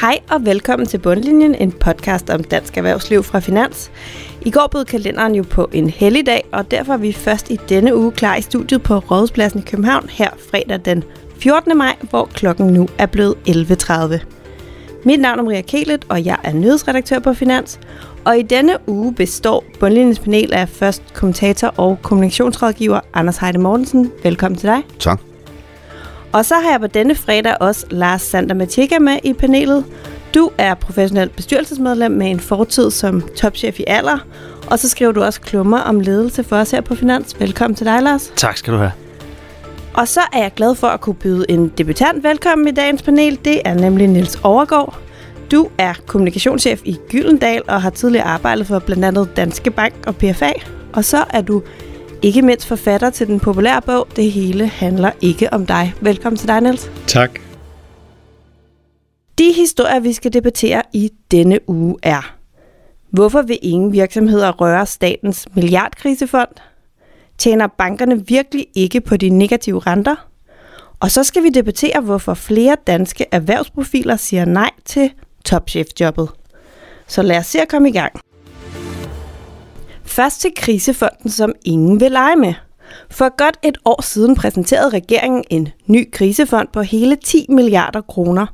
Hej 0.00 0.18
og 0.30 0.46
velkommen 0.46 0.86
til 0.86 0.98
Bundlinjen, 0.98 1.54
en 1.54 1.72
podcast 1.72 2.30
om 2.30 2.44
dansk 2.44 2.76
erhvervsliv 2.76 3.22
fra 3.22 3.40
Finans. 3.40 3.90
I 4.42 4.50
går 4.50 4.66
bød 4.72 4.84
kalenderen 4.84 5.34
jo 5.34 5.44
på 5.50 5.68
en 5.72 5.90
helligdag, 5.90 6.44
og 6.52 6.70
derfor 6.70 6.92
er 6.92 6.96
vi 6.96 7.12
først 7.12 7.50
i 7.50 7.58
denne 7.68 7.96
uge 7.96 8.12
klar 8.12 8.36
i 8.36 8.42
studiet 8.42 8.82
på 8.82 8.98
Rådhuspladsen 8.98 9.60
i 9.60 9.62
København 9.62 10.08
her 10.08 10.30
fredag 10.50 10.80
den 10.84 11.04
14. 11.38 11.78
maj, 11.78 11.96
hvor 12.10 12.24
klokken 12.24 12.66
nu 12.66 12.88
er 12.98 13.06
blevet 13.06 13.34
11.30. 13.48 14.24
Mit 15.04 15.20
navn 15.20 15.38
er 15.38 15.42
Maria 15.42 15.60
Kelet, 15.60 16.04
og 16.08 16.24
jeg 16.24 16.36
er 16.44 16.52
nyhedsredaktør 16.52 17.18
på 17.18 17.34
Finans. 17.34 17.80
Og 18.24 18.38
i 18.38 18.42
denne 18.42 18.76
uge 18.86 19.14
består 19.14 19.64
Bundlinjens 19.80 20.18
panel 20.18 20.54
af 20.54 20.68
først 20.68 21.02
kommentator 21.14 21.74
og 21.76 21.98
kommunikationsrådgiver 22.02 23.00
Anders 23.14 23.36
Heide 23.36 23.58
Mortensen. 23.58 24.12
Velkommen 24.22 24.58
til 24.58 24.68
dig. 24.68 24.82
Tak. 24.98 25.33
Og 26.34 26.44
så 26.44 26.54
har 26.54 26.70
jeg 26.70 26.80
på 26.80 26.86
denne 26.86 27.14
fredag 27.14 27.56
også 27.60 27.86
Lars 27.90 28.22
Sander 28.22 28.54
Matika 28.54 28.98
med 28.98 29.18
i 29.24 29.32
panelet. 29.32 29.84
Du 30.34 30.50
er 30.58 30.74
professionel 30.74 31.28
bestyrelsesmedlem 31.28 32.12
med 32.12 32.30
en 32.30 32.40
fortid 32.40 32.90
som 32.90 33.22
topchef 33.36 33.80
i 33.80 33.84
alder, 33.86 34.18
og 34.70 34.78
så 34.78 34.88
skriver 34.88 35.12
du 35.12 35.22
også 35.22 35.40
klummer 35.40 35.78
om 35.78 36.00
ledelse 36.00 36.44
for 36.44 36.56
os 36.56 36.70
her 36.70 36.80
på 36.80 36.94
Finans. 36.94 37.40
Velkommen 37.40 37.74
til 37.74 37.86
dig, 37.86 38.02
Lars. 38.02 38.32
Tak 38.36 38.56
skal 38.56 38.72
du 38.72 38.78
have. 38.78 38.92
Og 39.94 40.08
så 40.08 40.20
er 40.32 40.38
jeg 40.38 40.52
glad 40.56 40.74
for 40.74 40.86
at 40.86 41.00
kunne 41.00 41.14
byde 41.14 41.44
en 41.48 41.68
debutant 41.68 42.24
velkommen 42.24 42.68
i 42.68 42.72
dagens 42.72 43.02
panel. 43.02 43.38
Det 43.44 43.60
er 43.64 43.74
nemlig 43.74 44.08
Nils 44.08 44.38
Overgaard. 44.42 44.98
Du 45.50 45.68
er 45.78 45.94
kommunikationschef 46.06 46.80
i 46.84 46.98
Gyldendal 47.08 47.62
og 47.68 47.82
har 47.82 47.90
tidligere 47.90 48.26
arbejdet 48.26 48.66
for 48.66 48.78
blandt 48.78 49.04
andet 49.04 49.36
Danske 49.36 49.70
Bank 49.70 49.94
og 50.06 50.16
PFA. 50.16 50.52
Og 50.92 51.04
så 51.04 51.24
er 51.30 51.40
du 51.40 51.62
ikke 52.24 52.42
mindst 52.42 52.66
forfatter 52.66 53.10
til 53.10 53.26
den 53.26 53.40
populære 53.40 53.82
bog 53.82 54.08
Det 54.16 54.30
hele 54.32 54.66
handler 54.66 55.10
ikke 55.20 55.52
om 55.52 55.66
dig. 55.66 55.94
Velkommen 56.00 56.36
til 56.38 56.48
dig, 56.48 56.60
Niels. 56.60 56.90
Tak. 57.06 57.40
De 59.38 59.52
historier, 59.52 60.00
vi 60.00 60.12
skal 60.12 60.32
debattere 60.32 60.82
i 60.92 61.10
denne 61.30 61.70
uge 61.70 61.96
er, 62.02 62.36
hvorfor 63.10 63.42
vil 63.42 63.58
ingen 63.62 63.92
virksomheder 63.92 64.52
røre 64.52 64.86
statens 64.86 65.48
milliardkrisefond? 65.54 66.48
Tjener 67.38 67.66
bankerne 67.66 68.26
virkelig 68.26 68.66
ikke 68.74 69.00
på 69.00 69.16
de 69.16 69.28
negative 69.28 69.80
renter? 69.80 70.28
Og 71.00 71.10
så 71.10 71.24
skal 71.24 71.42
vi 71.42 71.48
debattere, 71.48 72.00
hvorfor 72.00 72.34
flere 72.34 72.76
danske 72.86 73.26
erhvervsprofiler 73.32 74.16
siger 74.16 74.44
nej 74.44 74.70
til 74.84 75.10
topchefjobbet. 75.44 76.28
Så 77.06 77.22
lad 77.22 77.38
os 77.38 77.46
se 77.46 77.60
at 77.60 77.68
komme 77.68 77.88
i 77.88 77.92
gang. 77.92 78.23
Først 80.14 80.40
til 80.40 80.50
krisefonden, 80.56 81.30
som 81.30 81.52
ingen 81.64 82.00
vil 82.00 82.10
lege 82.12 82.36
med. 82.36 82.54
For 83.10 83.36
godt 83.36 83.58
et 83.62 83.78
år 83.84 84.02
siden 84.02 84.34
præsenterede 84.34 84.88
regeringen 84.88 85.44
en 85.50 85.68
ny 85.86 86.10
krisefond 86.12 86.68
på 86.72 86.82
hele 86.82 87.16
10 87.16 87.46
milliarder 87.48 88.00
kroner. 88.00 88.46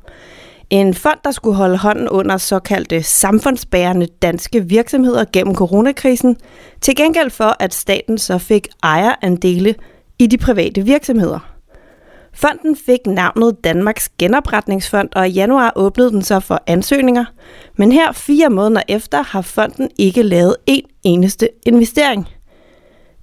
En 0.69 0.93
fond, 0.93 1.17
der 1.23 1.31
skulle 1.31 1.55
holde 1.55 1.77
hånden 1.77 2.09
under 2.09 2.37
såkaldte 2.37 3.03
samfundsbærende 3.03 4.07
danske 4.21 4.65
virksomheder 4.65 5.25
gennem 5.33 5.55
coronakrisen, 5.55 6.37
til 6.81 6.95
gengæld 6.95 7.29
for, 7.29 7.55
at 7.59 7.73
staten 7.73 8.17
så 8.17 8.37
fik 8.37 8.67
ejerandele 8.83 9.75
i 10.19 10.27
de 10.27 10.37
private 10.37 10.81
virksomheder. 10.81 11.50
Fonden 12.33 12.75
fik 12.75 12.99
navnet 13.07 13.63
Danmarks 13.63 14.09
Genopretningsfond, 14.19 15.09
og 15.15 15.27
i 15.27 15.31
januar 15.31 15.71
åbnede 15.75 16.11
den 16.11 16.21
så 16.21 16.39
for 16.39 16.63
ansøgninger. 16.67 17.25
Men 17.77 17.91
her 17.91 18.11
fire 18.11 18.49
måneder 18.49 18.81
efter 18.87 19.23
har 19.23 19.41
fonden 19.41 19.89
ikke 19.97 20.23
lavet 20.23 20.55
en 20.65 20.83
eneste 21.03 21.49
investering. 21.65 22.27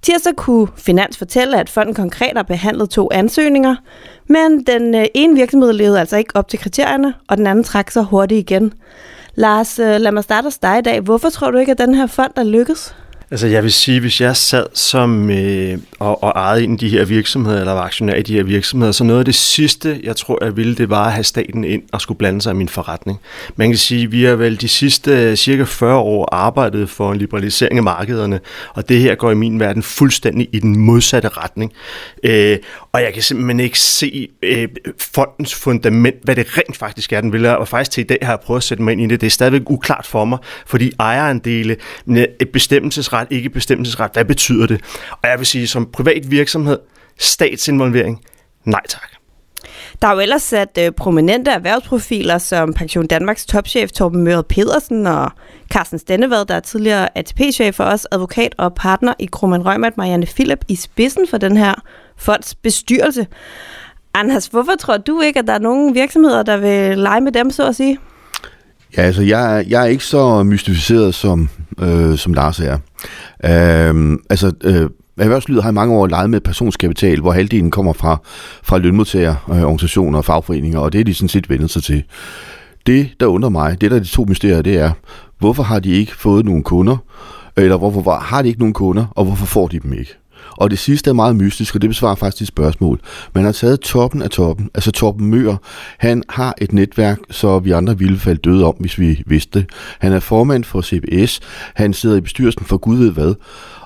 Tirsdag 0.01 0.35
kunne 0.35 0.67
Finans 0.77 1.17
fortælle, 1.17 1.59
at 1.59 1.69
fonden 1.69 1.95
konkret 1.95 2.31
har 2.35 2.43
behandlet 2.43 2.89
to 2.89 3.09
ansøgninger, 3.11 3.75
men 4.27 4.63
den 4.63 4.95
øh, 4.95 5.05
ene 5.13 5.35
virksomhed 5.35 5.73
levede 5.73 5.99
altså 5.99 6.17
ikke 6.17 6.35
op 6.35 6.47
til 6.47 6.59
kriterierne, 6.59 7.13
og 7.29 7.37
den 7.37 7.47
anden 7.47 7.63
trak 7.63 7.91
sig 7.91 8.03
hurtigt 8.03 8.51
igen. 8.51 8.73
Lars, 9.35 9.79
øh, 9.79 10.01
lad 10.01 10.11
mig 10.11 10.23
starte 10.23 10.45
hos 10.45 10.57
dig 10.57 10.79
i 10.79 10.81
dag. 10.81 10.99
Hvorfor 10.99 11.29
tror 11.29 11.51
du 11.51 11.57
ikke, 11.57 11.71
at 11.71 11.77
den 11.77 11.95
her 11.95 12.07
fond 12.07 12.31
er 12.35 12.43
lykkes? 12.43 12.95
Altså 13.31 13.47
jeg 13.47 13.63
vil 13.63 13.71
sige, 13.71 13.99
hvis 13.99 14.21
jeg 14.21 14.35
sad 14.35 14.65
som 14.73 15.29
øh, 15.31 15.77
og, 15.99 16.23
og 16.23 16.31
ejede 16.35 16.63
en 16.63 16.71
af 16.71 16.77
de 16.77 16.89
her 16.89 17.05
virksomheder, 17.05 17.59
eller 17.59 17.71
var 17.71 17.81
aktionær 17.81 18.13
i 18.13 18.21
de 18.21 18.33
her 18.33 18.43
virksomheder, 18.43 18.91
så 18.91 19.03
noget 19.03 19.19
af 19.19 19.25
det 19.25 19.35
sidste, 19.35 19.99
jeg 20.03 20.15
tror, 20.15 20.43
jeg 20.43 20.57
ville, 20.57 20.75
det 20.75 20.89
var 20.89 21.05
at 21.05 21.13
have 21.13 21.23
staten 21.23 21.63
ind 21.63 21.83
og 21.91 22.01
skulle 22.01 22.17
blande 22.17 22.41
sig 22.41 22.51
i 22.51 22.55
min 22.55 22.69
forretning. 22.69 23.19
Man 23.55 23.69
kan 23.69 23.77
sige, 23.77 24.03
at 24.03 24.11
vi 24.11 24.23
har 24.23 24.35
vel 24.35 24.61
de 24.61 24.67
sidste 24.67 25.11
øh, 25.11 25.35
cirka 25.35 25.63
40 25.63 25.97
år 25.97 26.29
arbejdet 26.31 26.89
for 26.89 27.11
en 27.11 27.17
liberalisering 27.17 27.77
af 27.77 27.83
markederne, 27.83 28.39
og 28.73 28.89
det 28.89 28.99
her 28.99 29.15
går 29.15 29.31
i 29.31 29.35
min 29.35 29.59
verden 29.59 29.83
fuldstændig 29.83 30.49
i 30.51 30.59
den 30.59 30.77
modsatte 30.77 31.29
retning. 31.29 31.71
Øh, 32.23 32.57
og 32.91 33.01
jeg 33.01 33.13
kan 33.13 33.23
simpelthen 33.23 33.59
ikke 33.59 33.79
se 33.79 34.27
øh, 34.43 34.67
fondens 34.99 35.55
fundament, 35.55 36.15
hvad 36.23 36.35
det 36.35 36.57
rent 36.57 36.77
faktisk 36.77 37.13
er, 37.13 37.21
den 37.21 37.33
vil. 37.33 37.45
Og 37.45 37.67
faktisk 37.67 37.91
til 37.91 38.01
i 38.01 38.07
dag 38.07 38.17
har 38.21 38.31
jeg 38.31 38.39
prøvet 38.39 38.59
at 38.59 38.63
sætte 38.63 38.83
mig 38.83 38.91
ind 38.91 39.01
i 39.01 39.07
det. 39.07 39.21
Det 39.21 39.27
er 39.27 39.31
stadigvæk 39.31 39.69
uklart 39.69 40.05
for 40.05 40.25
mig, 40.25 40.37
fordi 40.65 40.91
ejerandele, 40.99 41.75
et 42.39 42.49
bestemmelsesret 42.53 43.18
bestemmelsesret, 43.27 43.37
ikke 43.37 43.49
bestemmelsesret. 43.49 44.11
Hvad 44.13 44.25
betyder 44.25 44.67
det? 44.67 44.81
Og 45.11 45.29
jeg 45.29 45.39
vil 45.39 45.45
sige, 45.45 45.67
som 45.67 45.85
privat 45.85 46.31
virksomhed, 46.31 46.79
statsinvolvering, 47.19 48.21
nej 48.65 48.81
tak. 48.89 49.09
Der 50.01 50.07
er 50.07 50.13
jo 50.13 50.19
ellers 50.19 50.41
sat 50.41 50.77
øh, 50.79 50.91
prominente 50.91 51.51
erhvervsprofiler 51.51 52.37
som 52.37 52.73
Pension 52.73 53.07
Danmarks 53.07 53.45
topchef 53.45 53.91
Torben 53.91 54.23
Møret 54.23 54.45
Pedersen 54.45 55.07
og 55.07 55.31
Carsten 55.71 55.99
Stennevad, 55.99 56.45
der 56.45 56.55
er 56.55 56.59
tidligere 56.59 57.17
ATP-chef 57.17 57.75
for 57.75 57.83
os, 57.83 58.07
advokat 58.11 58.55
og 58.57 58.73
partner 58.73 59.13
i 59.19 59.25
Krumman 59.25 59.65
Røgmat, 59.65 59.97
Marianne 59.97 60.25
Philip, 60.25 60.65
i 60.67 60.75
spidsen 60.75 61.27
for 61.29 61.37
den 61.37 61.57
her 61.57 61.73
fonds 62.17 62.55
bestyrelse. 62.55 63.27
Anders, 64.13 64.47
hvorfor 64.47 64.71
tror 64.79 64.97
du 64.97 65.21
ikke, 65.21 65.39
at 65.39 65.47
der 65.47 65.53
er 65.53 65.59
nogen 65.59 65.95
virksomheder, 65.95 66.43
der 66.43 66.57
vil 66.57 66.97
lege 66.97 67.21
med 67.21 67.31
dem, 67.31 67.51
så 67.51 67.67
at 67.67 67.75
sige? 67.75 67.99
Ja, 68.97 69.01
altså 69.01 69.21
jeg, 69.21 69.65
jeg 69.67 69.81
er 69.81 69.85
ikke 69.85 70.03
så 70.03 70.43
mystificeret, 70.43 71.15
som, 71.15 71.49
øh, 71.79 72.17
som 72.17 72.33
Lars 72.33 72.59
er. 72.59 72.77
Øh, 73.45 74.17
altså, 74.29 74.51
øh, 74.63 74.89
Erhvervslivet 75.19 75.63
har 75.63 75.69
i 75.69 75.73
mange 75.73 75.95
år 75.95 76.07
leget 76.07 76.29
med 76.29 76.41
personskapital, 76.41 77.21
hvor 77.21 77.31
halvdelen 77.31 77.71
kommer 77.71 77.93
fra, 77.93 78.17
fra 78.63 78.77
lønmodtagerorganisationer 78.77 80.17
øh, 80.17 80.17
og 80.17 80.25
fagforeninger, 80.25 80.79
og 80.79 80.93
det 80.93 81.01
er 81.01 81.05
de 81.05 81.13
sådan 81.13 81.29
set 81.29 81.49
vendt 81.49 81.71
sig 81.71 81.83
til. 81.83 82.03
Det, 82.85 83.09
der 83.19 83.25
undrer 83.25 83.49
mig, 83.49 83.81
det 83.81 83.91
der 83.91 83.97
er 83.97 84.01
de 84.01 84.07
to 84.07 84.25
mysterier, 84.29 84.61
det 84.61 84.77
er, 84.77 84.91
hvorfor 85.39 85.63
har 85.63 85.79
de 85.79 85.89
ikke 85.89 86.15
fået 86.15 86.45
nogen 86.45 86.63
kunder, 86.63 86.97
eller 87.57 87.77
hvorfor 87.77 88.11
har 88.11 88.41
de 88.41 88.47
ikke 88.47 88.59
nogen 88.59 88.73
kunder, 88.73 89.05
og 89.15 89.25
hvorfor 89.25 89.45
får 89.45 89.67
de 89.67 89.79
dem 89.79 89.93
ikke? 89.93 90.17
Og 90.59 90.71
det 90.71 90.79
sidste 90.79 91.09
er 91.09 91.13
meget 91.13 91.35
mystisk, 91.35 91.75
og 91.75 91.81
det 91.81 91.89
besvarer 91.89 92.15
faktisk 92.15 92.39
dit 92.39 92.47
spørgsmål. 92.47 92.99
Man 93.35 93.43
har 93.43 93.51
taget 93.51 93.79
toppen 93.79 94.21
af 94.21 94.29
toppen, 94.29 94.69
altså 94.73 94.91
Torben 94.91 95.27
Møger. 95.27 95.55
Han 95.97 96.23
har 96.29 96.53
et 96.61 96.73
netværk, 96.73 97.19
så 97.29 97.59
vi 97.59 97.71
andre 97.71 97.97
ville 97.97 98.19
falde 98.19 98.39
døde 98.43 98.65
om, 98.65 98.75
hvis 98.79 98.99
vi 98.99 99.23
vidste 99.25 99.59
det. 99.59 99.69
Han 99.99 100.13
er 100.13 100.19
formand 100.19 100.63
for 100.63 100.81
CBS. 100.81 101.39
Han 101.75 101.93
sidder 101.93 102.17
i 102.17 102.21
bestyrelsen 102.21 102.65
for 102.65 102.77
Gud 102.77 102.97
ved 102.97 103.11
hvad. 103.11 103.33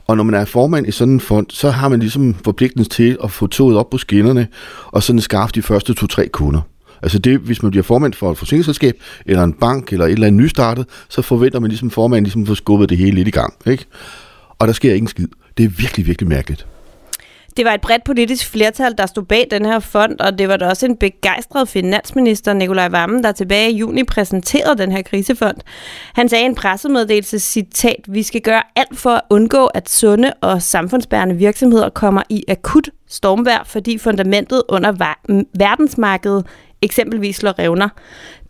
Og 0.07 0.17
når 0.17 0.23
man 0.23 0.35
er 0.35 0.45
formand 0.45 0.87
i 0.87 0.91
sådan 0.91 1.13
en 1.13 1.19
fond, 1.19 1.45
så 1.49 1.69
har 1.69 1.89
man 1.89 1.99
ligesom 1.99 2.35
forpligtelse 2.43 2.89
til 2.89 3.17
at 3.23 3.31
få 3.31 3.47
toget 3.47 3.77
op 3.77 3.89
på 3.89 3.97
skinnerne, 3.97 4.47
og 4.85 5.03
sådan 5.03 5.21
skaffe 5.21 5.53
de 5.55 5.61
første 5.61 5.93
to-tre 5.93 6.27
kunder. 6.27 6.61
Altså 7.01 7.19
det, 7.19 7.39
hvis 7.39 7.61
man 7.61 7.71
bliver 7.71 7.83
formand 7.83 8.13
for 8.13 8.31
et 8.31 8.37
forsikringsselskab, 8.37 8.93
eller 9.25 9.43
en 9.43 9.53
bank, 9.53 9.93
eller 9.93 10.05
et 10.05 10.11
eller 10.11 10.27
andet 10.27 10.41
nystartet, 10.43 10.85
så 11.09 11.21
forventer 11.21 11.59
man 11.59 11.69
ligesom 11.69 11.89
formand 11.89 12.25
ligesom 12.25 12.45
får 12.45 12.53
skubbet 12.53 12.89
det 12.89 12.97
hele 12.97 13.15
lidt 13.15 13.27
i 13.27 13.31
gang. 13.31 13.53
Ikke? 13.65 13.85
Og 14.59 14.67
der 14.67 14.73
sker 14.73 14.93
ingen 14.93 15.07
skid. 15.07 15.27
Det 15.57 15.63
er 15.63 15.69
virkelig, 15.69 16.07
virkelig 16.07 16.29
mærkeligt. 16.29 16.67
Det 17.57 17.65
var 17.65 17.73
et 17.73 17.81
bredt 17.81 18.03
politisk 18.03 18.49
flertal, 18.49 18.97
der 18.97 19.05
stod 19.05 19.23
bag 19.23 19.47
den 19.51 19.65
her 19.65 19.79
fond, 19.79 20.19
og 20.19 20.37
det 20.37 20.47
var 20.47 20.57
da 20.57 20.67
også 20.67 20.85
en 20.85 20.97
begejstret 20.97 21.69
finansminister, 21.69 22.53
Nikolaj 22.53 22.87
Vammen, 22.87 23.23
der 23.23 23.31
tilbage 23.31 23.71
i 23.71 23.77
juni 23.77 24.03
præsenterede 24.03 24.77
den 24.77 24.91
her 24.91 25.01
krisefond. 25.01 25.57
Han 26.13 26.29
sagde 26.29 26.43
i 26.43 26.45
en 26.45 26.55
pressemeddelelse, 26.55 27.39
citat, 27.39 27.99
vi 28.07 28.23
skal 28.23 28.41
gøre 28.41 28.61
alt 28.75 28.97
for 28.97 29.09
at 29.09 29.21
undgå, 29.29 29.65
at 29.65 29.89
sunde 29.89 30.33
og 30.41 30.61
samfundsbærende 30.61 31.35
virksomheder 31.35 31.89
kommer 31.89 32.23
i 32.29 32.43
akut 32.47 32.89
stormvær, 33.07 33.63
fordi 33.65 33.97
fundamentet 33.97 34.63
under 34.69 35.15
verdensmarkedet 35.57 36.45
eksempelvis 36.81 37.35
slår 37.35 37.59
revner. 37.59 37.89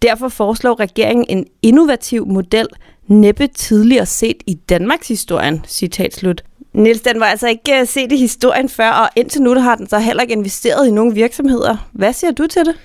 Derfor 0.02 0.30
foreslår 0.30 0.80
regeringen 0.80 1.26
en 1.30 1.46
innovativ 1.62 2.28
model, 2.28 2.68
næppe 3.08 3.48
tidligere 3.48 4.06
set 4.06 4.38
i 4.48 4.54
Danmarks 4.54 5.08
historien, 5.08 5.66
citat 5.68 6.16
slut. 6.16 6.44
Nils, 6.74 7.02
den 7.02 7.20
var 7.20 7.26
altså 7.26 7.48
ikke 7.48 7.80
øh, 7.80 7.88
set 7.88 8.12
i 8.12 8.18
historien 8.18 8.70
før, 8.70 8.90
og 8.90 9.10
indtil 9.16 9.42
nu 9.42 9.54
har 9.54 9.76
den 9.76 9.90
så 9.90 10.00
heller 10.00 10.22
ikke 10.22 10.34
investeret 10.34 10.88
i 10.88 10.92
nogen 10.92 11.16
virksomheder. 11.16 11.90
Hvad 11.94 12.14
siger 12.14 12.32
du 12.32 12.48
til 12.48 12.62
det? 12.62 12.76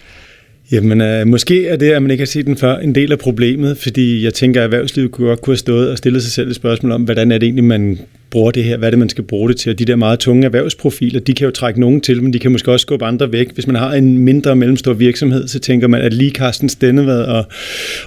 Jamen, 0.73 1.00
øh, 1.00 1.26
måske 1.26 1.67
er 1.67 1.76
det, 1.76 1.90
at 1.90 2.02
man 2.02 2.11
ikke 2.11 2.23
har 2.23 2.26
set 2.26 2.46
den 2.46 2.56
før, 2.56 2.76
en 2.76 2.94
del 2.94 3.12
af 3.12 3.19
problemet, 3.19 3.79
fordi 3.79 4.25
jeg 4.25 4.35
tænker, 4.35 4.61
at 4.61 4.64
erhvervslivet 4.64 5.11
kunne 5.11 5.29
godt 5.29 5.43
kunne 5.43 5.52
have 5.52 5.58
stået 5.58 5.90
og 5.90 5.99
stillet 5.99 6.23
sig 6.23 6.32
selv 6.32 6.49
et 6.49 6.56
spørgsmål 6.56 6.93
om, 6.93 7.02
hvordan 7.02 7.32
er 7.32 7.38
det 7.38 7.46
egentlig, 7.46 7.64
man 7.64 7.99
bruger 8.31 8.51
det 8.51 8.65
her, 8.65 8.77
hvad 8.77 8.89
er 8.89 8.91
det, 8.91 8.99
man 8.99 9.09
skal 9.09 9.25
bruge 9.25 9.49
det 9.49 9.57
til. 9.57 9.71
Og 9.71 9.79
de 9.79 9.85
der 9.85 9.97
meget 9.97 10.19
tunge 10.19 10.45
erhvervsprofiler, 10.45 11.21
de 11.21 11.35
kan 11.35 11.45
jo 11.45 11.51
trække 11.51 11.81
nogen 11.81 12.01
til, 12.01 12.23
men 12.23 12.33
de 12.33 12.39
kan 12.39 12.53
måske 12.53 12.73
også 12.73 12.83
skubbe 12.83 13.05
andre 13.05 13.33
væk. 13.33 13.55
Hvis 13.55 13.67
man 13.67 13.77
har 13.77 13.93
en 13.93 14.19
mindre 14.19 14.57
mellemstor 14.57 14.93
virksomhed, 14.93 15.49
så 15.49 15.59
tænker 15.59 15.89
man, 15.89 16.01
at 16.01 16.15
lige 16.15 16.31
Carsten 16.31 16.69
Stennevad 16.69 17.23
og, 17.23 17.45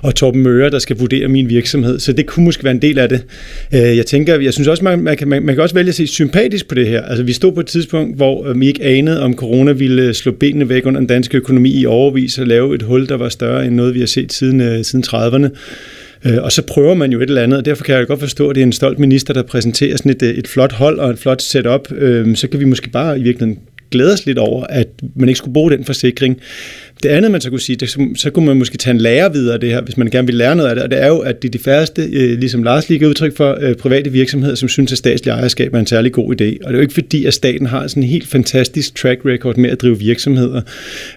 og 0.02 0.16
Torben 0.16 0.42
Møre, 0.42 0.70
der 0.70 0.80
skal 0.80 0.98
vurdere 0.98 1.28
min 1.28 1.50
virksomhed. 1.50 2.00
Så 2.00 2.14
det 2.14 2.26
kunne 2.26 2.46
måske 2.46 2.64
være 2.64 2.74
en 2.74 2.82
del 2.82 3.00
af 3.00 3.10
det. 3.10 3.24
Øh, 3.74 3.98
jeg 3.98 4.06
tænker, 4.06 4.40
jeg 4.40 4.54
synes 4.54 4.68
også, 4.68 4.84
man, 4.84 5.00
man, 5.00 5.18
kan, 5.18 5.28
man, 5.28 5.44
man 5.44 5.56
kan 5.56 5.62
også 5.62 5.76
vælge 5.76 5.90
at 5.90 5.96
se 5.96 6.08
sympatisk 6.08 6.68
på 6.68 6.76
det 6.76 6.88
her. 6.88 7.02
Altså, 7.02 7.24
vi 7.24 7.34
stod 7.34 7.52
på 7.52 7.60
et 7.60 7.66
tidspunkt, 7.66 8.16
hvor 8.16 8.48
øh, 8.48 8.60
vi 8.60 8.68
ikke 8.68 8.84
anede, 8.84 9.22
om 9.22 9.36
corona 9.36 9.72
ville 9.72 10.04
øh, 10.04 10.14
slå 10.14 10.32
benene 10.32 10.70
væk 10.70 10.86
under 10.86 11.00
den 11.00 11.08
danske 11.08 11.38
økonomi 11.38 11.80
i 11.80 11.86
overvis 11.86 12.38
og 12.38 12.48
lave 12.48 12.76
et 12.76 12.82
hul, 12.82 13.10
der 13.10 13.18
var 13.18 13.30
større 13.30 13.66
end 13.66 13.76
noget, 13.76 13.94
vi 13.94 14.00
har 14.00 14.08
set 14.08 14.34
siden, 14.34 14.84
siden 14.84 15.04
30'erne. 15.08 15.50
Øh, 16.26 16.44
og 16.44 16.52
så 16.52 16.62
prøver 16.62 16.94
man 16.94 17.12
jo 17.12 17.20
et 17.20 17.30
eller 17.30 17.44
andet, 17.44 17.60
og 17.60 17.66
derfor 17.66 17.84
kan 17.84 17.96
jeg 17.96 18.08
godt 18.08 18.20
forstå, 18.20 18.50
at 18.50 18.56
det 18.56 18.62
er 18.62 18.66
en 18.66 18.72
stolt 18.72 19.00
minister, 19.00 19.34
der 19.34 19.44
præsenterer 19.44 19.98
sådan 19.98 20.12
et, 20.12 20.24
øh, 20.24 20.30
et 20.30 20.48
flot 20.48 20.72
hold 20.72 21.00
og 21.00 21.10
et 21.10 21.20
flot 21.20 21.42
setup. 21.42 21.92
Øh, 21.92 22.36
så 22.36 22.48
kan 22.48 22.60
vi 22.60 22.66
måske 22.66 22.90
bare 22.90 23.20
i 23.20 23.24
virkeligheden 23.24 23.60
glæde 23.92 24.14
os 24.14 24.26
lidt 24.26 24.38
over, 24.38 24.64
at 24.64 24.88
man 25.16 25.30
ikke 25.30 25.38
skulle 25.38 25.54
bruge 25.54 25.72
den 25.72 25.86
forsikring. 25.86 26.40
Det 27.04 27.10
andet, 27.10 27.32
man 27.32 27.42
så 27.42 27.50
kunne 27.50 27.60
sige, 27.60 27.76
det, 27.76 27.90
så, 27.90 28.08
så 28.16 28.30
kunne 28.30 28.46
man 28.46 28.58
måske 28.58 28.78
tage 28.78 28.92
en 28.92 29.02
lærer 29.02 29.30
videre 29.30 29.54
af 29.54 29.60
det 29.60 29.70
her, 29.70 29.82
hvis 29.82 29.98
man 29.98 30.10
gerne 30.10 30.28
vil 30.28 30.36
lære 30.36 30.56
noget 30.56 30.70
af 30.70 30.76
det, 30.76 30.84
og 30.84 30.92
det 30.92 31.02
er 31.02 31.08
jo, 31.08 31.20
at 31.20 31.42
det 31.42 31.48
er 31.48 31.52
de 31.52 31.60
færreste, 31.60 32.02
øh, 32.14 32.40
ligesom 32.40 32.64
Lars 32.64 32.90
lige 32.90 33.08
udtryk 33.08 33.38
for, 33.38 33.58
øh, 33.62 33.76
private 33.76 34.12
virksomheder, 34.12 34.56
som 34.56 34.70
synes, 34.70 34.92
at 34.92 34.98
statslig 34.98 35.32
ejerskab 35.32 35.74
er 35.74 35.80
en 35.80 35.88
særlig 35.88 36.12
god 36.12 36.26
idé. 36.26 36.46
Og 36.46 36.68
det 36.68 36.68
er 36.68 36.72
jo 36.72 36.80
ikke 36.80 36.94
fordi, 36.94 37.26
at 37.26 37.34
staten 37.34 37.68
har 37.68 37.88
sådan 37.88 38.04
en 38.04 38.10
helt 38.10 38.28
fantastisk 38.28 38.96
track 38.96 39.22
record 39.26 39.58
med 39.58 39.70
at 39.70 39.82
drive 39.82 40.00
virksomheder. 40.00 40.62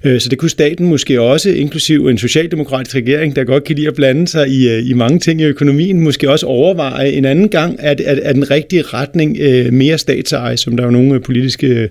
Øh, 0.05 0.21
så 0.21 0.29
det 0.29 0.39
kunne 0.39 0.51
staten 0.51 0.87
måske 0.87 1.21
også, 1.21 1.51
inklusiv 1.51 2.07
en 2.07 2.19
socialdemokratisk 2.19 2.97
regering, 2.97 3.37
der 3.37 3.45
godt 3.45 3.65
kan 3.65 3.77
lide 3.77 3.89
at 3.89 3.95
blande 3.95 4.29
sig 4.29 4.49
i, 4.49 4.69
øh, 4.69 4.89
i 4.91 4.93
mange 4.93 5.19
ting 5.19 5.41
i 5.41 5.45
økonomien, 5.45 6.01
måske 6.01 6.31
også 6.31 6.47
overveje 6.47 7.11
en 7.11 7.25
anden 7.25 7.49
gang, 7.49 7.77
at, 7.81 8.01
at, 8.01 8.19
at 8.19 8.35
den 8.35 8.51
rigtige 8.51 8.83
retning 8.83 9.37
øh, 9.41 9.73
mere 9.73 9.99
statseje, 9.99 10.57
som 10.57 10.77
der 10.77 10.85
er 10.85 10.87
jo 10.87 10.93
nogle 10.93 11.15
øh, 11.15 11.21
politiske 11.21 11.89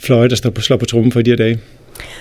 fløje, 0.00 0.28
der 0.28 0.36
står 0.36 0.50
på, 0.50 0.60
slår 0.60 0.76
på 0.76 0.84
trummen 0.84 1.12
for 1.12 1.22
de 1.22 1.30
her 1.30 1.36
dage. 1.36 1.58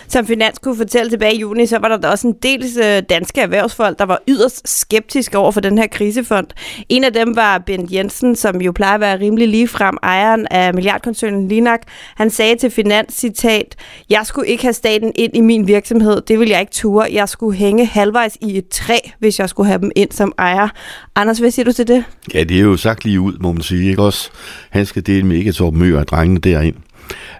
Som 0.08 0.28
Finans 0.28 0.60
kunne 0.60 0.78
fortælle 0.78 1.10
tilbage 1.10 1.36
i 1.36 1.40
juni, 1.40 1.66
så 1.66 1.80
var 1.80 1.98
der 1.98 2.10
også 2.10 2.28
en 2.28 2.36
del 2.44 2.64
øh, 2.84 3.04
danske 3.10 3.42
erhvervsfolk, 3.42 4.00
der 4.00 4.06
var 4.06 4.22
yderst 4.28 4.80
skeptiske 4.80 5.38
over 5.38 5.52
for 5.52 5.62
den 5.62 5.78
her 5.78 5.88
krisefond. 5.88 6.48
En 6.90 7.04
af 7.04 7.14
dem 7.14 7.36
var 7.36 7.58
Bent 7.58 7.92
Jensen, 7.92 8.36
som 8.36 8.62
jo 8.62 8.72
plejer 8.72 8.94
at 8.94 9.02
være 9.02 9.20
rimelig 9.20 9.48
ligefrem 9.48 9.98
ejeren 10.04 10.48
af 10.52 10.74
milliardkoncernen 10.74 11.48
Linak. 11.48 11.80
Han 12.16 12.30
sagde 12.30 12.56
til 12.56 12.70
Finans, 12.70 13.14
citat, 13.14 13.76
jeg 14.10 14.22
skulle 14.26 14.48
ikke 14.48 14.64
have 14.64 14.74
staten 14.74 15.12
ind 15.16 15.36
i 15.36 15.42
min 15.42 15.68
virksomhed. 15.68 16.22
Det 16.28 16.40
vil 16.40 16.50
jeg 16.50 16.60
ikke 16.60 16.74
ture. 16.74 17.08
Jeg 17.14 17.30
skulle 17.30 17.58
hænge 17.58 17.86
halvvejs 17.86 18.38
i 18.42 18.58
et 18.58 18.68
træ, 18.68 18.98
hvis 19.20 19.40
jeg 19.40 19.50
skulle 19.50 19.68
have 19.68 19.82
dem 19.82 19.92
ind 19.96 20.12
som 20.12 20.34
ejer. 20.38 20.68
Anders, 21.16 21.40
hvad 21.40 21.52
siger 21.52 21.64
du 21.66 21.72
til 21.72 21.88
det? 21.88 22.04
Ja, 22.34 22.44
det 22.44 22.58
er 22.58 22.62
jo 22.62 22.78
sagt 22.78 23.06
lige 23.06 23.20
ud, 23.20 23.34
må 23.40 23.52
man 23.52 23.62
sige. 23.62 23.90
Ikke 23.90 24.02
også? 24.02 24.30
Han 24.70 24.86
skal 24.86 25.06
dele 25.06 25.28
med 25.28 25.38
ikke 25.38 25.52
Torben 25.52 25.80
Mø 25.80 26.00
og 26.00 26.08
drengene 26.08 26.40
derind. 26.40 26.76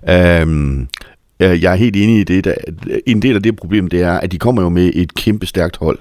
Øhm, 0.10 0.88
øh, 1.40 1.64
jeg 1.64 1.72
er 1.72 1.76
helt 1.76 1.96
enig 1.96 2.20
i 2.20 2.24
det. 2.24 2.46
Der, 2.46 2.54
en 3.06 3.22
del 3.22 3.36
af 3.36 3.44
det 3.44 3.56
problem, 3.56 3.88
det 3.88 4.02
er, 4.02 4.14
at 4.14 4.32
de 4.32 4.38
kommer 4.38 4.62
jo 4.62 4.70
med 4.70 4.92
et 4.94 5.14
kæmpe 5.14 5.46
stærkt 5.46 5.78
hold, 5.78 6.00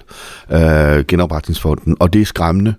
øh, 0.51 1.05
genopretningsfonden, 1.05 1.97
og 1.99 2.13
det 2.13 2.21
er 2.21 2.25
skræmmende. 2.25 2.73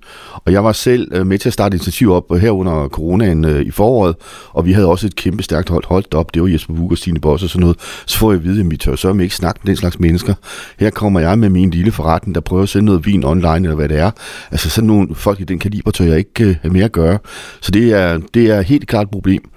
Og 0.44 0.52
jeg 0.52 0.64
var 0.64 0.72
selv 0.72 1.08
øh, 1.12 1.26
med 1.26 1.38
til 1.38 1.48
at 1.48 1.52
starte 1.52 1.74
initiativ 1.74 2.12
op 2.12 2.38
her 2.40 2.50
under 2.50 2.88
coronaen 2.88 3.44
øh, 3.44 3.62
i 3.62 3.70
foråret, 3.70 4.16
og 4.50 4.66
vi 4.66 4.72
havde 4.72 4.86
også 4.86 5.06
et 5.06 5.16
kæmpe 5.16 5.42
stærkt 5.42 5.68
hold 5.68 5.84
holdt 5.86 6.14
op. 6.14 6.34
Det 6.34 6.42
var 6.42 6.48
Jesper 6.48 6.74
Bug 6.74 6.90
og 6.90 6.98
Stine 6.98 7.20
Boss 7.20 7.42
og 7.42 7.50
sådan 7.50 7.60
noget. 7.60 7.76
Så 8.06 8.18
får 8.18 8.32
jeg 8.32 8.38
at 8.38 8.44
vide, 8.44 8.60
at 8.60 8.70
vi 8.70 8.76
tør 8.76 8.96
så 8.96 9.12
ikke 9.12 9.34
snakke 9.34 9.60
med 9.62 9.68
den 9.68 9.76
slags 9.76 10.00
mennesker. 10.00 10.34
Her 10.78 10.90
kommer 10.90 11.20
jeg 11.20 11.38
med 11.38 11.48
min 11.48 11.70
lille 11.70 11.92
forretning, 11.92 12.34
der 12.34 12.40
prøver 12.40 12.62
at 12.62 12.68
sende 12.68 12.86
noget 12.86 13.06
vin 13.06 13.24
online, 13.24 13.56
eller 13.56 13.74
hvad 13.74 13.88
det 13.88 13.98
er. 13.98 14.10
Altså 14.50 14.70
sådan 14.70 14.86
nogle 14.86 15.14
folk 15.14 15.40
i 15.40 15.44
den 15.44 15.58
kaliber 15.58 15.90
tør 15.90 16.04
jeg 16.04 16.18
ikke 16.18 16.44
øh, 16.44 16.56
have 16.62 16.72
mere 16.72 16.84
at 16.84 16.92
gøre. 16.92 17.18
Så 17.60 17.70
det 17.70 17.92
er, 17.92 18.18
det 18.34 18.50
er 18.50 18.60
helt 18.60 18.88
klart 18.88 19.04
et 19.04 19.10
problem. 19.10 19.50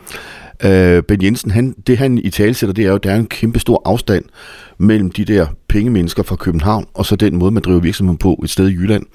Øh, 0.63 1.03
ben 1.03 1.23
Jensen, 1.23 1.51
han, 1.51 1.75
det 1.87 1.97
han 1.97 2.17
i 2.17 2.29
tale 2.29 2.53
sætter, 2.53 2.73
det 2.73 2.85
er 2.85 2.89
jo, 2.89 2.95
at 2.95 3.03
der 3.03 3.11
er 3.11 3.15
en 3.15 3.27
kæmpe 3.27 3.59
stor 3.59 3.81
afstand 3.85 4.25
mellem 4.77 5.11
de 5.11 5.25
der 5.25 5.47
pengemennesker 5.67 6.23
fra 6.23 6.35
København, 6.35 6.85
og 6.93 7.05
så 7.05 7.15
den 7.15 7.35
måde, 7.35 7.51
man 7.51 7.63
driver 7.63 7.79
virksomheden 7.79 8.17
på 8.17 8.39
et 8.43 8.49
sted 8.49 8.69
i 8.69 8.73
Jylland. 8.73 9.05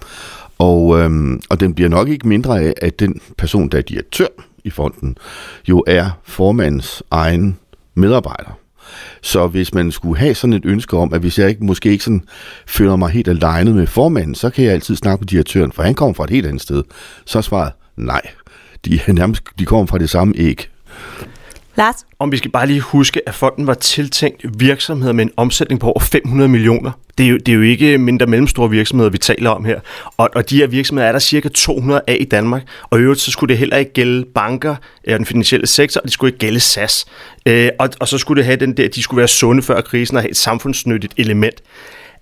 Og, 0.59 0.99
øhm, 0.99 1.41
og 1.51 1.61
den 1.61 1.75
bliver 1.75 1.89
nok 1.89 2.09
ikke 2.09 2.29
mindre 2.29 2.61
af, 2.61 2.75
at 2.83 3.01
den 3.01 3.21
person, 3.39 3.69
der 3.69 3.79
er 3.79 3.83
direktør 3.83 4.27
i 4.65 4.71
fonden, 4.71 5.17
jo 5.69 5.85
er 5.87 6.11
formandens 6.25 7.03
egen 7.11 7.59
medarbejder. 7.95 8.59
Så 9.23 9.47
hvis 9.47 9.75
man 9.75 9.93
skulle 9.93 10.19
have 10.19 10.35
sådan 10.35 10.53
et 10.53 10.65
ønske 10.65 10.97
om, 10.97 11.15
at 11.15 11.21
hvis 11.21 11.39
jeg 11.39 11.49
ikke, 11.49 11.65
måske 11.65 11.91
ikke 11.91 12.05
sådan 12.05 12.23
føler 12.67 12.97
mig 12.97 13.11
helt 13.11 13.29
alene 13.29 13.75
med 13.75 13.87
formanden, 13.87 14.35
så 14.35 14.51
kan 14.51 14.65
jeg 14.65 14.73
altid 14.73 14.97
snakke 14.97 15.23
med 15.23 15.27
direktøren, 15.27 15.73
for 15.73 15.83
han 15.83 15.95
kommer 15.95 16.15
fra 16.15 16.25
et 16.25 16.31
helt 16.31 16.47
andet 16.47 16.63
sted. 16.63 16.83
Så 17.25 17.39
er 17.39 17.43
svaret 17.43 17.73
nej. 17.97 18.23
De, 18.85 19.01
er 19.07 19.13
nærmest, 19.13 19.43
de 19.59 19.65
kommer 19.65 19.87
fra 19.87 19.99
det 19.99 20.11
samme 20.11 20.35
æg. 20.37 20.69
Lars? 21.77 21.97
Om 22.19 22.33
vi 22.33 22.37
skal 22.37 22.51
bare 22.51 22.67
lige 22.67 22.81
huske, 22.81 23.29
at 23.29 23.35
fonden 23.35 23.67
var 23.67 23.75
tiltænkt 23.75 24.61
virksomheder 24.61 25.13
med 25.13 25.25
en 25.25 25.31
omsætning 25.37 25.81
på 25.81 25.87
over 25.87 26.01
500 26.01 26.49
millioner. 26.49 26.91
Det 27.19 27.27
er 27.27 27.31
jo, 27.31 27.37
det 27.37 27.49
er 27.49 27.57
jo 27.57 27.63
ikke 27.63 27.99
mindre 27.99 28.27
mellemstore 28.27 28.71
virksomheder, 28.71 29.11
vi 29.11 29.19
taler 29.19 29.51
om 29.51 29.65
her. 29.65 29.81
Og, 30.17 30.31
og 30.35 30.51
de 30.51 30.57
her 30.57 30.67
virksomheder 30.67 31.09
er 31.09 31.13
der 31.13 31.19
cirka 31.19 31.49
200 31.49 32.03
af 32.07 32.17
i 32.21 32.25
Danmark. 32.25 32.63
Og 32.91 32.99
i 32.99 33.03
øvrigt, 33.03 33.21
så 33.21 33.31
skulle 33.31 33.49
det 33.49 33.59
heller 33.59 33.77
ikke 33.77 33.93
gælde 33.93 34.25
banker 34.35 34.77
eller 35.05 35.19
den 35.19 35.27
finansielle 35.27 35.67
sektor, 35.67 36.01
og 36.01 36.05
det 36.05 36.13
skulle 36.13 36.29
ikke 36.29 36.39
gælde 36.39 36.61
SAS. 36.61 37.07
Øh, 37.47 37.71
og, 37.79 37.89
og 38.01 38.09
så 38.09 38.19
skulle 38.19 38.39
det 38.39 38.47
have 38.47 38.57
den 38.57 38.77
der, 38.77 38.89
de 38.89 39.03
skulle 39.03 39.19
være 39.19 39.29
sunde 39.29 39.63
før 39.63 39.81
krisen 39.81 40.17
og 40.17 40.23
have 40.23 40.31
et 40.31 40.37
samfundsnyttigt 40.37 41.15
element. 41.17 41.63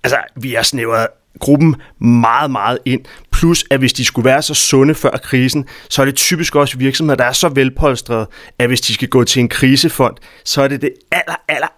Altså, 0.04 0.18
vi 0.36 0.54
er 0.54 0.62
snævret 0.62 1.06
gruppen 1.40 1.76
meget, 2.00 2.50
meget 2.50 2.78
ind. 2.84 3.00
Plus, 3.32 3.64
at 3.70 3.78
hvis 3.78 3.92
de 3.92 4.04
skulle 4.04 4.24
være 4.24 4.42
så 4.42 4.54
sunde 4.54 4.94
før 4.94 5.10
krisen, 5.10 5.66
så 5.90 6.02
er 6.02 6.06
det 6.06 6.14
typisk 6.14 6.56
også 6.56 6.78
virksomheder, 6.78 7.16
der 7.16 7.24
er 7.24 7.32
så 7.32 7.48
velpolstrede, 7.48 8.26
at 8.58 8.66
hvis 8.66 8.80
de 8.80 8.94
skal 8.94 9.08
gå 9.08 9.24
til 9.24 9.40
en 9.40 9.48
krisefond, 9.48 10.16
så 10.44 10.62
er 10.62 10.68
det 10.68 10.82
det 10.82 10.90
aller, 11.12 11.36
aller, 11.48 11.72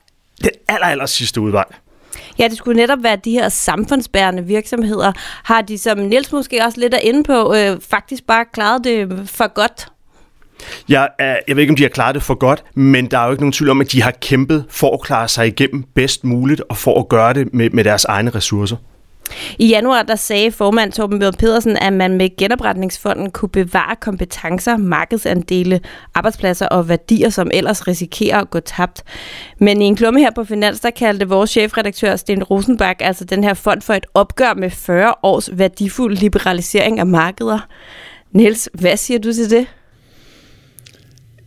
det 0.44 0.50
aller, 0.68 0.86
aller 0.86 1.06
sidste 1.06 1.40
udvej. 1.40 1.64
Ja, 2.38 2.48
det 2.48 2.56
skulle 2.56 2.76
netop 2.76 2.98
være 3.02 3.16
de 3.24 3.30
her 3.30 3.48
samfundsbærende 3.48 4.44
virksomheder. 4.44 5.12
Har 5.42 5.62
de, 5.62 5.78
som 5.78 5.98
Niels 5.98 6.32
måske 6.32 6.64
også 6.64 6.80
lidt 6.80 6.94
er 6.94 6.98
inde 6.98 7.24
på, 7.24 7.54
øh, 7.54 7.80
faktisk 7.90 8.26
bare 8.26 8.44
klaret 8.52 8.84
det 8.84 9.28
for 9.30 9.54
godt? 9.54 9.88
Jeg, 10.88 11.08
er, 11.18 11.38
jeg 11.48 11.56
ved 11.56 11.62
ikke, 11.62 11.70
om 11.70 11.76
de 11.76 11.82
har 11.82 11.88
klaret 11.90 12.14
det 12.14 12.22
for 12.22 12.34
godt, 12.34 12.64
men 12.74 13.06
der 13.06 13.18
er 13.18 13.24
jo 13.24 13.30
ikke 13.30 13.42
nogen 13.42 13.52
tvivl 13.52 13.70
om, 13.70 13.80
at 13.80 13.92
de 13.92 14.02
har 14.02 14.10
kæmpet 14.10 14.64
for 14.68 14.94
at 14.94 15.00
klare 15.00 15.28
sig 15.28 15.46
igennem 15.46 15.84
bedst 15.94 16.24
muligt, 16.24 16.62
og 16.68 16.76
for 16.76 17.00
at 17.00 17.08
gøre 17.08 17.34
det 17.34 17.54
med, 17.54 17.70
med 17.70 17.84
deres 17.84 18.04
egne 18.04 18.30
ressourcer. 18.30 18.76
I 19.58 19.68
januar 19.68 20.02
der 20.02 20.16
sagde 20.16 20.50
formand 20.50 20.92
Torben 20.92 21.18
Bjørn 21.18 21.34
Pedersen, 21.34 21.76
at 21.76 21.92
man 21.92 22.16
med 22.16 22.36
genopretningsfonden 22.36 23.30
kunne 23.30 23.48
bevare 23.48 23.96
kompetencer, 23.96 24.76
markedsandele, 24.76 25.80
arbejdspladser 26.14 26.66
og 26.66 26.88
værdier, 26.88 27.30
som 27.30 27.50
ellers 27.54 27.88
risikerer 27.88 28.40
at 28.40 28.50
gå 28.50 28.60
tabt. 28.60 29.02
Men 29.58 29.82
i 29.82 29.84
en 29.84 29.96
klumme 29.96 30.20
her 30.20 30.30
på 30.30 30.44
Finans, 30.44 30.80
der 30.80 30.90
kaldte 30.90 31.28
vores 31.28 31.50
chefredaktør 31.50 32.16
Sten 32.16 32.42
Rosenberg 32.42 32.96
altså 33.00 33.24
den 33.24 33.44
her 33.44 33.54
fond 33.54 33.82
for 33.82 33.94
et 33.94 34.06
opgør 34.14 34.54
med 34.54 34.70
40 34.70 35.14
års 35.22 35.50
værdifuld 35.52 36.16
liberalisering 36.16 36.98
af 36.98 37.06
markeder. 37.06 37.68
Niels, 38.32 38.68
hvad 38.72 38.96
siger 38.96 39.18
du 39.18 39.32
til 39.32 39.50
det? 39.50 39.66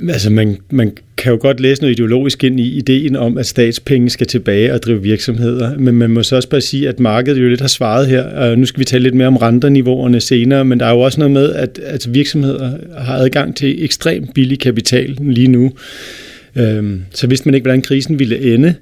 Altså, 0.09 0.29
man, 0.29 0.57
man 0.71 0.97
kan 1.19 1.31
jo 1.31 1.37
godt 1.41 1.59
læse 1.59 1.81
noget 1.81 1.95
ideologisk 1.95 2.43
ind 2.43 2.59
i 2.59 2.77
ideen 2.77 3.15
om, 3.15 3.37
at 3.37 3.45
statspenge 3.45 4.09
skal 4.09 4.27
tilbage 4.27 4.73
og 4.73 4.83
drive 4.83 5.01
virksomheder, 5.01 5.77
men 5.77 5.95
man 5.95 6.09
må 6.09 6.23
så 6.23 6.35
også 6.35 6.49
bare 6.49 6.61
sige, 6.61 6.89
at 6.89 6.99
markedet 6.99 7.41
jo 7.41 7.49
lidt 7.49 7.61
har 7.61 7.67
svaret 7.67 8.07
her, 8.07 8.23
og 8.23 8.57
nu 8.57 8.65
skal 8.65 8.79
vi 8.79 8.85
tale 8.85 9.03
lidt 9.03 9.15
mere 9.15 9.27
om 9.27 9.37
renterniveauerne 9.37 10.21
senere, 10.21 10.65
men 10.65 10.79
der 10.79 10.85
er 10.85 10.91
jo 10.91 10.99
også 10.99 11.19
noget 11.19 11.31
med, 11.31 11.53
at, 11.53 11.79
at 11.83 12.13
virksomheder 12.13 12.71
har 12.97 13.15
adgang 13.15 13.55
til 13.55 13.83
ekstremt 13.83 14.33
billig 14.33 14.59
kapital 14.59 15.17
lige 15.21 15.47
nu. 15.47 15.71
Øh, 16.55 16.99
så 17.11 17.27
vidste 17.27 17.47
man 17.47 17.55
ikke, 17.55 17.63
hvordan 17.63 17.81
krisen 17.81 18.19
ville 18.19 18.53
ende. 18.53 18.73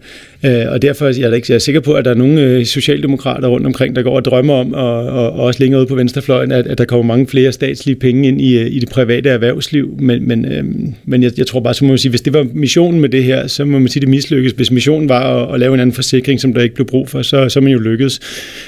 Øh, 0.45 0.65
og 0.67 0.81
derfor 0.81 1.05
er 1.07 1.13
jeg, 1.19 1.35
ikke, 1.35 1.45
jeg 1.49 1.55
er 1.55 1.59
sikker 1.59 1.81
på, 1.81 1.93
at 1.93 2.05
der 2.05 2.11
er 2.11 2.15
nogle 2.15 2.41
øh, 2.41 2.65
socialdemokrater 2.65 3.47
rundt 3.47 3.65
omkring, 3.65 3.95
der 3.95 4.01
går 4.01 4.15
og 4.15 4.25
drømmer 4.25 4.53
om, 4.53 4.73
og, 4.73 5.05
og, 5.05 5.31
også 5.31 5.63
længere 5.63 5.81
ude 5.81 5.87
på 5.87 5.95
venstrefløjen, 5.95 6.51
at, 6.51 6.67
at 6.67 6.77
der 6.77 6.85
kommer 6.85 7.05
mange 7.05 7.27
flere 7.27 7.51
statslige 7.51 7.95
penge 7.95 8.27
ind 8.27 8.41
i, 8.41 8.59
øh, 8.59 8.71
i 8.71 8.79
det 8.79 8.89
private 8.89 9.29
erhvervsliv. 9.29 9.95
Men, 9.99 10.27
men, 10.27 10.45
øhm, 10.45 10.93
men 11.05 11.23
jeg, 11.23 11.31
jeg 11.37 11.47
tror 11.47 11.59
bare, 11.59 11.73
så 11.73 11.85
må 11.85 11.89
man 11.89 11.97
sige, 11.97 12.09
hvis 12.09 12.21
det 12.21 12.33
var 12.33 12.47
missionen 12.53 13.01
med 13.01 13.09
det 13.09 13.23
her, 13.23 13.47
så 13.47 13.65
må 13.65 13.79
man 13.79 13.87
sige, 13.87 14.01
det 14.01 14.09
mislykkes. 14.09 14.51
Hvis 14.51 14.71
missionen 14.71 15.09
var 15.09 15.43
at, 15.43 15.53
at 15.53 15.59
lave 15.59 15.73
en 15.73 15.79
anden 15.79 15.93
forsikring, 15.93 16.41
som 16.41 16.53
der 16.53 16.61
ikke 16.61 16.75
blev 16.75 16.87
brug 16.87 17.09
for, 17.09 17.21
så, 17.21 17.49
så 17.49 17.59
er 17.59 17.61
man 17.61 17.73
jo 17.73 17.79
lykkedes. 17.79 18.19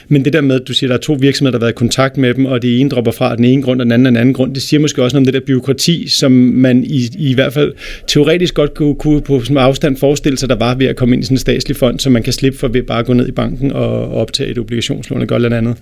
Men 0.07 0.25
det 0.25 0.33
der 0.33 0.41
med, 0.41 0.61
at 0.61 0.67
du 0.67 0.73
siger, 0.73 0.87
at 0.87 0.89
der 0.89 0.97
er 0.97 1.01
to 1.01 1.17
virksomheder, 1.19 1.51
der 1.51 1.59
har 1.59 1.65
været 1.65 1.73
i 1.73 1.75
kontakt 1.75 2.17
med 2.17 2.33
dem, 2.33 2.45
og 2.45 2.61
det 2.61 2.79
ene 2.79 2.89
dropper 2.89 3.11
fra 3.11 3.35
den 3.35 3.45
ene 3.45 3.61
grund, 3.61 3.81
og 3.81 3.85
den 3.85 3.91
anden 3.91 4.05
den 4.05 4.17
anden 4.17 4.33
grund, 4.33 4.53
det 4.53 4.61
siger 4.61 4.79
måske 4.79 5.03
også 5.03 5.15
noget 5.15 5.27
om 5.27 5.33
det 5.33 5.41
der 5.41 5.45
byråkrati, 5.47 6.07
som 6.07 6.31
man 6.31 6.83
i, 6.83 7.09
i 7.17 7.33
hvert 7.33 7.53
fald 7.53 7.73
teoretisk 8.07 8.53
godt 8.53 8.73
kunne, 8.73 8.88
kunne 8.93 9.21
på 9.21 9.41
afstand 9.57 9.97
forestille 9.97 10.37
sig, 10.37 10.49
der 10.49 10.55
var 10.55 10.75
ved 10.75 10.85
at 10.85 10.95
komme 10.95 11.15
ind 11.15 11.23
i 11.23 11.25
sådan 11.25 11.35
en 11.35 11.39
statslig 11.39 11.77
fond, 11.77 11.99
så 11.99 12.09
man 12.09 12.23
kan 12.23 12.33
slippe 12.33 12.59
for 12.59 12.67
ved 12.67 12.83
bare 12.83 12.99
at 12.99 13.05
gå 13.05 13.13
ned 13.13 13.27
i 13.27 13.31
banken 13.31 13.71
og 13.71 14.11
optage 14.11 14.49
et 14.49 14.57
obligationslån 14.57 15.21
og 15.21 15.27
gøre 15.27 15.39
noget 15.39 15.53
andet. 15.53 15.77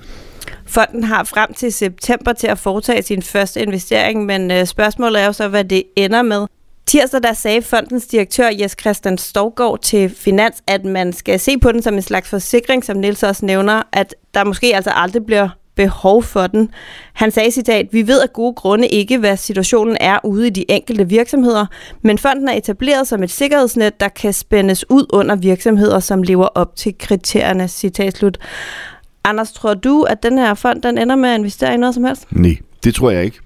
Fonden 0.66 1.04
har 1.04 1.24
frem 1.24 1.54
til 1.54 1.74
september 1.74 2.34
til 2.34 2.48
at 2.48 2.58
foretage 2.58 3.02
sin 3.02 3.22
første 3.22 3.62
investering, 3.62 4.26
men 4.26 4.52
øh, 4.52 4.66
spørgsmålet 4.66 5.22
er 5.22 5.26
jo 5.26 5.34
så, 5.34 5.48
hvad 5.48 5.64
det 5.64 5.84
ender 5.96 6.22
med. 6.22 6.46
Tirsdag 6.86 7.24
der 7.24 7.34
sagde 7.34 7.62
fondens 7.62 8.08
direktør 8.08 8.50
Jes 8.60 8.76
Christian 8.82 9.18
Storgård 9.18 9.82
til 9.82 10.10
Finans, 10.10 10.56
at 10.68 10.86
man 10.86 11.14
skal 11.14 11.40
se 11.40 11.58
på 11.58 11.72
den 11.72 11.82
som 11.82 11.94
en 11.94 12.02
slags 12.02 12.30
forsikring, 12.30 12.86
som 12.86 12.98
Niels 12.98 13.24
også 13.24 13.46
nævner, 13.46 13.84
at 13.94 14.16
der 14.34 14.44
måske 14.44 14.76
altså 14.76 14.92
aldrig 14.96 15.26
bliver 15.26 15.50
behov 15.78 16.24
for 16.24 16.48
den. 16.48 16.70
Han 17.14 17.32
sagde 17.32 17.52
citat, 17.52 17.88
vi 17.92 18.08
ved 18.08 18.22
af 18.22 18.34
gode 18.34 18.54
grunde 18.54 18.88
ikke, 18.88 19.18
hvad 19.18 19.38
situationen 19.38 19.98
er 20.00 20.20
ude 20.24 20.48
i 20.48 20.50
de 20.50 20.72
enkelte 20.72 21.10
virksomheder, 21.10 21.66
men 22.02 22.18
fonden 22.18 22.50
er 22.50 22.54
etableret 22.54 23.08
som 23.08 23.24
et 23.24 23.32
sikkerhedsnet, 23.32 24.00
der 24.00 24.08
kan 24.08 24.34
spændes 24.34 24.90
ud 24.90 25.06
under 25.14 25.36
virksomheder, 25.36 26.00
som 26.00 26.24
lever 26.24 26.48
op 26.48 26.76
til 26.76 26.96
kriterierne. 27.00 27.68
Citat 27.68 28.18
slut. 28.18 28.38
Anders, 29.24 29.52
tror 29.52 29.74
du, 29.74 30.02
at 30.02 30.24
den 30.24 30.38
her 30.38 30.54
fond 30.54 30.82
den 30.82 30.98
ender 30.98 31.16
med 31.16 31.30
at 31.30 31.40
investere 31.40 31.74
i 31.74 31.78
noget 31.78 31.96
som 31.96 32.04
helst? 32.04 32.32
Nej, 32.32 32.58
det 32.84 32.96
tror 32.96 33.12
jeg 33.12 33.26
ikke. 33.26 33.40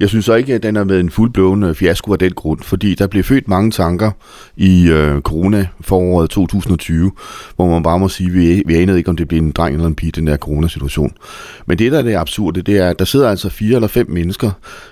Jeg 0.00 0.08
synes 0.08 0.24
så 0.24 0.34
ikke, 0.34 0.54
at 0.54 0.62
den 0.62 0.76
er 0.76 0.84
med 0.84 1.00
en 1.00 1.10
fuldblående 1.10 1.74
fiasko 1.74 2.12
af 2.12 2.18
den 2.18 2.32
grund, 2.32 2.60
fordi 2.62 2.94
der 2.94 3.06
blev 3.06 3.24
født 3.24 3.48
mange 3.48 3.70
tanker 3.70 4.10
i 4.56 4.88
øh, 4.88 5.20
corona-foråret 5.20 6.30
2020, 6.30 7.12
hvor 7.56 7.68
man 7.68 7.82
bare 7.82 7.98
må 7.98 8.08
sige, 8.08 8.26
at 8.26 8.34
vi, 8.34 8.62
vi 8.66 8.74
anede 8.74 8.98
ikke, 8.98 9.10
om 9.10 9.16
det 9.16 9.28
bliver 9.28 9.42
en 9.42 9.50
dreng 9.50 9.74
eller 9.74 9.86
en 9.86 9.94
pige, 9.94 10.12
den 10.12 10.26
der 10.26 10.36
coronasituation. 10.36 11.12
Men 11.66 11.78
det, 11.78 11.92
der 11.92 11.98
er 11.98 12.02
det 12.02 12.16
absurde, 12.16 12.62
det 12.62 12.78
er, 12.78 12.88
at 12.90 12.98
der 12.98 13.04
sidder 13.04 13.30
altså 13.30 13.48
fire 13.48 13.74
eller 13.74 13.88
fem 13.88 14.10
mennesker 14.10 14.50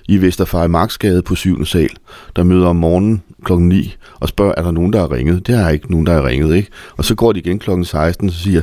i 0.08 0.20
Vesterfejl 0.20 0.70
Marksgade 0.70 1.22
på 1.22 1.34
7. 1.34 1.64
sal, 1.64 1.90
der 2.36 2.42
møder 2.42 2.66
om 2.66 2.76
morgenen 2.76 3.22
klokken 3.44 3.68
9 3.68 3.94
og 4.20 4.28
spørger, 4.28 4.54
er 4.56 4.62
der 4.62 4.70
nogen, 4.70 4.92
der 4.92 5.00
har 5.00 5.12
ringet? 5.12 5.46
Det 5.46 5.54
er 5.54 5.68
ikke 5.68 5.90
nogen, 5.90 6.06
der 6.06 6.12
har 6.12 6.26
ringet, 6.26 6.56
ikke? 6.56 6.70
Og 6.96 7.04
så 7.04 7.14
går 7.14 7.32
de 7.32 7.38
igen 7.38 7.58
klokken 7.58 7.84
16 7.84 8.28
og 8.28 8.34
siger, 8.34 8.62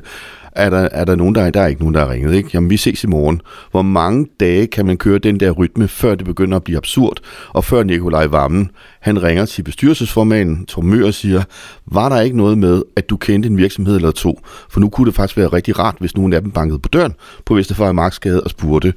er 0.55 0.69
der, 0.69 0.89
er 0.91 1.05
der 1.05 1.15
nogen, 1.15 1.35
der, 1.35 1.49
der 1.49 1.61
er 1.61 1.67
ikke 1.67 1.81
nogen, 1.81 1.95
der 1.95 2.05
har 2.05 2.11
ringet, 2.11 2.33
ikke? 2.33 2.49
Jamen, 2.53 2.69
vi 2.69 2.77
ses 2.77 3.03
i 3.03 3.07
morgen. 3.07 3.41
Hvor 3.71 3.81
mange 3.81 4.27
dage 4.39 4.67
kan 4.67 4.85
man 4.85 4.97
køre 4.97 5.19
den 5.19 5.39
der 5.39 5.51
rytme, 5.51 5.87
før 5.87 6.15
det 6.15 6.25
begynder 6.25 6.57
at 6.57 6.63
blive 6.63 6.77
absurd, 6.77 7.19
og 7.49 7.63
før 7.63 7.83
Nikolaj 7.83 8.25
Vammen, 8.25 8.71
han 8.99 9.23
ringer 9.23 9.45
til 9.45 9.63
bestyrelsesformanden, 9.63 10.65
Tom 10.65 11.03
og 11.03 11.13
siger, 11.13 11.43
var 11.85 12.09
der 12.09 12.21
ikke 12.21 12.37
noget 12.37 12.57
med, 12.57 12.81
at 12.95 13.09
du 13.09 13.17
kendte 13.17 13.49
en 13.49 13.57
virksomhed 13.57 13.95
eller 13.95 14.11
to? 14.11 14.39
For 14.69 14.79
nu 14.79 14.89
kunne 14.89 15.07
det 15.07 15.15
faktisk 15.15 15.37
være 15.37 15.47
rigtig 15.47 15.79
rart, 15.79 15.95
hvis 15.99 16.15
nogen 16.15 16.33
af 16.33 16.41
dem 16.41 16.51
bankede 16.51 16.79
på 16.79 16.89
døren 16.89 17.13
på 17.45 17.55
Vesterfejl 17.55 17.95
Marksgade 17.95 18.41
og 18.41 18.49
spurgte, 18.49 18.93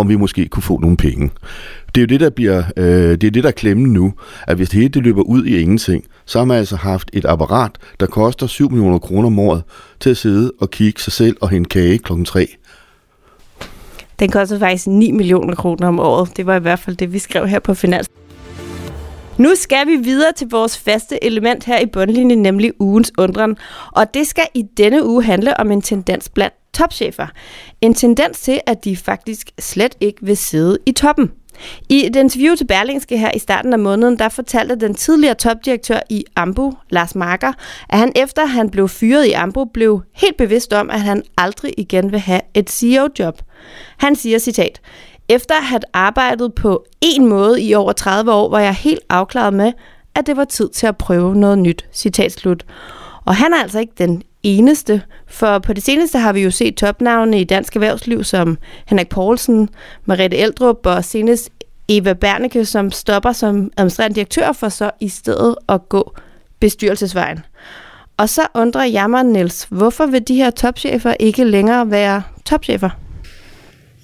om 0.00 0.08
vi 0.08 0.16
måske 0.16 0.48
kunne 0.48 0.62
få 0.62 0.78
nogle 0.78 0.96
penge. 0.96 1.30
Det 1.94 2.00
er 2.00 2.02
jo 2.02 2.06
det, 2.06 2.20
der 2.20 2.30
bliver, 2.30 2.62
øh, 2.76 3.10
det 3.10 3.24
er 3.24 3.30
det, 3.30 3.44
der 3.44 3.50
klemmer 3.50 3.86
nu, 3.86 4.12
at 4.46 4.56
hvis 4.56 4.68
det 4.68 4.78
hele 4.78 4.88
det 4.88 5.02
løber 5.02 5.22
ud 5.22 5.44
i 5.44 5.60
ingenting, 5.60 6.04
så 6.26 6.38
har 6.38 6.44
man 6.44 6.56
altså 6.56 6.76
haft 6.76 7.10
et 7.12 7.24
apparat, 7.24 7.70
der 8.00 8.06
koster 8.06 8.46
7 8.46 8.70
millioner 8.70 8.98
kroner 8.98 9.26
om 9.26 9.38
året, 9.38 9.62
til 10.00 10.10
at 10.10 10.16
sidde 10.16 10.52
og 10.60 10.70
kigge 10.70 11.00
sig 11.00 11.12
selv 11.12 11.36
og 11.40 11.50
hente 11.50 11.68
kage 11.68 11.98
klokken 11.98 12.24
3. 12.24 12.48
Den 14.18 14.30
koster 14.30 14.58
faktisk 14.58 14.86
9 14.86 15.10
millioner 15.10 15.54
kroner 15.54 15.88
om 15.88 16.00
året. 16.00 16.36
Det 16.36 16.46
var 16.46 16.56
i 16.56 16.60
hvert 16.60 16.78
fald 16.78 16.96
det, 16.96 17.12
vi 17.12 17.18
skrev 17.18 17.48
her 17.48 17.58
på 17.58 17.74
Finans. 17.74 18.08
Nu 19.38 19.54
skal 19.54 19.86
vi 19.86 19.96
videre 19.96 20.32
til 20.32 20.48
vores 20.50 20.78
faste 20.78 21.24
element 21.24 21.64
her 21.64 21.78
i 21.78 21.86
bundlinjen, 21.86 22.42
nemlig 22.42 22.72
ugens 22.80 23.12
undren. 23.18 23.56
Og 23.92 24.14
det 24.14 24.26
skal 24.26 24.46
i 24.54 24.62
denne 24.76 25.06
uge 25.06 25.24
handle 25.24 25.60
om 25.60 25.70
en 25.70 25.82
tendens 25.82 26.28
blandt 26.28 26.54
topchefer. 26.74 27.26
En 27.80 27.94
tendens 27.94 28.40
til, 28.40 28.60
at 28.66 28.84
de 28.84 28.96
faktisk 28.96 29.50
slet 29.58 29.94
ikke 30.00 30.18
vil 30.22 30.36
sidde 30.36 30.78
i 30.86 30.92
toppen. 30.92 31.30
I 31.88 32.06
et 32.06 32.16
interview 32.16 32.54
til 32.54 32.66
Berlingske 32.66 33.18
her 33.18 33.30
i 33.34 33.38
starten 33.38 33.72
af 33.72 33.78
måneden, 33.78 34.18
der 34.18 34.28
fortalte 34.28 34.76
den 34.76 34.94
tidligere 34.94 35.34
topdirektør 35.34 36.00
i 36.10 36.24
Ambu, 36.36 36.74
Lars 36.90 37.14
Marker, 37.14 37.52
at 37.88 37.98
han 37.98 38.12
efter 38.16 38.46
han 38.46 38.70
blev 38.70 38.88
fyret 38.88 39.26
i 39.26 39.32
Ambu, 39.32 39.64
blev 39.64 40.02
helt 40.14 40.36
bevidst 40.36 40.72
om, 40.72 40.90
at 40.90 41.00
han 41.00 41.22
aldrig 41.36 41.74
igen 41.76 42.12
vil 42.12 42.20
have 42.20 42.40
et 42.54 42.70
CEO-job. 42.70 43.42
Han 43.96 44.16
siger 44.16 44.38
citat, 44.38 44.80
efter 45.28 45.54
at 45.54 45.64
have 45.64 45.80
arbejdet 45.92 46.54
på 46.54 46.84
en 47.00 47.26
måde 47.26 47.62
i 47.62 47.74
over 47.74 47.92
30 47.92 48.32
år, 48.32 48.50
var 48.50 48.60
jeg 48.60 48.74
helt 48.74 49.00
afklaret 49.08 49.54
med, 49.54 49.72
at 50.14 50.26
det 50.26 50.36
var 50.36 50.44
tid 50.44 50.68
til 50.68 50.86
at 50.86 50.96
prøve 50.96 51.34
noget 51.36 51.58
nyt. 51.58 51.86
Citat 51.92 52.32
slut. 52.32 52.64
Og 53.28 53.36
han 53.36 53.52
er 53.52 53.62
altså 53.62 53.78
ikke 53.78 53.92
den 53.98 54.22
eneste, 54.42 55.02
for 55.26 55.58
på 55.58 55.72
det 55.72 55.82
seneste 55.82 56.18
har 56.18 56.32
vi 56.32 56.40
jo 56.40 56.50
set 56.50 56.76
topnavne 56.76 57.40
i 57.40 57.44
dansk 57.44 57.76
erhvervsliv 57.76 58.24
som 58.24 58.58
Henrik 58.86 59.08
Poulsen, 59.08 59.68
Mariette 60.04 60.36
Eldrup 60.36 60.86
og 60.86 61.04
senest 61.04 61.50
Eva 61.88 62.12
Berneke, 62.12 62.64
som 62.64 62.90
stopper 62.90 63.32
som 63.32 63.70
administrerende 63.76 64.14
direktør 64.14 64.52
for 64.52 64.68
så 64.68 64.90
i 65.00 65.08
stedet 65.08 65.54
at 65.68 65.88
gå 65.88 66.16
bestyrelsesvejen. 66.60 67.38
Og 68.16 68.28
så 68.28 68.42
undrer 68.54 68.84
jeg 68.84 69.10
mig, 69.10 69.24
Niels, 69.24 69.66
hvorfor 69.70 70.06
vil 70.06 70.28
de 70.28 70.34
her 70.34 70.50
topchefer 70.50 71.14
ikke 71.20 71.44
længere 71.44 71.90
være 71.90 72.22
topchefer? 72.44 72.90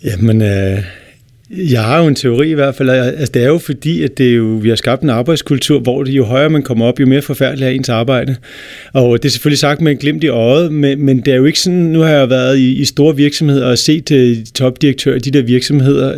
Jamen, 0.04 0.42
øh, 0.42 0.78
jeg 1.50 1.82
har 1.82 2.00
jo 2.00 2.06
en 2.06 2.14
teori 2.14 2.50
i 2.50 2.54
hvert 2.54 2.74
fald. 2.74 2.90
Altså, 2.90 3.32
det 3.34 3.42
er 3.42 3.46
jo 3.46 3.58
fordi, 3.58 4.02
at 4.02 4.18
det 4.18 4.30
er 4.30 4.34
jo, 4.34 4.44
vi 4.44 4.68
har 4.68 4.76
skabt 4.76 5.02
en 5.02 5.10
arbejdskultur, 5.10 5.80
hvor 5.80 6.02
det, 6.02 6.12
jo 6.12 6.24
højere 6.24 6.50
man 6.50 6.62
kommer 6.62 6.86
op, 6.86 7.00
jo 7.00 7.06
mere 7.06 7.22
forfærdeligt 7.22 7.66
er 7.66 7.70
ens 7.70 7.88
arbejde. 7.88 8.36
Og 8.92 9.22
det 9.22 9.28
er 9.28 9.32
selvfølgelig 9.32 9.58
sagt 9.58 9.80
med 9.80 9.92
en 9.92 9.98
glimt 9.98 10.24
i 10.24 10.28
øjet, 10.28 10.72
men, 10.72 11.04
men 11.04 11.20
det 11.20 11.32
er 11.32 11.36
jo 11.36 11.44
ikke 11.44 11.60
sådan, 11.60 11.78
nu 11.78 12.00
har 12.00 12.08
jeg 12.08 12.30
været 12.30 12.58
i, 12.58 12.74
i 12.74 12.84
store 12.84 13.16
virksomheder 13.16 13.66
og 13.66 13.78
set 13.78 14.10
uh, 14.10 14.44
topdirektører 14.54 15.16
i 15.16 15.18
de 15.18 15.30
der 15.30 15.42
virksomheder. 15.42 16.14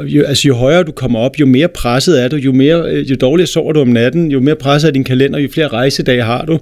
Uh, 0.00 0.16
jo, 0.16 0.24
altså 0.24 0.48
jo 0.48 0.54
højere 0.54 0.82
du 0.82 0.92
kommer 0.92 1.18
op, 1.18 1.40
jo 1.40 1.46
mere 1.46 1.68
presset 1.68 2.22
er 2.22 2.28
du, 2.28 2.36
jo, 2.36 2.52
mere, 2.52 2.90
øh, 2.90 3.10
jo 3.10 3.16
dårligere 3.20 3.46
sover 3.46 3.72
du 3.72 3.80
om 3.80 3.88
natten, 3.88 4.30
jo 4.30 4.40
mere 4.40 4.56
presset 4.56 4.88
er 4.88 4.92
din 4.92 5.04
kalender, 5.04 5.38
jo 5.38 5.48
flere 5.52 5.68
rejsedage 5.68 6.22
har 6.22 6.44
du. 6.44 6.58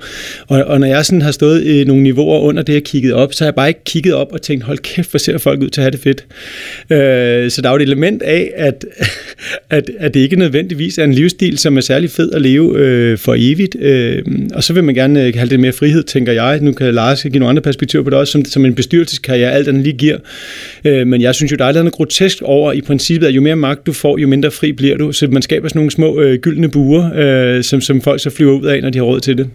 Og, 0.49 0.65
og 0.65 0.81
når 0.81 0.87
jeg 0.87 1.05
sådan 1.05 1.23
har 1.23 1.33
stået 1.33 1.65
i 1.65 1.85
nogle 1.85 2.03
niveauer 2.03 2.41
under 2.41 2.63
det, 2.63 2.73
jeg 2.73 2.85
kigget 2.85 3.13
op, 3.13 3.35
så 3.35 3.45
har 3.45 3.47
jeg 3.47 3.55
bare 3.55 3.69
ikke 3.69 3.85
kigget 3.85 4.15
op 4.15 4.33
og 4.33 4.43
tænkt, 4.43 4.65
hold 4.65 4.79
kæft, 4.79 5.11
hvor 5.11 5.19
ser 5.19 5.39
folk 5.39 5.63
ud 5.63 5.69
til 5.69 5.81
at 5.81 5.85
have 5.85 5.91
det 5.91 6.01
fedt. 6.01 6.27
Uh, 6.91 7.51
så 7.51 7.61
der 7.63 7.69
er 7.69 7.73
jo 7.73 7.79
det 7.79 7.84
element 7.85 8.23
af, 8.23 8.53
at, 8.57 8.85
at, 9.71 9.91
at 9.99 10.15
det 10.15 10.21
ikke 10.21 10.37
nødvendigvis 10.37 10.99
er 10.99 11.05
en 11.05 11.15
livsstil, 11.15 11.59
som 11.59 11.77
er 11.77 11.81
særlig 11.81 12.11
fed 12.11 12.33
at 12.33 12.43
leve 12.43 12.79
øh, 12.79 13.19
for 13.19 13.35
evigt. 13.39 13.77
Øh, 13.81 14.23
og 14.55 14.65
så 14.65 14.73
vil 14.73 14.85
man 14.85 14.95
gerne 14.95 15.27
øh, 15.27 15.33
have 15.35 15.49
lidt 15.49 15.61
mere 15.61 15.73
frihed, 15.73 16.03
tænker 16.03 16.33
jeg. 16.33 16.61
Nu 16.61 16.73
kan 16.73 16.95
Lars 16.95 17.23
give 17.23 17.39
nogle 17.39 17.49
andre 17.49 17.63
perspektiver 17.63 18.05
på 18.05 18.11
det 18.11 18.19
også, 18.19 18.31
som, 18.31 18.45
som 18.45 18.65
en 18.65 18.75
bestyrelseskarriere 18.75 19.53
alt 19.53 19.69
andet 19.69 19.83
lige 19.83 19.97
giver. 19.97 20.19
Øh, 20.85 21.07
men 21.07 21.21
jeg 21.21 21.35
synes 21.35 21.53
jo, 21.53 21.57
der 21.57 21.65
er 21.65 21.73
noget 21.73 21.93
grotesk 21.93 22.43
over 22.43 22.73
i 22.73 22.81
princippet, 22.81 23.27
at 23.27 23.35
jo 23.35 23.41
mere 23.41 23.57
magt 23.57 23.87
du 23.87 23.93
får, 23.93 24.19
jo 24.19 24.29
mindre 24.29 24.51
fri 24.51 24.73
bliver 24.73 24.97
du. 24.97 25.13
Så 25.13 25.27
man 25.27 25.43
skaber 25.43 25.69
sådan 25.69 25.79
nogle 25.79 25.91
små 25.91 26.21
øh, 26.21 26.39
gyldne 26.39 26.71
buer, 26.71 27.11
øh, 27.15 27.65
som, 27.65 27.81
som 27.81 28.01
folk 28.01 28.21
så 28.21 28.31
flyver 28.31 28.53
ud 28.53 28.67
af, 28.67 28.83
når 28.83 28.91
de 28.91 28.99
har 28.99 29.05
råd 29.05 29.21
til 29.21 29.39
det. 29.39 29.49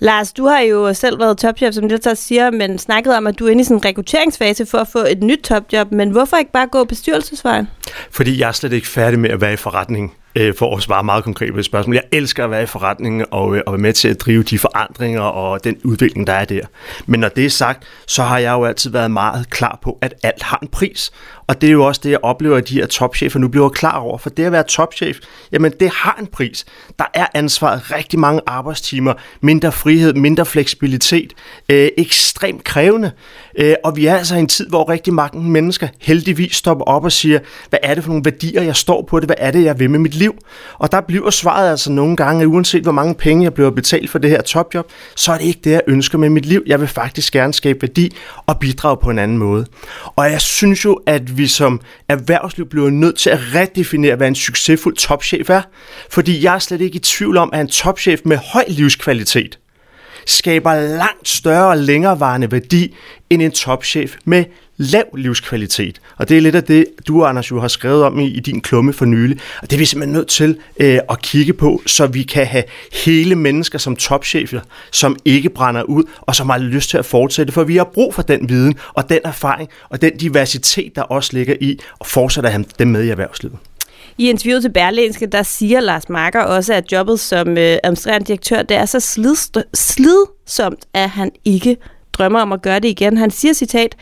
Lars, 0.00 0.32
du 0.32 0.46
har 0.46 0.60
jo 0.60 0.94
selv 0.94 1.18
været 1.18 1.38
topchef, 1.38 1.74
som 1.74 1.88
du 1.88 1.96
siger, 2.14 2.50
men 2.50 2.78
snakket 2.78 3.16
om, 3.16 3.26
at 3.26 3.38
du 3.38 3.46
er 3.46 3.50
inde 3.50 3.60
i 3.60 3.64
sådan 3.64 3.76
en 3.76 3.84
rekrutteringsfase 3.84 4.66
for 4.66 4.78
at 4.78 4.88
få 4.88 4.98
et 4.98 5.22
nyt 5.22 5.38
topjob. 5.38 5.92
Men 5.92 6.10
hvorfor 6.10 6.36
ikke 6.36 6.52
bare 6.52 6.66
gå 6.66 6.84
bestyrelsesvejen? 6.84 7.68
Fordi 8.10 8.40
jeg 8.40 8.48
er 8.48 8.52
slet 8.52 8.72
ikke 8.72 8.88
færdig 8.88 9.18
med 9.18 9.30
at 9.30 9.40
være 9.40 9.52
i 9.52 9.56
forretning 9.56 10.14
øh, 10.34 10.54
for 10.54 10.76
at 10.76 10.82
svare 10.82 11.04
meget 11.04 11.24
konkret 11.24 11.52
på 11.52 11.58
et 11.58 11.64
spørgsmål. 11.64 11.94
Jeg 11.94 12.04
elsker 12.12 12.44
at 12.44 12.50
være 12.50 12.62
i 12.62 12.66
forretningen 12.66 13.24
og, 13.30 13.56
øh, 13.56 13.62
og 13.66 13.72
være 13.72 13.80
med 13.80 13.92
til 13.92 14.08
at 14.08 14.20
drive 14.20 14.42
de 14.42 14.58
forandringer 14.58 15.20
og 15.20 15.64
den 15.64 15.76
udvikling, 15.84 16.26
der 16.26 16.32
er 16.32 16.44
der. 16.44 16.60
Men 17.06 17.20
når 17.20 17.28
det 17.28 17.46
er 17.46 17.50
sagt, 17.50 17.82
så 18.06 18.22
har 18.22 18.38
jeg 18.38 18.52
jo 18.52 18.64
altid 18.64 18.90
været 18.90 19.10
meget 19.10 19.50
klar 19.50 19.78
på, 19.82 19.98
at 20.00 20.14
alt 20.22 20.42
har 20.42 20.58
en 20.62 20.68
pris. 20.68 21.10
Og 21.48 21.60
det 21.60 21.66
er 21.66 21.72
jo 21.72 21.84
også 21.84 22.00
det, 22.04 22.10
jeg 22.10 22.18
oplever, 22.22 22.56
at 22.56 22.68
de 22.68 22.74
her 22.74 22.86
topchefer 22.86 23.38
nu 23.38 23.48
bliver 23.48 23.68
klar 23.68 23.98
over. 23.98 24.18
For 24.18 24.30
det 24.30 24.44
at 24.44 24.52
være 24.52 24.62
topchef, 24.62 25.18
jamen 25.52 25.72
det 25.80 25.90
har 25.90 26.16
en 26.20 26.26
pris. 26.26 26.66
Der 26.98 27.04
er 27.14 27.26
ansvaret 27.34 27.92
rigtig 27.94 28.18
mange 28.18 28.40
arbejdstimer, 28.46 29.14
mindre 29.40 29.72
frihed, 29.72 30.14
mindre 30.14 30.46
fleksibilitet, 30.46 31.32
øh, 31.68 31.88
ekstremt 31.98 32.64
krævende. 32.64 33.10
Øh, 33.58 33.74
og 33.84 33.96
vi 33.96 34.06
er 34.06 34.16
altså 34.16 34.36
i 34.36 34.38
en 34.38 34.48
tid, 34.48 34.68
hvor 34.68 34.88
rigtig 34.88 35.14
mange 35.14 35.42
mennesker 35.42 35.88
heldigvis 36.00 36.56
stopper 36.56 36.84
op 36.84 37.04
og 37.04 37.12
siger, 37.12 37.38
hvad 37.68 37.78
er 37.82 37.94
det 37.94 38.04
for 38.04 38.10
nogle 38.10 38.24
værdier, 38.24 38.62
jeg 38.62 38.76
står 38.76 39.02
på 39.02 39.20
det, 39.20 39.28
hvad 39.28 39.36
er 39.38 39.50
det, 39.50 39.64
jeg 39.64 39.78
vil 39.78 39.90
med 39.90 39.98
mit 39.98 40.14
liv? 40.14 40.34
Og 40.78 40.92
der 40.92 41.00
bliver 41.00 41.30
svaret 41.30 41.70
altså 41.70 41.92
nogle 41.92 42.16
gange, 42.16 42.42
at 42.42 42.46
uanset 42.46 42.82
hvor 42.82 42.92
mange 42.92 43.14
penge 43.14 43.44
jeg 43.44 43.54
bliver 43.54 43.70
betalt 43.70 44.10
for 44.10 44.18
det 44.18 44.30
her 44.30 44.42
topjob, 44.42 44.86
så 45.16 45.32
er 45.32 45.38
det 45.38 45.44
ikke 45.44 45.60
det, 45.64 45.70
jeg 45.70 45.82
ønsker 45.86 46.18
med 46.18 46.30
mit 46.30 46.46
liv. 46.46 46.62
Jeg 46.66 46.80
vil 46.80 46.88
faktisk 46.88 47.32
gerne 47.32 47.54
skabe 47.54 47.82
værdi 47.82 48.16
og 48.46 48.58
bidrage 48.58 48.96
på 48.96 49.10
en 49.10 49.18
anden 49.18 49.38
måde. 49.38 49.66
Og 50.16 50.30
jeg 50.30 50.40
synes 50.40 50.84
jo, 50.84 51.00
at 51.06 51.37
vi 51.38 51.46
som 51.46 51.80
erhvervsliv 52.08 52.68
bliver 52.68 52.90
nødt 52.90 53.18
til 53.18 53.30
at 53.30 53.38
redefinere, 53.54 54.16
hvad 54.16 54.28
en 54.28 54.34
succesfuld 54.34 54.96
topchef 54.96 55.50
er. 55.50 55.62
Fordi 56.10 56.44
jeg 56.44 56.54
er 56.54 56.58
slet 56.58 56.80
ikke 56.80 56.96
i 56.96 56.98
tvivl 56.98 57.36
om, 57.36 57.50
at 57.52 57.60
en 57.60 57.68
topchef 57.68 58.20
med 58.24 58.36
høj 58.36 58.64
livskvalitet 58.68 59.58
skaber 60.26 60.74
langt 60.74 61.28
større 61.28 61.68
og 61.68 61.78
længerevarende 61.78 62.52
værdi 62.52 62.94
end 63.30 63.42
en 63.42 63.50
topchef 63.50 64.16
med 64.24 64.44
lav 64.78 65.04
livskvalitet. 65.16 66.00
Og 66.16 66.28
det 66.28 66.36
er 66.36 66.40
lidt 66.40 66.54
af 66.54 66.64
det, 66.64 66.86
du, 67.08 67.24
Anders, 67.24 67.50
jo 67.50 67.60
har 67.60 67.68
skrevet 67.68 68.04
om 68.04 68.18
i, 68.18 68.26
i 68.26 68.40
din 68.40 68.60
klumme 68.60 68.92
for 68.92 69.04
nylig. 69.04 69.38
Og 69.62 69.70
det 69.70 69.76
er 69.76 69.78
vi 69.78 69.84
simpelthen 69.84 70.12
nødt 70.12 70.28
til 70.28 70.58
øh, 70.80 70.98
at 71.10 71.22
kigge 71.22 71.52
på, 71.52 71.82
så 71.86 72.06
vi 72.06 72.22
kan 72.22 72.46
have 72.46 72.64
hele 73.04 73.34
mennesker 73.34 73.78
som 73.78 73.96
topchefer, 73.96 74.60
som 74.92 75.16
ikke 75.24 75.50
brænder 75.50 75.82
ud, 75.82 76.04
og 76.20 76.34
som 76.34 76.48
har 76.48 76.58
lyst 76.58 76.90
til 76.90 76.98
at 76.98 77.06
fortsætte, 77.06 77.52
for 77.52 77.64
vi 77.64 77.76
har 77.76 77.90
brug 77.94 78.14
for 78.14 78.22
den 78.22 78.48
viden, 78.48 78.74
og 78.94 79.08
den 79.08 79.18
erfaring, 79.24 79.68
og 79.88 80.02
den 80.02 80.16
diversitet, 80.16 80.96
der 80.96 81.02
også 81.02 81.30
ligger 81.32 81.54
i, 81.60 81.78
og 81.98 82.06
fortsætter 82.06 82.50
have 82.50 82.64
dem 82.78 82.88
med 82.88 83.04
i 83.04 83.08
erhvervslivet. 83.08 83.58
I 84.18 84.28
interviewet 84.28 84.62
til 84.62 84.72
Berlingske, 84.72 85.26
der 85.26 85.42
siger 85.42 85.80
Lars 85.80 86.08
Marker 86.08 86.40
også, 86.40 86.74
at 86.74 86.92
jobbet 86.92 87.20
som 87.20 87.48
øh, 87.48 87.76
administrerende 87.84 88.26
direktør, 88.26 88.62
det 88.62 88.76
er 88.76 88.86
så 88.86 89.00
slidsomt, 89.74 90.86
at 90.94 91.10
han 91.10 91.30
ikke 91.44 91.76
drømmer 92.12 92.40
om 92.40 92.52
at 92.52 92.62
gøre 92.62 92.80
det 92.80 92.88
igen. 92.88 93.16
Han 93.16 93.30
siger 93.30 93.54
citat, 93.54 93.96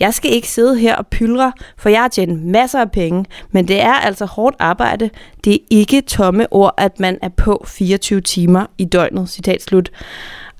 jeg 0.00 0.14
skal 0.14 0.32
ikke 0.32 0.48
sidde 0.48 0.78
her 0.78 0.96
og 0.96 1.06
pyldre, 1.06 1.52
for 1.78 1.88
jeg 1.88 2.00
har 2.00 2.08
tjent 2.08 2.44
masser 2.44 2.80
af 2.80 2.90
penge, 2.90 3.24
men 3.52 3.68
det 3.68 3.80
er 3.80 3.92
altså 3.92 4.24
hårdt 4.24 4.56
arbejde. 4.58 5.10
Det 5.44 5.54
er 5.54 5.58
ikke 5.70 6.00
tomme 6.00 6.52
ord, 6.52 6.74
at 6.76 7.00
man 7.00 7.18
er 7.22 7.28
på 7.28 7.64
24 7.68 8.20
timer 8.20 8.66
i 8.78 8.84
døgnet. 8.84 9.28
Citat 9.28 9.62
slut. 9.62 9.90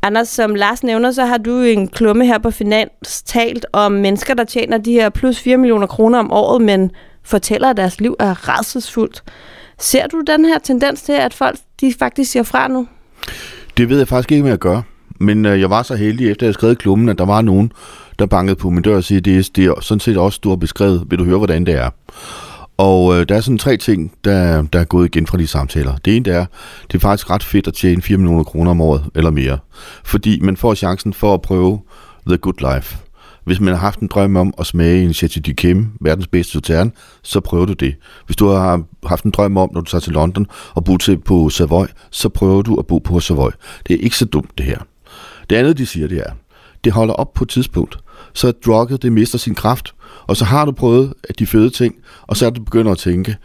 Anders, 0.02 0.28
som 0.28 0.54
Lars 0.54 0.82
nævner, 0.82 1.12
så 1.12 1.24
har 1.24 1.38
du 1.38 1.60
en 1.60 1.88
klumme 1.88 2.26
her 2.26 2.38
på 2.38 2.50
Finans 2.50 3.22
talt 3.22 3.66
om 3.72 3.92
mennesker, 3.92 4.34
der 4.34 4.44
tjener 4.44 4.78
de 4.78 4.92
her 4.92 5.08
plus 5.08 5.40
4 5.40 5.56
millioner 5.56 5.86
kroner 5.86 6.18
om 6.18 6.32
året, 6.32 6.62
men 6.62 6.90
fortæller, 7.22 7.70
at 7.70 7.76
deres 7.76 8.00
liv 8.00 8.16
er 8.18 8.48
rædselsfuldt. 8.48 9.22
Ser 9.78 10.06
du 10.06 10.20
den 10.26 10.44
her 10.44 10.58
tendens 10.58 11.02
til, 11.02 11.12
at 11.12 11.34
folk 11.34 11.58
de 11.80 11.94
faktisk 11.98 12.30
siger 12.30 12.42
fra 12.42 12.68
nu? 12.68 12.88
Det 13.76 13.88
ved 13.88 13.98
jeg 13.98 14.08
faktisk 14.08 14.32
ikke, 14.32 14.42
hvad 14.42 14.52
jeg 14.52 14.58
gør. 14.58 14.82
Men 15.18 15.46
øh, 15.46 15.60
jeg 15.60 15.70
var 15.70 15.82
så 15.82 15.94
heldig, 15.94 16.30
efter 16.30 16.46
jeg 16.46 16.54
skrev 16.54 16.76
klummen, 16.76 17.08
at 17.08 17.18
der 17.18 17.26
var 17.26 17.42
nogen, 17.42 17.72
der 18.18 18.26
bankede 18.26 18.56
på 18.56 18.70
min 18.70 18.82
dør 18.82 18.96
og 18.96 19.04
siger, 19.04 19.20
det 19.20 19.38
er, 19.38 19.50
det 19.56 19.64
er 19.64 19.80
sådan 19.80 20.00
set 20.00 20.16
også, 20.16 20.40
du 20.44 20.48
har 20.48 20.56
beskrevet. 20.56 21.04
Vil 21.10 21.18
du 21.18 21.24
høre, 21.24 21.38
hvordan 21.38 21.66
det 21.66 21.74
er? 21.74 21.90
Og 22.76 23.20
øh, 23.20 23.28
der 23.28 23.34
er 23.34 23.40
sådan 23.40 23.58
tre 23.58 23.76
ting, 23.76 24.12
der, 24.24 24.62
der 24.62 24.80
er 24.80 24.84
gået 24.84 25.06
igen 25.06 25.26
fra 25.26 25.38
de 25.38 25.46
samtaler. 25.46 25.96
Det 25.96 26.16
ene 26.16 26.30
er, 26.30 26.46
det 26.86 26.94
er 26.94 27.00
faktisk 27.00 27.30
ret 27.30 27.42
fedt 27.42 27.66
at 27.66 27.74
tjene 27.74 28.02
4 28.02 28.18
millioner 28.18 28.44
kroner 28.44 28.70
om 28.70 28.80
året 28.80 29.04
eller 29.14 29.30
mere. 29.30 29.58
Fordi 30.04 30.40
man 30.40 30.56
får 30.56 30.74
chancen 30.74 31.12
for 31.12 31.34
at 31.34 31.42
prøve 31.42 31.80
the 32.26 32.36
good 32.36 32.74
life. 32.74 32.98
Hvis 33.44 33.60
man 33.60 33.74
har 33.74 33.80
haft 33.80 34.00
en 34.00 34.08
drøm 34.08 34.36
om 34.36 34.54
at 34.58 34.66
smage 34.66 35.02
en 35.02 35.14
Chateau 35.14 35.42
du 35.46 35.52
Kim, 35.54 35.86
verdens 36.00 36.26
bedste 36.26 36.52
sauterne, 36.52 36.90
så 37.22 37.40
prøver 37.40 37.66
du 37.66 37.72
det. 37.72 37.94
Hvis 38.26 38.36
du 38.36 38.48
har 38.48 38.82
haft 39.06 39.24
en 39.24 39.30
drøm 39.30 39.56
om, 39.56 39.70
når 39.72 39.80
du 39.80 39.90
tager 39.90 40.00
til 40.00 40.12
London 40.12 40.46
og 40.74 40.84
bo 40.84 40.96
til 40.96 41.18
på 41.18 41.48
Savoy, 41.48 41.86
så 42.10 42.28
prøver 42.28 42.62
du 42.62 42.76
at 42.78 42.86
bo 42.86 42.98
på 42.98 43.20
Savoy. 43.20 43.50
Det 43.86 43.94
er 43.94 44.00
ikke 44.00 44.16
så 44.16 44.24
dumt, 44.24 44.50
det 44.58 44.66
her. 44.66 44.78
Det 45.50 45.56
andet, 45.56 45.78
de 45.78 45.86
siger, 45.86 46.08
det 46.08 46.18
er, 46.18 46.32
det 46.84 46.92
holder 46.92 47.14
op 47.14 47.32
på 47.32 47.44
et 47.44 47.48
tidspunkt. 47.48 47.98
Så 48.34 48.50
drugget, 48.50 49.02
det 49.02 49.12
mister 49.12 49.38
sin 49.38 49.54
kraft. 49.54 49.94
Og 50.26 50.36
så 50.36 50.44
har 50.44 50.64
du 50.64 50.72
prøvet 50.72 51.14
at 51.24 51.38
de 51.38 51.46
fede 51.46 51.70
ting, 51.70 51.94
og 52.22 52.36
så 52.36 52.46
er 52.46 52.50
du 52.50 52.62
begynder 52.62 52.92
at 52.92 52.98
tænke, 52.98 53.36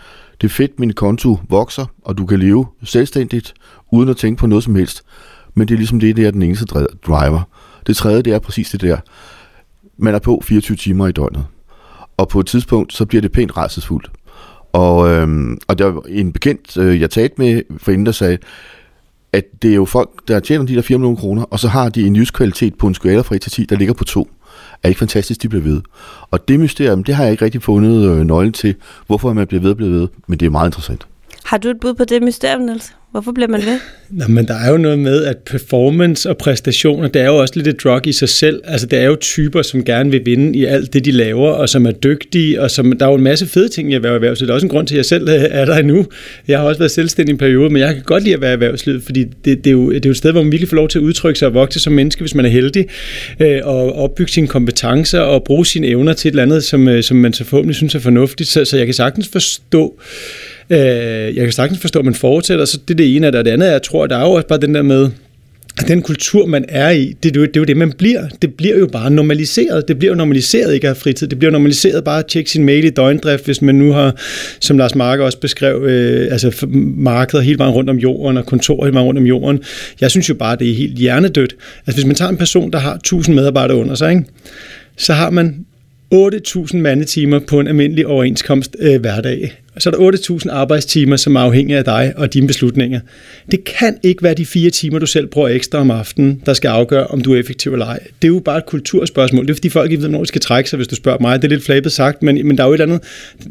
det 0.41 0.47
er 0.47 0.51
fedt, 0.51 0.79
min 0.79 0.93
konto 0.93 1.39
vokser, 1.49 1.85
og 2.01 2.17
du 2.17 2.25
kan 2.25 2.39
leve 2.39 2.67
selvstændigt, 2.83 3.53
uden 3.91 4.09
at 4.09 4.17
tænke 4.17 4.39
på 4.39 4.47
noget 4.47 4.63
som 4.63 4.75
helst. 4.75 5.03
Men 5.53 5.67
det 5.67 5.73
er 5.73 5.77
ligesom 5.77 5.99
det, 5.99 6.15
det 6.15 6.25
er 6.25 6.31
den 6.31 6.41
eneste 6.41 6.65
driver. 7.07 7.41
Det 7.87 7.97
tredje, 7.97 8.21
det 8.21 8.33
er 8.33 8.39
præcis 8.39 8.69
det 8.69 8.81
der. 8.81 8.97
Man 9.97 10.15
er 10.15 10.19
på 10.19 10.41
24 10.43 10.77
timer 10.77 11.07
i 11.07 11.11
døgnet. 11.11 11.45
Og 12.17 12.27
på 12.27 12.39
et 12.39 12.45
tidspunkt, 12.45 12.93
så 12.93 13.05
bliver 13.05 13.21
det 13.21 13.31
pænt 13.31 13.57
rejsesfuldt. 13.57 14.11
Og, 14.73 15.09
øhm, 15.09 15.57
og 15.67 15.77
der 15.77 15.85
var 15.85 16.01
en 16.07 16.33
bekendt, 16.33 16.77
øh, 16.77 17.01
jeg 17.01 17.09
talte 17.09 17.35
med 17.37 17.61
for 17.77 17.91
inden, 17.91 18.05
der 18.05 18.11
sagde, 18.11 18.37
at 19.33 19.61
det 19.61 19.71
er 19.71 19.75
jo 19.75 19.85
folk, 19.85 20.09
der 20.27 20.39
tjener 20.39 20.65
de 20.65 20.75
der 20.75 20.81
4 20.81 20.97
millioner 20.97 21.19
kroner, 21.19 21.43
og 21.43 21.59
så 21.59 21.67
har 21.67 21.89
de 21.89 22.07
en 22.07 22.13
livskvalitet 22.13 22.75
på 22.75 22.87
en 22.87 22.93
skala 22.93 23.21
fra 23.21 23.35
1 23.35 23.41
til 23.41 23.51
10, 23.51 23.65
der 23.65 23.75
ligger 23.75 23.93
på 23.93 24.03
2. 24.03 24.29
Er 24.83 24.89
ikke 24.89 24.99
fantastisk, 24.99 25.41
de 25.41 25.49
bliver 25.49 25.63
ved. 25.63 25.81
Og 26.31 26.47
det 26.47 26.59
mysterium, 26.59 27.03
det 27.03 27.15
har 27.15 27.23
jeg 27.23 27.31
ikke 27.31 27.45
rigtig 27.45 27.61
fundet 27.61 28.09
øh, 28.09 28.25
nøglen 28.25 28.53
til, 28.53 28.75
hvorfor 29.07 29.33
man 29.33 29.47
bliver 29.47 29.61
ved 29.61 29.71
og 29.71 29.77
bliver 29.77 29.91
ved, 29.91 30.07
men 30.27 30.39
det 30.39 30.45
er 30.45 30.49
meget 30.49 30.67
interessant. 30.67 31.07
Har 31.43 31.57
du 31.57 31.69
et 31.69 31.79
bud 31.81 31.93
på 31.93 32.05
det 32.05 32.23
mysterium, 32.23 32.61
Niels? 32.61 32.95
Hvorfor 33.13 33.31
bliver 33.31 33.47
man 33.47 33.61
ved? 33.61 33.79
Nå, 34.19 34.25
men 34.27 34.47
der 34.47 34.53
er 34.53 34.71
jo 34.71 34.77
noget 34.77 34.99
med, 34.99 35.23
at 35.23 35.37
performance 35.37 36.29
og 36.29 36.37
præstationer, 36.37 37.07
det 37.07 37.21
er 37.21 37.25
jo 37.25 37.35
også 37.35 37.53
lidt 37.55 37.67
et 37.67 37.83
drug 37.83 38.07
i 38.07 38.11
sig 38.11 38.29
selv. 38.29 38.61
Altså, 38.65 38.87
det 38.87 38.99
er 38.99 39.03
jo 39.03 39.15
typer, 39.15 39.61
som 39.61 39.83
gerne 39.83 40.11
vil 40.11 40.21
vinde 40.25 40.57
i 40.59 40.65
alt 40.65 40.93
det, 40.93 41.05
de 41.05 41.11
laver, 41.11 41.49
og 41.49 41.69
som 41.69 41.85
er 41.85 41.91
dygtige, 41.91 42.61
og 42.61 42.71
som, 42.71 42.91
der 42.91 43.05
er 43.05 43.09
jo 43.09 43.15
en 43.15 43.23
masse 43.23 43.47
fede 43.47 43.69
ting 43.69 43.91
i 43.91 43.95
erhvervslivet. 43.95 44.47
Der 44.47 44.53
er 44.53 44.55
også 44.55 44.65
en 44.65 44.71
grund 44.71 44.87
til, 44.87 44.95
at 44.95 44.97
jeg 44.97 45.05
selv 45.05 45.29
øh, 45.29 45.35
er 45.35 45.65
der 45.65 45.77
endnu. 45.77 46.05
Jeg 46.47 46.59
har 46.59 46.65
også 46.65 46.79
været 46.79 46.91
selvstændig 46.91 47.31
i 47.31 47.33
en 47.33 47.37
periode, 47.37 47.69
men 47.69 47.81
jeg 47.81 47.93
kan 47.93 48.03
godt 48.03 48.23
lide 48.23 48.35
at 48.35 48.41
være 48.41 48.51
erhvervslivet, 48.51 49.03
fordi 49.03 49.23
det, 49.23 49.63
det, 49.63 49.67
er 49.67 49.71
jo, 49.71 49.89
det 49.89 50.05
er 50.05 50.09
jo 50.09 50.11
et 50.11 50.17
sted, 50.17 50.31
hvor 50.31 50.41
man 50.43 50.51
virkelig 50.51 50.69
får 50.69 50.75
lov 50.75 50.87
til 50.87 50.99
at 50.99 51.03
udtrykke 51.03 51.39
sig 51.39 51.47
og 51.47 51.53
vokse 51.53 51.79
som 51.79 51.93
menneske, 51.93 52.21
hvis 52.21 52.35
man 52.35 52.45
er 52.45 52.49
heldig, 52.49 52.87
øh, 53.39 53.59
og 53.63 53.95
opbygge 53.95 54.31
sine 54.31 54.47
kompetencer 54.47 55.19
og 55.19 55.43
bruge 55.43 55.65
sine 55.65 55.87
evner 55.87 56.13
til 56.13 56.29
et 56.29 56.31
eller 56.31 56.43
andet, 56.43 56.63
som, 56.63 56.87
øh, 56.87 57.03
som 57.03 57.17
man 57.17 57.33
så 57.33 57.43
forhåbentlig 57.43 57.75
synes 57.75 57.95
er 57.95 57.99
fornuftigt. 57.99 58.49
Så, 58.49 58.65
så 58.65 58.77
jeg 58.77 58.85
kan 58.85 58.93
sagtens 58.93 59.27
forstå, 59.27 59.99
Øh, 60.69 61.35
jeg 61.35 61.43
kan 61.43 61.51
sagtens 61.51 61.81
forstå, 61.81 61.99
at 61.99 62.05
man 62.05 62.15
fortsætter, 62.15 62.65
så 62.65 62.79
det 62.87 62.97
det 63.03 63.15
ene 63.15 63.27
det. 63.27 63.35
Og 63.35 63.45
det 63.45 63.51
andet 63.51 63.67
er, 63.67 63.71
jeg 63.71 63.83
tror, 63.83 64.07
der 64.07 64.17
er 64.17 64.21
jo 64.21 64.31
også 64.31 64.47
bare 64.47 64.59
den 64.59 64.75
der 64.75 64.81
med, 64.81 65.09
den 65.87 66.01
kultur, 66.01 66.45
man 66.45 66.65
er 66.69 66.89
i, 66.89 67.13
det, 67.23 67.33
det, 67.33 67.33
det 67.33 67.55
er 67.55 67.59
jo 67.61 67.63
det, 67.63 67.77
man 67.77 67.91
bliver. 67.91 68.27
Det 68.41 68.53
bliver 68.53 68.77
jo 68.77 68.87
bare 68.87 69.11
normaliseret. 69.11 69.87
Det 69.87 69.99
bliver 69.99 70.11
jo 70.11 70.17
normaliseret 70.17 70.73
ikke 70.73 70.87
at 70.87 70.89
have 70.89 71.01
fritid. 71.01 71.27
Det 71.27 71.39
bliver 71.39 71.51
normaliseret 71.51 72.03
bare 72.03 72.19
at 72.19 72.25
tjekke 72.25 72.51
sin 72.51 72.63
mail 72.65 72.85
i 72.85 72.89
døgndrift, 72.89 73.45
hvis 73.45 73.61
man 73.61 73.75
nu 73.75 73.91
har, 73.91 74.15
som 74.59 74.77
Lars 74.77 74.95
Marker 74.95 75.25
også 75.25 75.39
beskrev, 75.39 75.83
øh, 75.83 76.27
altså 76.31 76.67
markeder 76.97 77.43
hele 77.43 77.59
vejen 77.59 77.73
rundt 77.73 77.89
om 77.89 77.97
jorden 77.97 78.37
og 78.37 78.45
kontorer 78.45 78.85
hele 78.85 78.93
vejen 78.93 79.07
rundt 79.07 79.19
om 79.19 79.25
jorden. 79.25 79.59
Jeg 80.01 80.11
synes 80.11 80.29
jo 80.29 80.33
bare, 80.33 80.55
det 80.55 80.69
er 80.69 80.75
helt 80.75 80.97
hjernedødt. 80.97 81.55
Altså 81.87 81.97
hvis 81.97 82.05
man 82.05 82.15
tager 82.15 82.29
en 82.29 82.37
person, 82.37 82.71
der 82.71 82.79
har 82.79 82.93
1000 82.93 83.35
medarbejdere 83.35 83.77
under 83.77 83.95
sig, 83.95 84.11
ikke? 84.11 84.25
så 84.97 85.13
har 85.13 85.29
man 85.29 85.65
8.000 86.13 86.77
mandetimer 86.77 87.39
på 87.39 87.59
en 87.59 87.67
almindelig 87.67 88.07
overenskomst 88.07 88.75
øh, 88.79 89.01
hver 89.01 89.21
dag. 89.21 89.53
Så 89.77 89.89
er 89.89 89.93
der 90.11 90.37
8.000 90.39 90.51
arbejdstimer, 90.51 91.15
som 91.15 91.35
er 91.35 91.39
afhængige 91.39 91.77
af 91.77 91.85
dig 91.85 92.13
og 92.17 92.33
dine 92.33 92.47
beslutninger. 92.47 92.99
Det 93.51 93.63
kan 93.63 93.97
ikke 94.03 94.23
være 94.23 94.33
de 94.33 94.45
fire 94.45 94.69
timer, 94.69 94.99
du 94.99 95.05
selv 95.05 95.27
bruger 95.27 95.49
ekstra 95.49 95.79
om 95.79 95.91
aftenen, 95.91 96.41
der 96.45 96.53
skal 96.53 96.69
afgøre, 96.69 97.07
om 97.07 97.21
du 97.21 97.33
er 97.33 97.39
effektiv 97.39 97.73
eller 97.73 97.85
ej. 97.85 97.99
Det 98.21 98.27
er 98.27 98.33
jo 98.33 98.39
bare 98.39 98.57
et 98.57 98.65
kulturspørgsmål. 98.65 99.45
Det 99.45 99.51
er 99.51 99.55
fordi 99.55 99.69
folk 99.69 99.91
ikke 99.91 100.01
ved, 100.01 100.09
hvornår 100.09 100.23
de 100.23 100.27
skal 100.27 100.41
trække 100.41 100.69
sig, 100.69 100.77
hvis 100.77 100.87
du 100.87 100.95
spørger 100.95 101.19
mig. 101.19 101.41
Det 101.41 101.47
er 101.47 101.49
lidt 101.49 101.65
flabet 101.65 101.91
sagt, 101.91 102.23
men, 102.23 102.47
men 102.47 102.57
der 102.57 102.63
er 102.63 102.67
jo 102.67 102.73
et 102.73 102.81
andet 102.81 103.01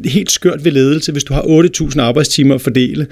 helt 0.05 0.31
skørt 0.31 0.65
ved 0.65 0.73
ledelse, 0.73 1.13
hvis 1.13 1.25
du 1.25 1.35
har 1.35 1.43
8.000 1.43 2.01
arbejdstimer 2.01 2.55
at 2.55 2.61
fordele, 2.61 3.07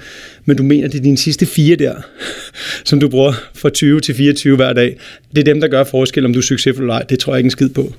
men 0.45 0.57
du 0.57 0.63
mener, 0.63 0.87
det 0.87 0.97
er 0.97 1.03
dine 1.03 1.17
sidste 1.17 1.45
fire 1.45 1.75
der, 1.75 1.95
som 2.89 2.99
du 2.99 3.09
bruger 3.09 3.33
fra 3.55 3.69
20 3.69 3.99
til 3.99 4.15
24 4.15 4.55
hver 4.55 4.73
dag. 4.73 4.97
Det 5.31 5.37
er 5.37 5.43
dem, 5.43 5.61
der 5.61 5.67
gør 5.67 5.83
forskel, 5.83 6.25
om 6.25 6.33
du 6.33 6.39
er 6.39 6.43
succesfuld 6.43 6.85
eller 6.85 6.93
ej. 6.93 7.03
Det 7.03 7.19
tror 7.19 7.33
jeg 7.33 7.39
ikke 7.39 7.47
en 7.47 7.51
skid 7.51 7.69
på. 7.69 7.93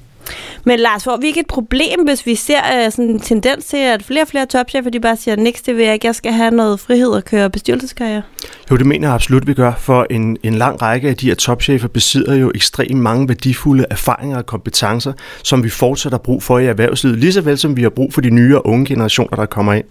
Men 0.65 0.79
Lars, 0.79 1.05
får 1.05 1.19
vi 1.21 1.27
ikke 1.27 1.41
et 1.41 1.47
problem, 1.47 2.05
hvis 2.05 2.27
vi 2.27 2.35
ser 2.35 2.87
uh, 2.87 2.93
sådan 2.93 3.11
en 3.11 3.21
tendens 3.21 3.65
til, 3.65 3.77
at 3.77 4.03
flere 4.03 4.23
og 4.23 4.29
flere 4.29 4.47
topchefer, 4.47 4.91
de 4.91 5.01
bare 5.01 5.17
siger, 5.17 5.37
næste 5.37 5.63
det 5.67 5.77
vil 5.77 5.85
jeg 5.85 5.95
ikke, 5.95 6.07
jeg 6.07 6.15
skal 6.15 6.33
have 6.33 6.51
noget 6.51 6.81
frihed 6.81 7.09
og 7.09 7.25
køre 7.25 7.51
bestyrelseskarriere? 7.51 8.23
Jo, 8.71 8.77
det 8.77 8.87
mener 8.87 9.09
jeg 9.09 9.15
absolut, 9.15 9.47
vi 9.47 9.55
gør, 9.55 9.73
for 9.79 10.07
en, 10.11 10.37
en 10.43 10.55
lang 10.55 10.83
række 10.83 11.09
af 11.09 11.17
de 11.17 11.27
her 11.27 11.35
topchefer 11.35 11.89
besidder 11.89 12.35
jo 12.35 12.53
ekstremt 12.55 12.97
mange 12.97 13.29
værdifulde 13.29 13.85
erfaringer 13.91 14.37
og 14.37 14.47
kompetencer, 14.47 15.13
som 15.45 15.65
vi 15.65 15.69
fortsat 15.69 16.13
har 16.13 16.19
brug 16.19 16.43
for 16.43 16.59
i 16.59 16.67
erhvervslivet, 16.67 17.19
lige 17.19 17.33
så 17.33 17.41
vel 17.41 17.59
som 17.59 17.77
vi 17.77 17.83
har 17.83 17.91
brug 17.91 18.15
for 18.15 18.21
de 18.21 18.31
nye 18.31 18.57
og 18.57 18.67
unge 18.67 18.87
generationer, 18.87 19.37
der 19.37 19.47
kommer 19.47 19.73
ind. 19.73 19.85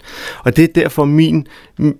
Og 0.44 0.58
det 0.58 0.64
er 0.64 0.68
derfor 0.76 1.06
min, 1.06 1.48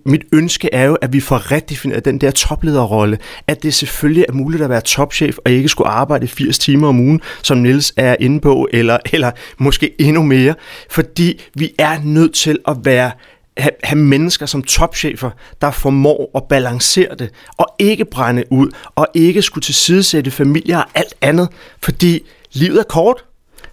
mit 0.06 0.24
ønske 0.34 0.70
er 0.74 0.86
jo, 0.86 0.96
at 1.02 1.14
vi 1.14 1.20
får 1.20 1.52
redefineret 1.52 2.06
den 2.06 2.22
der 2.22 2.32
toplederrolle, 2.32 3.18
at 3.48 3.64
det 3.64 3.74
selvfølgelig 3.74 4.26
er 4.30 4.34
muligt 4.34 4.64
at 4.64 4.70
være 4.70 4.82
topchef 4.82 5.38
og 5.46 5.52
ikke 5.52 5.70
skulle 5.70 5.90
arbejde 5.90 6.28
80 6.28 6.60
timer 6.60 6.88
om 6.88 7.00
ugen, 7.00 7.22
som 7.44 7.58
Niels 7.58 7.94
er 7.98 8.16
inde 8.22 8.40
på, 8.40 8.68
eller, 8.74 8.98
eller 9.14 9.32
måske 9.58 9.96
endnu 10.00 10.22
mere, 10.22 10.56
fordi 10.90 11.42
vi 11.56 11.72
er 11.80 12.00
nødt 12.04 12.34
til 12.34 12.60
at 12.68 12.78
være 12.84 13.12
have, 13.58 13.72
have 13.84 14.00
mennesker 14.00 14.46
som 14.46 14.64
topchefer, 14.64 15.30
der 15.62 15.72
formår 15.72 16.32
at 16.36 16.44
balancere 16.50 17.16
det, 17.16 17.30
og 17.58 17.76
ikke 17.80 18.06
brænde 18.06 18.44
ud, 18.52 18.72
og 18.96 19.08
ikke 19.14 19.42
skulle 19.42 19.64
tilsidesætte 19.64 20.32
familier 20.32 20.78
og 20.78 20.86
alt 20.96 21.14
andet, 21.22 21.50
fordi 21.82 22.22
livet 22.54 22.80
er 22.80 22.84
kort. 22.84 23.24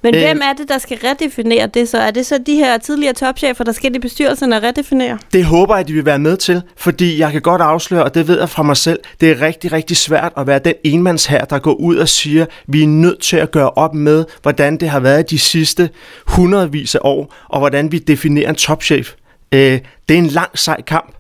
Men 0.03 0.15
øh, 0.15 0.21
hvem 0.21 0.41
er 0.43 0.53
det, 0.53 0.69
der 0.69 0.79
skal 0.79 0.99
redefinere 1.05 1.67
det 1.67 1.89
så? 1.89 1.99
Er 1.99 2.11
det 2.11 2.27
så 2.27 2.39
de 2.47 2.55
her 2.55 2.79
tidligere 2.79 3.13
topchefer, 3.13 3.65
der 3.65 3.73
skal 3.73 3.97
i 3.97 3.99
bestyrelsen 3.99 4.53
at 4.53 4.63
redefinere? 4.63 5.19
Det 5.33 5.45
håber 5.45 5.75
jeg, 5.75 5.81
at 5.81 5.89
de 5.89 5.93
vil 5.93 6.05
være 6.05 6.19
med 6.19 6.37
til, 6.37 6.63
fordi 6.77 7.19
jeg 7.19 7.33
kan 7.33 7.43
godt 7.43 7.63
afsløre, 7.63 8.05
og 8.05 8.15
det 8.15 8.29
ved 8.29 8.39
jeg 8.39 8.49
fra 8.49 8.63
mig 8.63 8.77
selv, 8.77 8.99
det 9.21 9.31
er 9.31 9.41
rigtig, 9.41 9.73
rigtig 9.73 9.97
svært 9.97 10.33
at 10.37 10.47
være 10.47 10.59
den 10.59 10.75
enmands 10.85 11.27
her, 11.27 11.45
der 11.45 11.59
går 11.59 11.75
ud 11.75 11.97
og 11.97 12.09
siger, 12.09 12.47
vi 12.67 12.83
er 12.83 12.87
nødt 12.87 13.21
til 13.21 13.37
at 13.37 13.51
gøre 13.51 13.71
op 13.71 13.95
med, 13.95 14.25
hvordan 14.43 14.77
det 14.77 14.89
har 14.89 15.01
været 15.01 15.31
de 15.31 15.39
sidste 15.39 15.91
hundredvis 16.27 16.95
af 16.95 17.01
år, 17.03 17.35
og 17.49 17.59
hvordan 17.59 17.93
vi 17.93 17.99
definerer 17.99 18.49
en 18.49 18.57
topchef. 18.57 19.13
Øh, 19.53 19.81
det 20.09 20.15
er 20.15 20.19
en 20.19 20.27
lang, 20.27 20.59
sej 20.59 20.83
kamp. 20.83 21.15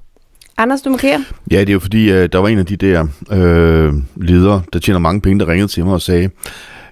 Anders, 0.57 0.83
du 0.83 0.91
markerer? 0.91 1.19
Ja, 1.51 1.61
det 1.61 1.69
er 1.69 1.73
jo 1.73 1.79
fordi, 1.81 2.11
øh, 2.11 2.29
der 2.33 2.39
var 2.39 2.49
en 2.49 2.59
af 2.59 2.67
de 2.67 2.77
der 2.77 3.07
øh, 3.33 3.93
ledere, 4.17 4.63
der 4.73 4.79
tjener 4.79 4.99
mange 4.99 5.21
penge, 5.21 5.41
der 5.41 5.49
ringede 5.49 5.69
til 5.69 5.85
mig 5.85 5.95
og 5.95 6.03
sagde, 6.03 6.31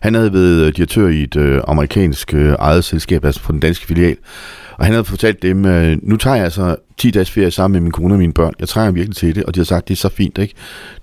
han 0.02 0.14
havde 0.14 0.32
været 0.32 0.66
øh, 0.66 0.76
direktør 0.76 1.08
i 1.08 1.22
et 1.22 1.36
øh, 1.36 1.60
amerikansk 1.68 2.34
øh, 2.34 2.54
eget 2.58 2.84
selskab, 2.84 3.24
altså 3.24 3.42
på 3.42 3.52
den 3.52 3.60
danske 3.60 3.86
filial, 3.86 4.16
og 4.78 4.84
han 4.84 4.92
havde 4.92 5.04
fortalt 5.04 5.42
dem, 5.42 5.64
øh, 5.64 5.96
nu 6.02 6.16
tager 6.16 6.36
jeg 6.36 6.44
altså 6.44 6.76
10 6.96 7.10
dages 7.10 7.30
ferie 7.30 7.50
sammen 7.50 7.72
med 7.72 7.80
min 7.80 7.92
kone 7.92 8.14
og 8.14 8.18
mine 8.18 8.32
børn. 8.32 8.52
Jeg 8.60 8.68
trænger 8.68 8.92
virkelig 8.92 9.16
til 9.16 9.34
det, 9.34 9.44
og 9.44 9.54
de 9.54 9.60
har 9.60 9.64
sagt, 9.64 9.88
det 9.88 9.94
er 9.94 9.98
så 9.98 10.08
fint, 10.08 10.38
ikke? 10.38 10.54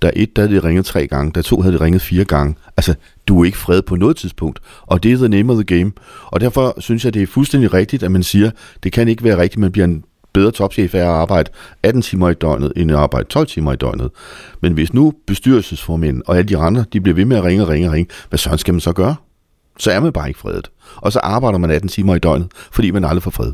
Der 0.02 0.08
er 0.08 0.12
et, 0.16 0.36
der 0.36 0.42
havde 0.42 0.56
de 0.56 0.68
ringet 0.68 0.86
tre 0.86 1.08
gange, 1.08 1.32
der 1.36 1.42
to 1.42 1.62
havde 1.62 1.78
de 1.78 1.82
ringet 1.82 2.02
fire 2.02 2.26
gange. 2.26 2.56
Altså, 2.78 2.96
du 3.28 3.42
er 3.42 3.46
ikke 3.46 3.58
fred 3.58 3.82
på 3.82 3.96
noget 3.96 4.18
tidspunkt, 4.18 4.60
og 4.82 5.04
det 5.04 5.12
er 5.12 5.18
the 5.18 5.30
name 5.30 5.54
of 5.54 5.66
the 5.66 5.78
game. 5.78 5.92
Og 6.26 6.42
derfor 6.42 6.76
synes 6.78 7.06
jeg, 7.06 7.14
det 7.14 7.22
er 7.22 7.28
fuldstændig 7.28 7.74
rigtigt, 7.74 8.04
at 8.04 8.12
man 8.12 8.24
siger, 8.24 8.52
det 8.84 8.92
kan 8.92 9.08
ikke 9.08 9.24
være 9.24 9.38
rigtigt, 9.38 9.60
man 9.60 9.72
bliver 9.72 9.86
en 9.86 10.04
bedre 10.34 10.52
topchef 10.52 10.96
er 10.96 11.04
at 11.04 11.22
arbejde 11.22 11.50
18 11.84 12.02
timer 12.02 12.30
i 12.30 12.34
døgnet, 12.34 12.74
end 12.76 12.92
at 12.92 12.98
arbejde 12.98 13.28
12 13.28 13.48
timer 13.48 13.74
i 13.74 13.76
døgnet. 13.76 14.12
Men 14.62 14.74
hvis 14.74 14.94
nu 14.94 15.14
bestyrelsesformænd 15.28 16.22
og 16.26 16.38
alle 16.38 16.50
de 16.50 16.58
andre, 16.58 16.86
de 16.94 17.02
bliver 17.02 17.16
ved 17.16 17.26
med 17.26 17.38
at 17.38 17.44
ringe 17.44 17.64
og 17.64 17.70
ringe 17.70 17.88
og 17.88 17.94
ringe, 17.94 18.14
hvad 18.30 18.40
så 18.40 18.58
skal 18.58 18.74
man 18.74 18.82
så 18.82 18.94
gøre? 18.94 19.16
Så 19.80 19.92
er 19.92 20.00
man 20.00 20.14
bare 20.14 20.28
ikke 20.28 20.40
fredet. 20.40 20.72
Og 20.96 21.12
så 21.12 21.20
arbejder 21.20 21.58
man 21.58 21.72
18 21.72 21.90
timer 21.90 22.16
i 22.16 22.20
døgnet, 22.20 22.48
fordi 22.72 22.92
man 22.92 23.04
aldrig 23.04 23.24
får 23.24 23.32
fred. 23.32 23.52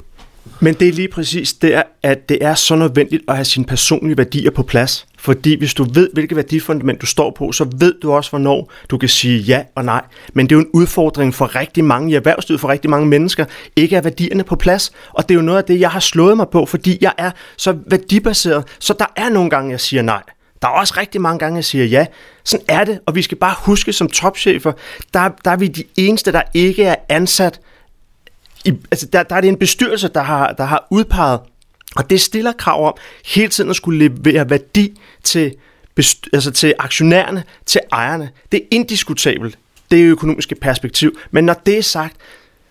Men 0.60 0.74
det 0.74 0.88
er 0.88 0.94
lige 0.94 1.08
præcis 1.08 1.54
der, 1.54 1.84
at 2.04 2.30
det 2.30 2.38
er 2.42 2.54
så 2.54 2.76
nødvendigt 2.76 3.24
at 3.28 3.36
have 3.36 3.46
sine 3.46 3.66
personlige 3.66 4.18
værdier 4.18 4.52
på 4.52 4.64
plads. 4.64 5.08
Fordi 5.18 5.58
hvis 5.58 5.74
du 5.74 5.84
ved, 5.94 6.10
hvilket 6.14 6.36
værdifundament 6.36 7.02
du 7.02 7.06
står 7.06 7.32
på, 7.38 7.52
så 7.52 7.68
ved 7.78 7.94
du 8.02 8.12
også, 8.12 8.30
hvornår 8.30 8.72
du 8.90 8.98
kan 8.98 9.10
sige 9.10 9.40
ja 9.40 9.64
og 9.76 9.86
nej. 9.86 10.02
Men 10.34 10.46
det 10.46 10.56
er 10.56 10.60
jo 10.60 10.62
en 10.62 10.70
udfordring 10.74 11.36
for 11.36 11.56
rigtig 11.56 11.84
mange 11.84 12.12
i 12.12 12.16
erhvervslivet, 12.16 12.62
for 12.62 12.70
rigtig 12.70 12.90
mange 12.90 13.08
mennesker, 13.08 13.46
ikke 13.76 13.96
er 13.96 14.02
værdierne 14.02 14.44
på 14.44 14.56
plads. 14.56 14.92
Og 15.14 15.30
det 15.30 15.36
er 15.36 15.40
jo 15.40 15.46
noget 15.46 15.58
af 15.58 15.64
det, 15.64 15.80
jeg 15.80 15.90
har 15.90 16.00
slået 16.00 16.38
mig 16.38 16.48
på, 16.52 16.66
fordi 16.66 16.98
jeg 17.02 17.14
er 17.18 17.32
så 17.58 17.78
værdibaseret. 17.88 18.64
Så 18.80 18.94
der 19.00 19.06
er 19.16 19.30
nogle 19.30 19.50
gange, 19.50 19.72
jeg 19.72 19.80
siger 19.80 20.02
nej. 20.02 20.22
Der 20.62 20.68
er 20.68 20.72
også 20.72 20.94
rigtig 20.98 21.22
mange 21.22 21.40
gange, 21.40 21.56
jeg 21.56 21.66
siger 21.66 21.86
ja. 21.86 22.06
Sådan 22.44 22.66
er 22.68 22.84
det, 22.84 23.00
og 23.06 23.16
vi 23.16 23.22
skal 23.22 23.38
bare 23.38 23.56
huske 23.58 23.94
som 23.94 24.08
topchefer, 24.08 24.72
der, 25.14 25.30
der 25.46 25.52
er 25.52 25.58
vi 25.58 25.68
de 25.68 25.84
eneste, 25.96 26.32
der 26.32 26.42
ikke 26.54 26.84
er 26.84 26.96
ansat. 27.10 27.60
I, 28.66 28.74
altså 28.92 29.06
der, 29.06 29.24
der 29.24 29.36
er 29.36 29.42
det 29.42 29.48
en 29.48 29.58
bestyrelse, 29.58 30.08
der 30.08 30.22
har, 30.22 30.52
der 30.52 30.64
har 30.64 30.88
udpeget, 30.92 31.40
og 31.96 32.10
det 32.10 32.22
stiller 32.22 32.52
krav 32.52 32.88
om 32.88 32.94
hele 33.26 33.50
tiden 33.50 33.70
at 33.70 33.76
skulle 33.76 34.10
levere 34.10 34.50
værdi 34.50 35.00
til, 35.24 35.56
altså 36.34 36.52
til 36.52 36.74
aktionærerne, 36.80 37.44
til 37.66 37.82
ejerne. 37.92 38.30
Det 38.52 38.58
er 38.58 38.66
indiskutabelt, 38.72 39.58
det 39.92 40.04
økonomiske 40.04 40.56
perspektiv. 40.56 41.18
Men 41.32 41.44
når 41.44 41.54
det 41.54 41.78
er 41.78 41.82
sagt, 41.82 42.16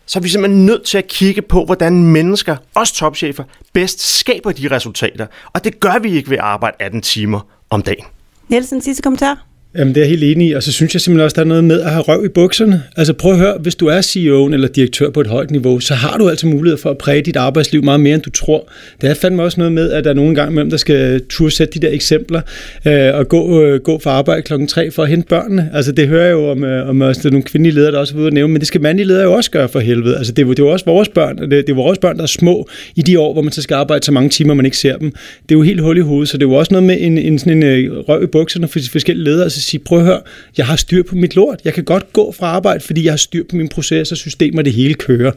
så 0.07 0.19
er 0.19 0.23
vi 0.23 0.29
simpelthen 0.29 0.67
nødt 0.67 0.85
til 0.85 0.99
at 0.99 1.09
kigge 1.09 1.43
på, 1.43 1.65
hvordan 1.65 2.05
mennesker, 2.05 2.57
også 2.75 2.95
topchefer, 2.95 3.45
bedst 3.73 4.19
skaber 4.19 4.53
de 4.53 4.69
resultater. 4.71 5.27
Og 5.53 5.65
det 5.65 5.81
gør 5.81 5.99
vi 5.99 6.11
ikke 6.11 6.31
ved 6.31 6.37
at 6.37 6.45
arbejde 6.45 6.77
18 6.81 7.03
timer 7.03 7.41
om 7.71 7.83
dagen. 7.83 8.05
Nielsen, 8.49 8.83
sidste 8.83 9.03
kommentar? 9.03 9.48
Jamen, 9.77 9.95
det 9.95 10.01
er 10.01 10.05
jeg 10.05 10.11
helt 10.11 10.25
enig 10.25 10.49
i, 10.49 10.53
og 10.53 10.63
så 10.63 10.73
synes 10.73 10.95
jeg 10.95 11.01
simpelthen 11.01 11.25
også, 11.25 11.35
der 11.35 11.41
er 11.41 11.47
noget 11.47 11.65
med 11.65 11.81
at 11.81 11.91
have 11.91 12.03
røv 12.03 12.25
i 12.25 12.29
bukserne. 12.29 12.83
Altså 12.97 13.13
prøv 13.13 13.33
at 13.33 13.39
høre, 13.39 13.59
hvis 13.61 13.75
du 13.75 13.87
er 13.87 14.01
CEO'en 14.01 14.55
eller 14.55 14.69
direktør 14.69 15.11
på 15.11 15.21
et 15.21 15.27
højt 15.27 15.51
niveau, 15.51 15.81
så 15.81 15.95
har 15.95 16.19
du 16.19 16.29
altså 16.29 16.47
mulighed 16.47 16.79
for 16.79 16.91
at 16.91 16.99
præge 16.99 17.23
dit 17.23 17.37
arbejdsliv 17.37 17.85
meget 17.85 18.01
mere, 18.01 18.15
end 18.15 18.23
du 18.23 18.31
tror. 18.31 18.69
Det 19.01 19.11
er 19.11 19.15
fandme 19.15 19.43
også 19.43 19.61
noget 19.61 19.73
med, 19.73 19.91
at 19.91 20.05
der 20.05 20.11
er 20.11 20.15
nogle 20.15 20.35
gange 20.35 20.55
mellem, 20.55 20.71
der 20.71 20.77
skal 20.77 21.21
tursætte 21.31 21.81
de 21.81 21.87
der 21.87 21.93
eksempler 21.93 22.41
øh, 22.87 23.15
og 23.15 23.29
gå, 23.29 23.63
øh, 23.63 23.81
gå 23.81 23.99
for 23.99 24.11
arbejde 24.11 24.43
klokken 24.43 24.69
3 24.69 24.91
for 24.91 25.03
at 25.03 25.09
hente 25.09 25.29
børnene. 25.29 25.71
Altså 25.75 25.93
det 25.93 26.09
hører 26.09 26.25
jeg 26.25 26.33
jo 26.33 26.51
om, 26.51 26.65
øh, 26.65 26.89
om 26.89 27.01
også, 27.01 27.21
der 27.23 27.29
er 27.29 27.33
nogle 27.33 27.45
kvindelige 27.45 27.75
ledere, 27.75 27.93
der 27.93 27.99
også 27.99 28.15
er 28.15 28.19
ude 28.19 28.27
at 28.27 28.33
nævne, 28.33 28.53
men 28.53 28.61
det 28.61 28.69
skal 28.69 28.81
mandlige 28.81 29.07
ledere 29.07 29.23
jo 29.23 29.33
også 29.33 29.51
gøre 29.51 29.69
for 29.69 29.81
helvede. 29.81 30.17
Altså 30.17 30.33
det 30.33 30.43
er, 30.43 30.47
det 30.47 30.59
er 30.59 30.63
jo 30.63 30.73
også 30.73 30.85
vores 30.85 31.09
børn, 31.09 31.39
det, 31.39 31.51
det 31.51 31.69
er 31.69 31.75
vores 31.75 31.99
børn, 31.99 32.17
der 32.17 32.23
er 32.23 32.27
små 32.27 32.69
i 32.97 33.03
de 33.03 33.21
år, 33.21 33.33
hvor 33.33 33.43
man 33.43 33.53
så 33.53 33.63
skal 33.63 33.75
arbejde 33.75 34.05
så 34.05 34.13
mange 34.13 34.31
timer, 34.31 34.55
man 34.55 34.65
ikke 34.65 34.79
ser 34.79 34.97
dem. 34.97 35.11
Det 35.43 35.55
er 35.55 35.59
jo 35.59 35.63
helt 35.63 35.81
hul 35.81 35.97
i 35.97 36.01
hovedet, 36.01 36.29
så 36.29 36.37
det 36.37 36.45
er 36.45 36.49
jo 36.49 36.55
også 36.55 36.75
noget 36.75 36.87
med 36.87 36.97
en, 37.01 37.19
en, 37.19 37.39
sådan 37.39 37.53
en 37.53 37.63
øh, 37.63 37.99
røv 37.99 38.23
i 38.23 38.27
bukserne 38.27 38.69
for 38.69 38.79
forskellige 38.93 39.25
ledere, 39.25 39.51
så 39.59 39.65
sige, 39.65 39.81
prøv 39.81 39.99
at 39.99 40.05
høre, 40.05 40.21
jeg 40.57 40.67
har 40.67 40.77
styr 40.77 41.03
på 41.03 41.15
mit 41.15 41.37
lort. 41.37 41.61
Jeg 41.65 41.75
kan 41.75 41.85
godt 41.85 42.13
gå 42.13 42.33
fra 42.33 42.47
arbejde, 42.47 42.81
fordi 42.81 43.05
jeg 43.05 43.13
har 43.13 43.17
styr 43.17 43.45
på 43.51 43.57
min 43.57 43.69
proces 43.69 44.13
og 44.13 44.17
system, 44.17 44.49
systemer, 44.49 44.63
det 44.63 44.73
hele 44.73 44.95
kører. 44.95 45.33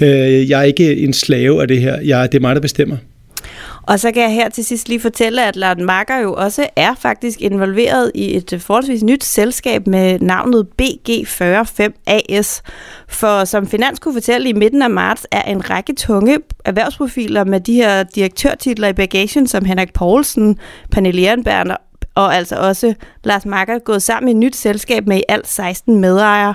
Øh, 0.00 0.50
jeg 0.50 0.60
er 0.60 0.64
ikke 0.64 0.96
en 0.96 1.12
slave 1.12 1.62
af 1.62 1.68
det 1.68 1.80
her. 1.80 2.00
Jeg, 2.00 2.32
det 2.32 2.38
er 2.38 2.42
mig, 2.42 2.54
der 2.54 2.60
bestemmer. 2.60 2.96
Og 3.82 4.00
så 4.00 4.12
kan 4.12 4.22
jeg 4.22 4.32
her 4.32 4.48
til 4.48 4.64
sidst 4.64 4.88
lige 4.88 5.00
fortælle, 5.00 5.46
at 5.46 5.56
Lars 5.56 5.76
Marker 5.78 6.18
jo 6.18 6.34
også 6.34 6.66
er 6.76 6.94
faktisk 6.94 7.40
involveret 7.40 8.12
i 8.14 8.36
et 8.36 8.52
øh, 8.52 8.60
forholdsvis 8.60 9.02
nyt 9.02 9.24
selskab 9.24 9.86
med 9.86 10.18
navnet 10.20 10.66
BG45 10.82 11.92
AS. 12.06 12.62
For 13.08 13.44
som 13.44 13.66
Finans 13.66 13.98
kunne 13.98 14.14
fortælle 14.14 14.48
i 14.48 14.52
midten 14.52 14.82
af 14.82 14.90
marts, 14.90 15.26
er 15.30 15.42
en 15.42 15.70
række 15.70 15.94
tunge 15.94 16.38
erhvervsprofiler 16.64 17.44
med 17.44 17.60
de 17.60 17.74
her 17.74 18.02
direktørtitler 18.02 18.88
i 18.88 18.92
bagagen, 18.92 19.46
som 19.46 19.64
Henrik 19.64 19.92
Poulsen, 19.92 20.58
Pernille 20.90 21.20
og 22.14 22.36
altså 22.36 22.56
også 22.56 22.94
Lars 23.24 23.46
Marker 23.46 23.78
gået 23.78 24.02
sammen 24.02 24.28
i 24.28 24.30
et 24.30 24.36
nyt 24.36 24.56
selskab 24.56 25.06
med 25.06 25.16
i 25.16 25.22
alt 25.28 25.48
16 25.48 26.00
medejere. 26.00 26.54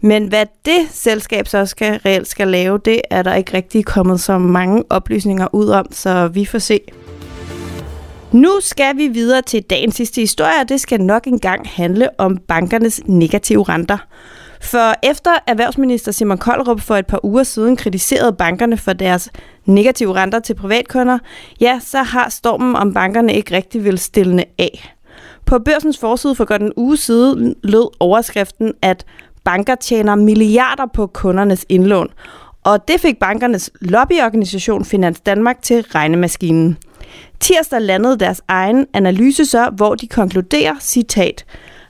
Men 0.00 0.28
hvad 0.28 0.46
det 0.64 0.88
selskab 0.90 1.48
så 1.48 1.66
skal, 1.66 2.00
reelt 2.06 2.28
skal 2.28 2.48
lave, 2.48 2.78
det 2.84 3.00
er 3.10 3.22
der 3.22 3.34
ikke 3.34 3.54
rigtig 3.56 3.84
kommet 3.84 4.20
så 4.20 4.38
mange 4.38 4.84
oplysninger 4.90 5.54
ud 5.54 5.68
om, 5.68 5.86
så 5.90 6.28
vi 6.28 6.44
får 6.44 6.58
se. 6.58 6.80
Nu 8.32 8.58
skal 8.60 8.96
vi 8.96 9.08
videre 9.08 9.42
til 9.42 9.62
dagens 9.62 9.94
sidste 9.94 10.20
historie, 10.20 10.60
og 10.60 10.68
det 10.68 10.80
skal 10.80 11.00
nok 11.00 11.26
engang 11.26 11.68
handle 11.68 12.08
om 12.18 12.36
bankernes 12.36 13.00
negative 13.04 13.62
renter. 13.62 13.98
For 14.64 14.94
efter 15.02 15.30
erhvervsminister 15.46 16.12
Simon 16.12 16.38
Koldrup 16.38 16.80
for 16.80 16.96
et 16.96 17.06
par 17.06 17.24
uger 17.24 17.42
siden 17.42 17.76
kritiserede 17.76 18.32
bankerne 18.32 18.76
for 18.76 18.92
deres 18.92 19.30
negative 19.64 20.14
renter 20.14 20.38
til 20.38 20.54
privatkunder, 20.54 21.18
ja, 21.60 21.80
så 21.82 22.02
har 22.02 22.28
stormen 22.28 22.76
om 22.76 22.94
bankerne 22.94 23.34
ikke 23.34 23.56
rigtig 23.56 23.84
vil 23.84 23.98
stille 23.98 24.44
af. 24.58 24.94
På 25.46 25.58
børsens 25.58 25.98
forside 25.98 26.34
for 26.34 26.44
godt 26.44 26.62
en 26.62 26.72
uge 26.76 26.96
siden 26.96 27.54
lød 27.62 27.88
overskriften, 28.00 28.72
at 28.82 29.06
banker 29.44 29.74
tjener 29.74 30.14
milliarder 30.14 30.86
på 30.94 31.06
kundernes 31.06 31.66
indlån. 31.68 32.08
Og 32.64 32.88
det 32.88 33.00
fik 33.00 33.18
bankernes 33.18 33.70
lobbyorganisation 33.80 34.84
Finans 34.84 35.20
Danmark 35.20 35.62
til 35.62 35.82
regnemaskinen. 35.82 36.78
Tirsdag 37.40 37.80
landede 37.80 38.18
deres 38.18 38.42
egen 38.48 38.86
analyse 38.92 39.46
så, 39.46 39.70
hvor 39.76 39.94
de 39.94 40.06
konkluderer, 40.06 40.74
citat, 40.80 41.44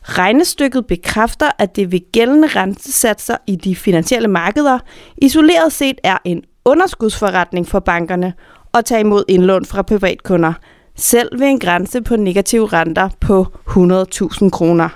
Regnestykket 0.04 0.86
bekræfter, 0.86 1.50
at 1.58 1.76
det 1.76 1.92
ved 1.92 2.12
gældende 2.12 2.48
rentesatser 2.48 3.36
i 3.46 3.56
de 3.56 3.76
finansielle 3.76 4.28
markeder 4.28 4.78
isoleret 5.16 5.72
set 5.72 6.00
er 6.02 6.18
en 6.24 6.42
underskudsforretning 6.64 7.68
for 7.68 7.80
bankerne 7.80 8.32
at 8.74 8.84
tage 8.84 9.00
imod 9.00 9.24
indlån 9.28 9.64
fra 9.64 9.82
privatkunder, 9.82 10.52
selv 10.96 11.40
ved 11.40 11.46
en 11.46 11.58
grænse 11.58 12.02
på 12.02 12.16
negative 12.16 12.66
renter 12.66 13.08
på 13.20 13.46
100.000 13.68 14.50
kroner. 14.50 14.88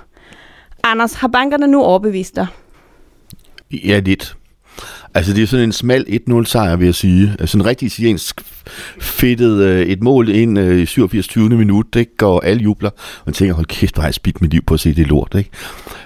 Anders, 0.83 1.13
har 1.13 1.27
bankerne 1.27 1.67
nu 1.67 1.83
overbevist 1.83 2.35
dig? 2.35 2.47
Ja, 3.71 3.99
lidt. 3.99 4.38
Altså, 5.13 5.33
det 5.33 5.43
er 5.43 5.47
sådan 5.47 5.65
en 5.65 5.71
smal 5.71 6.05
1-0 6.29 6.45
sejr, 6.45 6.75
vil 6.75 6.85
jeg 6.85 6.95
sige. 6.95 7.35
Altså, 7.39 7.57
en 7.57 7.65
rigtig 7.65 7.85
italiensk 7.85 8.41
fedtet 8.99 9.59
øh, 9.59 9.85
et 9.85 10.03
mål 10.03 10.29
ind 10.29 10.59
øh, 10.59 10.79
i 10.79 10.85
87. 10.85 11.27
20. 11.27 11.49
minut, 11.49 11.85
det 11.93 12.17
går 12.17 12.39
alle 12.39 12.63
jubler, 12.63 12.89
og 12.89 13.23
man 13.25 13.33
tænker, 13.33 13.55
hold 13.55 13.65
kæft, 13.65 13.95
hvor 13.95 14.01
har 14.01 14.07
jeg 14.07 14.13
spidt 14.13 14.41
mit 14.41 14.51
liv 14.51 14.61
på 14.67 14.73
at 14.73 14.79
se 14.79 14.93
det 14.93 15.07
lort, 15.07 15.35
ikke? 15.37 15.49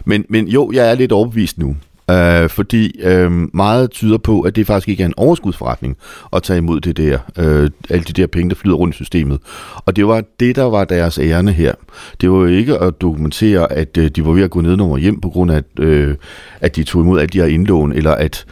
Men, 0.06 0.26
men 0.30 0.48
jo, 0.48 0.72
jeg 0.74 0.92
er 0.92 0.96
lidt 0.96 1.12
overbevist 1.12 1.58
nu. 1.58 1.76
Øh, 2.12 2.50
fordi 2.50 3.00
øh, 3.04 3.32
meget 3.54 3.92
tyder 3.92 4.18
på, 4.18 4.42
at 4.42 4.56
det 4.56 4.68
faktisk 4.68 4.90
ikke 4.90 5.04
er 5.04 5.08
en 5.08 5.14
overskudsforretning 5.18 5.98
at 6.34 6.44
tage 6.44 6.58
imod 6.58 6.82
det 6.82 6.98
der, 6.98 7.20
øh, 7.38 7.70
alle 7.90 8.04
de 8.04 8.14
der 8.14 8.28
penge, 8.28 8.50
der 8.50 8.56
flyder 8.56 8.76
rundt 8.76 8.96
i 8.96 8.98
systemet. 8.98 9.40
Og 9.76 9.96
det 9.96 10.08
var 10.08 10.24
det, 10.40 10.56
der 10.56 10.64
var 10.64 10.86
deres 10.86 11.20
ærne 11.20 11.52
her. 11.52 11.74
Det 12.22 12.32
var 12.32 12.38
jo 12.38 12.46
ikke 12.46 12.78
at 12.78 13.02
dokumentere, 13.02 13.72
at 13.72 13.98
øh, 13.98 14.10
de 14.10 14.26
var 14.26 14.32
ved 14.32 14.44
at 14.44 14.52
gå 14.52 14.62
ned 14.62 14.76
nummer 14.76 14.98
hjem 14.98 15.22
på 15.22 15.30
grund 15.30 15.52
af, 15.52 15.64
øh, 15.80 16.16
at 16.62 16.76
de 16.76 16.84
tog 16.84 17.02
imod 17.02 17.20
alle 17.20 17.30
de 17.30 17.40
her 17.40 17.48
indlån, 17.48 17.94
eller 17.94 18.12
at 18.12 18.46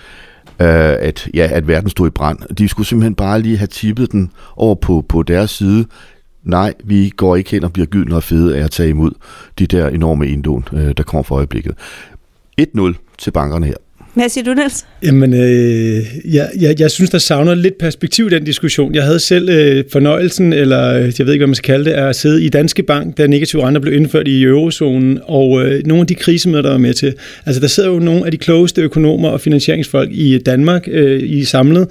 øh, 0.62 0.97
at, 1.08 1.30
ja, 1.34 1.50
at 1.52 1.67
verden 1.67 1.89
stod 1.89 2.08
i 2.08 2.10
brand. 2.10 2.56
De 2.56 2.67
skulle 2.67 2.88
simpelthen 2.88 3.15
bare 3.15 3.41
lige 3.41 3.58
have 3.58 3.67
tippet 3.67 4.12
den 4.12 4.32
over 4.56 4.76
på, 4.76 5.06
på 5.10 5.24
deres 5.24 5.52
side. 5.52 5.86
Nej, 6.43 6.74
vi 6.84 7.10
går 7.10 7.36
ikke 7.36 7.52
hen 7.52 7.63
og 7.63 7.74
bliver 7.74 7.86
gyldne 7.86 8.15
og 8.15 8.24
fede 8.24 8.58
af 8.58 8.63
at 8.63 8.71
tage 8.71 8.89
imod 8.89 9.12
de 9.60 9.67
der 9.67 9.88
enorme 9.88 10.28
indlån, 10.28 10.67
øh, 10.74 10.93
der 10.97 11.04
kommer 11.04 11.24
for 11.24 11.36
øjeblikket. 11.36 11.76
1-0 12.62 12.93
til 13.17 13.32
bankerne 13.32 13.65
her. 13.65 13.76
Hvad 14.13 14.30
siger 14.30 14.43
du, 14.43 14.54
Niels? 14.54 14.86
Jamen, 15.04 15.34
øh, 15.34 16.04
jeg, 16.36 16.50
jeg, 16.60 16.80
jeg 16.80 16.91
synes, 16.91 17.10
der 17.10 17.17
savner 17.17 17.56
lidt 17.56 17.78
perspektiv 17.78 18.28
i 18.28 18.30
den 18.30 18.43
diskussion. 18.43 18.95
Jeg 18.95 19.04
havde 19.04 19.19
selv 19.19 19.50
øh, 19.50 19.84
fornøjelsen, 19.91 20.54
eller 20.54 20.93
øh, 20.93 21.13
jeg 21.19 21.26
ved 21.26 21.34
ikke, 21.34 21.41
hvad 21.43 21.47
man 21.47 21.56
skal 21.56 21.74
kalde 21.74 21.86
det, 21.86 21.91
at 21.91 22.15
sidde 22.15 22.43
i 22.43 22.50
Danske 22.50 22.84
Bank, 22.84 23.17
da 23.17 23.28
negative 23.28 23.67
renter 23.67 23.82
blev 23.82 23.93
indført 23.93 24.28
i 24.28 24.43
eurozonen, 24.43 25.19
og 25.24 25.62
øh, 25.62 25.86
nogle 25.86 26.02
af 26.02 26.08
de 26.08 26.15
krisemøder, 26.15 26.62
der 26.62 26.69
var 26.69 26.78
med 26.78 26.93
til. 26.93 27.13
Altså, 27.45 27.62
der 27.62 27.67
sidder 27.67 27.89
jo 27.89 28.00
nogle 28.00 28.26
af 28.26 28.32
de 28.32 28.38
klogeste 28.38 28.82
økonomer 28.82 29.30
og 29.30 29.41
finansieringsfolk 29.41 30.10
i 30.12 30.38
Danmark 30.38 30.88
øh, 30.91 31.24
i 31.24 31.43
samlet, 31.43 31.88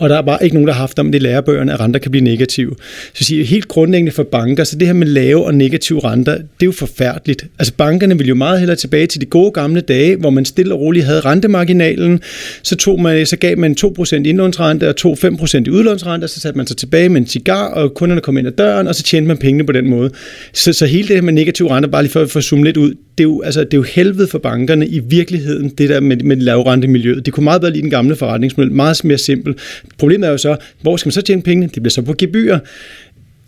og 0.00 0.08
der 0.08 0.16
er 0.16 0.22
bare 0.22 0.44
ikke 0.44 0.56
nogen, 0.56 0.66
der 0.66 0.72
har 0.72 0.80
haft 0.80 0.98
om 0.98 1.12
det 1.12 1.18
i 1.18 1.22
lærebøgerne, 1.22 1.72
at 1.72 1.80
renter 1.80 2.00
kan 2.00 2.10
blive 2.10 2.24
negative. 2.24 2.76
Så 3.14 3.24
siger 3.24 3.44
helt 3.44 3.68
grundlæggende 3.68 4.12
for 4.12 4.22
banker, 4.22 4.64
så 4.64 4.76
det 4.76 4.86
her 4.86 4.94
med 4.94 5.06
lave 5.06 5.44
og 5.44 5.54
negative 5.54 6.04
renter, 6.04 6.34
det 6.34 6.44
er 6.60 6.66
jo 6.66 6.72
forfærdeligt. 6.72 7.46
Altså 7.58 7.74
bankerne 7.74 8.18
vil 8.18 8.28
jo 8.28 8.34
meget 8.34 8.58
hellere 8.58 8.76
tilbage 8.76 9.06
til 9.06 9.20
de 9.20 9.26
gode 9.26 9.50
gamle 9.50 9.80
dage, 9.80 10.16
hvor 10.16 10.30
man 10.30 10.44
stille 10.44 10.74
og 10.74 10.80
roligt 10.80 11.04
havde 11.04 11.20
rentemarginalen, 11.20 12.20
så, 12.62 12.76
tog 12.76 13.00
man, 13.00 13.26
så 13.26 13.36
gav 13.36 13.58
man 13.58 13.76
2% 13.80 14.14
indlånsrente 14.14 14.88
og 14.88 14.94
2-5% 15.06 15.62
i 15.66 15.70
udlånsrente, 15.70 16.24
og 16.24 16.30
så 16.30 16.40
satte 16.40 16.56
man 16.56 16.66
sig 16.66 16.76
tilbage 16.76 17.08
med 17.08 17.20
en 17.20 17.26
cigar, 17.26 17.68
og 17.68 17.94
kunderne 17.94 18.20
kom 18.20 18.38
ind 18.38 18.46
ad 18.46 18.52
døren, 18.52 18.86
og 18.86 18.94
så 18.94 19.02
tjente 19.02 19.28
man 19.28 19.36
pengene 19.36 19.66
på 19.66 19.72
den 19.72 19.90
måde. 19.90 20.10
Så, 20.52 20.72
så 20.72 20.86
hele 20.86 21.08
det 21.08 21.16
her 21.16 21.22
med 21.22 21.32
negative 21.32 21.70
renter, 21.70 21.90
bare 21.90 22.02
lige 22.02 22.12
for 22.12 22.38
at 22.38 22.44
zoome 22.44 22.64
lidt 22.64 22.76
ud, 22.76 22.94
det 23.20 23.24
er 23.24 23.28
jo, 23.28 23.42
altså, 23.42 23.60
det 23.64 23.74
er 23.74 23.78
jo 23.78 23.82
helvede 23.82 24.28
for 24.28 24.38
bankerne 24.38 24.86
i 24.86 24.98
virkeligheden, 24.98 25.68
det 25.68 25.88
der 25.88 26.00
med, 26.00 26.16
med 26.16 26.36
lavrentemiljøet. 26.36 27.26
Det 27.26 27.34
kunne 27.34 27.44
meget 27.44 27.60
bedre 27.60 27.72
lide 27.72 27.82
den 27.82 27.90
gamle 27.90 28.16
forretningsmodel, 28.16 28.72
meget 28.72 29.04
mere 29.04 29.18
simpel. 29.18 29.54
Problemet 29.98 30.26
er 30.26 30.30
jo 30.30 30.38
så, 30.38 30.56
hvor 30.82 30.96
skal 30.96 31.08
man 31.08 31.12
så 31.12 31.22
tjene 31.22 31.42
pengene? 31.42 31.70
Det 31.74 31.82
bliver 31.82 31.90
så 31.90 32.02
på 32.02 32.14
gebyrer. 32.18 32.58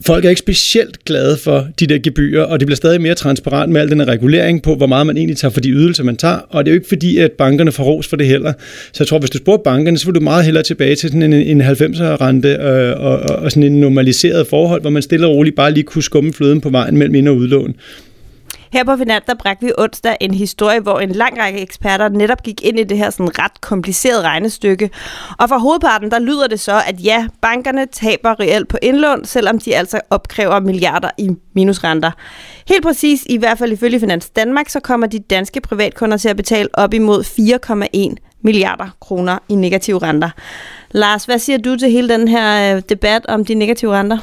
Folk 0.06 0.24
er 0.24 0.28
ikke 0.28 0.38
specielt 0.38 1.04
glade 1.04 1.36
for 1.36 1.68
de 1.80 1.86
der 1.86 1.98
gebyrer, 1.98 2.42
og 2.42 2.60
det 2.60 2.66
bliver 2.66 2.76
stadig 2.76 3.00
mere 3.00 3.14
transparent 3.14 3.72
med 3.72 3.80
al 3.80 3.90
den 3.90 4.00
her 4.00 4.08
regulering 4.08 4.62
på, 4.62 4.74
hvor 4.74 4.86
meget 4.86 5.06
man 5.06 5.16
egentlig 5.16 5.36
tager 5.36 5.52
for 5.52 5.60
de 5.60 5.70
ydelser, 5.70 6.04
man 6.04 6.16
tager. 6.16 6.38
Og 6.48 6.64
det 6.64 6.70
er 6.70 6.74
jo 6.74 6.78
ikke 6.78 6.88
fordi, 6.88 7.18
at 7.18 7.32
bankerne 7.32 7.72
får 7.72 7.84
ros 7.84 8.06
for 8.08 8.16
det 8.16 8.26
heller. 8.26 8.52
Så 8.92 9.04
jeg 9.04 9.08
tror, 9.08 9.18
hvis 9.18 9.30
du 9.30 9.38
spørger 9.38 9.58
bankerne, 9.58 9.98
så 9.98 10.06
vil 10.06 10.14
du 10.14 10.20
meget 10.20 10.44
hellere 10.44 10.64
tilbage 10.64 10.96
til 10.96 11.08
sådan 11.08 11.22
en, 11.22 11.32
en 11.32 11.62
90'er-rente 11.62 12.48
øh, 12.48 13.00
og, 13.00 13.18
og, 13.18 13.36
og 13.36 13.50
sådan 13.50 13.62
en 13.62 13.80
normaliseret 13.80 14.46
forhold, 14.46 14.80
hvor 14.80 14.90
man 14.90 15.02
stille 15.02 15.26
og 15.26 15.34
roligt 15.34 15.56
bare 15.56 15.72
lige 15.72 15.84
kunne 15.84 16.02
skumme 16.02 16.32
fløden 16.32 16.60
på 16.60 16.70
vejen 16.70 16.96
mellem 16.96 17.14
ind- 17.14 17.28
og 17.28 17.36
udlån. 17.36 17.74
Her 18.72 18.84
på 18.84 18.96
Finans, 18.96 19.24
der 19.26 19.34
bragte 19.34 19.66
vi 19.66 19.72
onsdag 19.78 20.16
en 20.20 20.34
historie, 20.34 20.80
hvor 20.80 21.00
en 21.00 21.12
lang 21.12 21.38
række 21.38 21.60
eksperter 21.60 22.08
netop 22.08 22.42
gik 22.42 22.60
ind 22.64 22.78
i 22.78 22.84
det 22.84 22.98
her 22.98 23.10
sådan 23.10 23.38
ret 23.38 23.60
komplicerede 23.60 24.22
regnestykke. 24.22 24.90
Og 25.38 25.48
for 25.48 25.58
hovedparten, 25.58 26.10
der 26.10 26.18
lyder 26.18 26.46
det 26.46 26.60
så, 26.60 26.82
at 26.86 27.04
ja, 27.04 27.26
bankerne 27.42 27.86
taber 27.86 28.40
reelt 28.40 28.68
på 28.68 28.78
indlån, 28.82 29.24
selvom 29.24 29.58
de 29.58 29.76
altså 29.76 30.00
opkræver 30.10 30.60
milliarder 30.60 31.10
i 31.18 31.30
minusrenter. 31.54 32.10
Helt 32.68 32.82
præcis, 32.82 33.26
i 33.26 33.36
hvert 33.36 33.58
fald 33.58 33.72
ifølge 33.72 34.00
Finans 34.00 34.30
Danmark, 34.30 34.68
så 34.68 34.80
kommer 34.80 35.06
de 35.06 35.18
danske 35.18 35.60
privatkunder 35.60 36.16
til 36.16 36.28
at 36.28 36.36
betale 36.36 36.68
op 36.72 36.94
imod 36.94 37.24
4,1 38.18 38.38
milliarder 38.42 38.88
kroner 39.00 39.38
i 39.48 39.54
negative 39.54 39.98
renter. 39.98 40.30
Lars, 40.90 41.24
hvad 41.24 41.38
siger 41.38 41.58
du 41.58 41.76
til 41.76 41.90
hele 41.90 42.08
den 42.08 42.28
her 42.28 42.76
øh, 42.76 42.82
debat 42.88 43.26
om 43.26 43.44
de 43.44 43.54
negative 43.54 43.92
renter? 43.94 44.18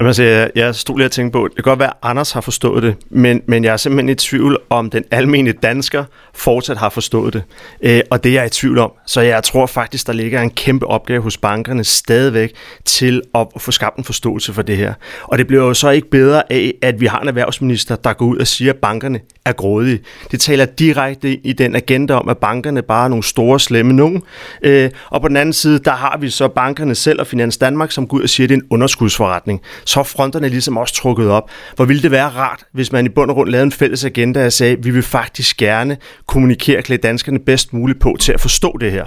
Jamen, 0.00 0.08
altså, 0.08 0.22
jeg, 0.22 0.50
jeg 0.54 0.74
stod 0.74 0.96
lige 0.96 1.06
og 1.06 1.10
tænkte 1.10 1.38
på, 1.38 1.48
det 1.48 1.54
kan 1.56 1.62
godt 1.62 1.78
være, 1.78 1.88
at 1.88 1.96
Anders 2.02 2.32
har 2.32 2.40
forstået 2.40 2.82
det, 2.82 2.96
men, 3.10 3.42
men 3.46 3.64
jeg 3.64 3.72
er 3.72 3.76
simpelthen 3.76 4.08
i 4.08 4.14
tvivl 4.14 4.58
om, 4.70 4.90
den 4.90 5.04
almindelige 5.10 5.58
dansker 5.62 6.04
fortsat 6.34 6.76
har 6.76 6.88
forstået 6.88 7.34
det. 7.34 7.42
Øh, 7.82 8.00
og 8.10 8.24
det 8.24 8.30
er 8.30 8.34
jeg 8.34 8.46
i 8.46 8.48
tvivl 8.48 8.78
om. 8.78 8.92
Så 9.06 9.20
jeg 9.20 9.44
tror 9.44 9.66
faktisk, 9.66 10.06
der 10.06 10.12
ligger 10.12 10.42
en 10.42 10.50
kæmpe 10.50 10.86
opgave 10.86 11.22
hos 11.22 11.36
bankerne 11.36 11.84
stadigvæk 11.84 12.52
til 12.84 13.22
at 13.34 13.46
få 13.58 13.70
skabt 13.70 13.96
en 13.96 14.04
forståelse 14.04 14.52
for 14.52 14.62
det 14.62 14.76
her. 14.76 14.94
Og 15.22 15.38
det 15.38 15.46
bliver 15.46 15.64
jo 15.64 15.74
så 15.74 15.90
ikke 15.90 16.10
bedre 16.10 16.52
af, 16.52 16.74
at 16.82 17.00
vi 17.00 17.06
har 17.06 17.20
en 17.20 17.28
erhvervsminister, 17.28 17.96
der 17.96 18.12
går 18.12 18.26
ud 18.26 18.36
og 18.36 18.46
siger, 18.46 18.72
at 18.72 18.78
bankerne 18.78 19.20
er 19.44 19.52
grådige. 19.52 20.00
Det 20.30 20.40
taler 20.40 20.64
direkte 20.64 21.36
i 21.46 21.52
den 21.52 21.76
agenda 21.76 22.14
om, 22.14 22.28
at 22.28 22.38
bankerne 22.38 22.82
bare 22.82 23.04
er 23.04 23.08
nogle 23.08 23.24
store, 23.24 23.60
slemme 23.60 23.92
nogen. 23.92 24.22
Øh, 24.62 24.90
og 25.10 25.22
på 25.22 25.28
den 25.28 25.36
anden 25.36 25.52
side, 25.52 25.78
der 25.78 25.92
har 25.92 26.18
vi 26.20 26.30
så 26.30 26.48
bankerne 26.48 26.94
selv 26.94 27.20
og 27.20 27.26
Finans 27.26 27.56
Danmark, 27.56 27.90
som 27.90 28.06
går 28.06 28.16
ud 28.16 28.22
og 28.22 28.28
siger, 28.28 28.44
at 28.44 28.48
det 28.48 28.56
er 28.56 28.60
en 28.60 28.66
underskudsforretning 28.70 29.60
så 29.88 30.00
er 30.00 30.04
fronterne 30.04 30.48
ligesom 30.48 30.76
også 30.76 30.94
trukket 30.94 31.30
op. 31.30 31.50
Hvor 31.76 31.84
ville 31.84 32.02
det 32.02 32.10
være 32.10 32.28
rart, 32.28 32.64
hvis 32.72 32.92
man 32.92 33.06
i 33.06 33.08
bund 33.08 33.30
og 33.30 33.34
grund 33.34 33.50
lavede 33.50 33.64
en 33.64 33.72
fælles 33.72 34.04
agenda 34.04 34.46
og 34.46 34.52
sagde, 34.52 34.72
at 34.72 34.84
vi 34.84 34.90
vil 34.90 35.02
faktisk 35.02 35.56
gerne 35.56 35.96
kommunikere 36.26 36.82
klæde 36.82 37.02
danskerne 37.02 37.38
bedst 37.38 37.72
muligt 37.72 38.00
på 38.00 38.16
til 38.20 38.32
at 38.32 38.40
forstå 38.40 38.76
det 38.80 38.92
her 38.92 39.06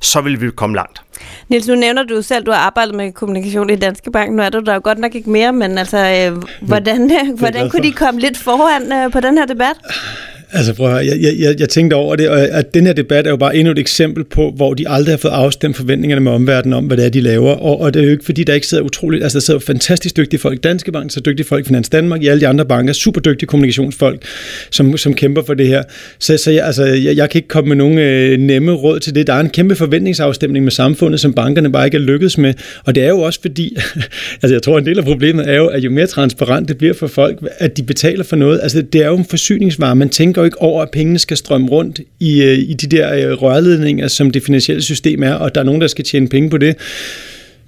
så 0.00 0.20
vil 0.20 0.40
vi 0.40 0.50
komme 0.50 0.76
langt. 0.76 1.02
Niels, 1.48 1.68
nu 1.68 1.74
nævner 1.74 2.02
du 2.02 2.22
selv, 2.22 2.44
du 2.44 2.50
har 2.50 2.58
arbejdet 2.58 2.94
med 2.94 3.12
kommunikation 3.12 3.70
i 3.70 3.76
Danske 3.76 4.10
Bank. 4.10 4.32
Nu 4.32 4.42
er 4.42 4.48
du 4.48 4.58
der 4.58 4.74
jo 4.74 4.80
godt 4.84 4.98
nok 4.98 5.14
ikke 5.14 5.30
mere, 5.30 5.52
men 5.52 5.78
altså, 5.78 5.98
øh, 5.98 6.42
hvordan, 6.68 7.10
hvordan 7.38 7.70
kunne 7.70 7.82
de 7.82 7.92
komme 7.92 8.20
lidt 8.20 8.38
foran 8.38 8.92
øh, 8.92 9.12
på 9.12 9.20
den 9.20 9.38
her 9.38 9.46
debat? 9.46 9.76
Altså 10.52 10.74
prøv 10.74 10.86
at 10.86 10.92
høre, 10.92 11.16
jeg, 11.22 11.34
jeg, 11.38 11.60
jeg 11.60 11.68
tænkte 11.68 11.94
over 11.94 12.16
det, 12.16 12.28
og 12.28 12.40
at 12.40 12.74
den 12.74 12.86
her 12.86 12.92
debat 12.92 13.26
er 13.26 13.30
jo 13.30 13.36
bare 13.36 13.56
endnu 13.56 13.72
et 13.72 13.78
eksempel 13.78 14.24
på, 14.24 14.52
hvor 14.56 14.74
de 14.74 14.88
aldrig 14.88 15.12
har 15.12 15.18
fået 15.18 15.32
afstemt 15.32 15.76
forventningerne 15.76 16.20
med 16.20 16.32
omverdenen 16.32 16.72
om, 16.72 16.84
hvad 16.84 16.96
det 16.96 17.04
er, 17.04 17.08
de 17.08 17.20
laver. 17.20 17.52
Og, 17.52 17.80
og 17.80 17.94
det 17.94 18.00
er 18.00 18.04
jo 18.04 18.10
ikke, 18.10 18.24
fordi 18.24 18.44
der 18.44 18.54
ikke 18.54 18.66
sidder 18.66 18.84
utroligt, 18.84 19.22
altså 19.22 19.38
der 19.38 19.42
sidder 19.42 19.60
fantastisk 19.60 20.16
dygtige 20.16 20.40
folk 20.40 20.58
i 20.58 20.60
Danske 20.60 20.92
Bank, 20.92 21.10
så 21.10 21.20
dygtige 21.20 21.46
folk 21.46 21.64
i 21.64 21.66
Finans 21.66 21.88
Danmark, 21.88 22.22
i 22.22 22.26
alle 22.26 22.40
de 22.40 22.46
andre 22.46 22.64
banker, 22.66 22.92
super 22.92 23.20
dygtige 23.20 23.46
kommunikationsfolk, 23.46 24.22
som, 24.70 24.96
som 24.96 25.14
kæmper 25.14 25.42
for 25.42 25.54
det 25.54 25.66
her. 25.66 25.82
Så, 26.18 26.36
så 26.36 26.50
jeg, 26.50 26.64
altså, 26.64 26.84
jeg, 26.84 27.16
jeg 27.16 27.30
kan 27.30 27.38
ikke 27.38 27.48
komme 27.48 27.68
med 27.68 27.76
nogen 27.76 27.98
øh, 27.98 28.38
nemme 28.38 28.72
råd 28.72 29.00
til 29.00 29.14
det. 29.14 29.26
Der 29.26 29.32
er 29.32 29.40
en 29.40 29.50
kæmpe 29.50 29.74
forventningsafstemning 29.74 30.64
med 30.64 30.72
samfundet, 30.72 31.20
som 31.20 31.32
bankerne 31.32 31.72
bare 31.72 31.84
ikke 31.84 31.96
er 31.96 32.02
lykkedes 32.02 32.38
med. 32.38 32.54
Og 32.84 32.94
det 32.94 33.02
er 33.02 33.08
jo 33.08 33.20
også 33.20 33.40
fordi, 33.40 33.76
altså 34.42 34.54
jeg 34.54 34.62
tror, 34.62 34.78
en 34.78 34.86
del 34.86 34.98
af 34.98 35.04
problemet 35.04 35.48
er 35.48 35.56
jo, 35.56 35.66
at 35.66 35.84
jo 35.84 35.90
mere 35.90 36.06
transparent 36.06 36.68
det 36.68 36.78
bliver 36.78 36.94
for 36.94 37.06
folk, 37.06 37.38
at 37.58 37.76
de 37.76 37.82
betaler 37.82 38.24
for 38.24 38.36
noget. 38.36 38.60
Altså 38.62 38.82
det 38.82 39.02
er 39.02 39.08
jo 39.08 39.16
en 39.16 39.24
forsyningsvare. 39.24 39.96
Man 39.96 40.08
tænker 40.08 40.37
jo 40.40 40.44
ikke 40.44 40.62
over, 40.62 40.82
at 40.82 40.90
pengene 40.90 41.18
skal 41.18 41.36
strømme 41.36 41.68
rundt 41.68 42.00
i, 42.20 42.42
øh, 42.42 42.58
i 42.58 42.72
de 42.72 42.96
der 42.96 43.14
øh, 43.14 43.42
rørledninger, 43.42 44.08
som 44.08 44.30
det 44.30 44.42
finansielle 44.42 44.82
system 44.82 45.22
er, 45.22 45.34
og 45.34 45.54
der 45.54 45.60
er 45.60 45.64
nogen, 45.64 45.80
der 45.80 45.86
skal 45.86 46.04
tjene 46.04 46.28
penge 46.28 46.50
på 46.50 46.58
det. 46.58 46.76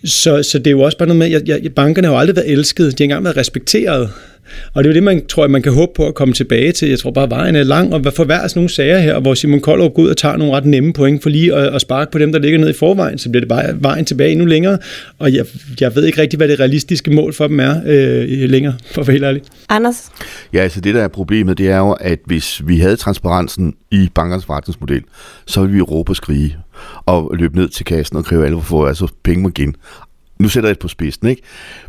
Så, 0.05 0.43
så 0.43 0.59
det 0.59 0.67
er 0.67 0.71
jo 0.71 0.81
også 0.81 0.99
bare 0.99 1.09
noget 1.09 1.19
med, 1.19 1.33
at 1.33 1.49
jeg, 1.49 1.75
bankerne 1.75 2.07
har 2.09 2.15
jo 2.15 2.21
aldrig 2.21 2.37
været 2.37 2.51
elsket, 2.51 2.99
de 2.99 3.03
har 3.03 3.05
engang 3.05 3.25
været 3.25 3.37
respekteret. 3.37 4.11
Og 4.75 4.85
det 4.85 4.91
er 4.91 4.93
jo 4.93 4.95
det, 4.95 5.03
man 5.03 5.27
tror, 5.27 5.47
man 5.47 5.63
kan 5.63 5.73
håbe 5.73 5.93
på 5.97 6.07
at 6.07 6.15
komme 6.15 6.35
tilbage 6.35 6.73
til. 6.73 6.89
Jeg 6.89 6.99
tror 6.99 7.11
bare, 7.11 7.25
at 7.25 7.31
vejen 7.31 7.57
er 7.57 7.63
lang, 7.63 7.95
og 7.95 8.13
for 8.17 8.25
hver 8.25 8.49
sådan 8.49 8.61
nogle 8.61 8.71
sager 8.71 8.99
her, 8.99 9.21
hvor 9.21 9.35
Simon 9.35 9.61
Koldrup 9.61 9.95
går 9.95 10.03
ud 10.03 10.09
og 10.09 10.17
tager 10.17 10.37
nogle 10.37 10.57
ret 10.57 10.65
nemme 10.65 10.93
point 10.93 11.23
for 11.23 11.31
lige 11.31 11.55
at, 11.55 11.75
at 11.75 11.81
sparke 11.81 12.11
på 12.13 12.19
dem, 12.19 12.33
der 12.33 12.39
ligger 12.39 12.59
ned 12.59 12.71
i 12.71 12.73
forvejen, 12.73 13.19
så 13.19 13.31
bliver 13.31 13.41
det 13.41 13.49
bare 13.49 13.83
vejen 13.83 14.05
tilbage 14.05 14.33
endnu 14.33 14.47
længere. 14.47 14.79
Og 15.19 15.35
jeg, 15.35 15.45
jeg 15.81 15.97
ved 15.97 16.05
ikke 16.05 16.21
rigtig, 16.21 16.37
hvad 16.37 16.49
det 16.49 16.61
realistiske 16.61 17.11
mål 17.11 17.33
for 17.33 17.47
dem 17.47 17.61
er 17.61 17.81
øh, 17.87 18.51
længere, 18.51 18.75
for 18.93 19.01
at 19.01 19.07
være 19.07 19.13
helt 19.13 19.25
ærlig. 19.25 19.43
Anders? 19.69 20.11
Ja, 20.53 20.59
altså 20.59 20.81
det, 20.81 20.95
der 20.95 21.03
er 21.03 21.09
problemet, 21.09 21.59
det 21.59 21.71
er 21.71 21.79
jo, 21.79 21.93
at 21.93 22.19
hvis 22.27 22.63
vi 22.67 22.79
havde 22.79 22.97
transparensen 22.97 23.75
i 23.91 24.09
bankernes 24.15 24.45
forretningsmodel, 24.45 25.03
så 25.47 25.61
ville 25.61 25.75
vi 25.75 25.81
råbe 25.81 26.13
og 26.13 26.17
skrige 26.17 26.57
og 27.07 27.35
løbe 27.39 27.57
ned 27.57 27.69
til 27.69 27.85
kassen 27.85 28.17
og 28.17 28.25
kræve 28.25 28.47
alvor 28.47 28.61
for 28.61 28.87
altså 28.87 29.07
penge 29.23 29.53
igen 29.57 29.75
nu 30.41 30.49
sætter 30.49 30.69
jeg 30.69 30.75
det 30.75 30.83
på 30.83 30.89
spidsen, 30.89 31.29
ikke? 31.29 31.43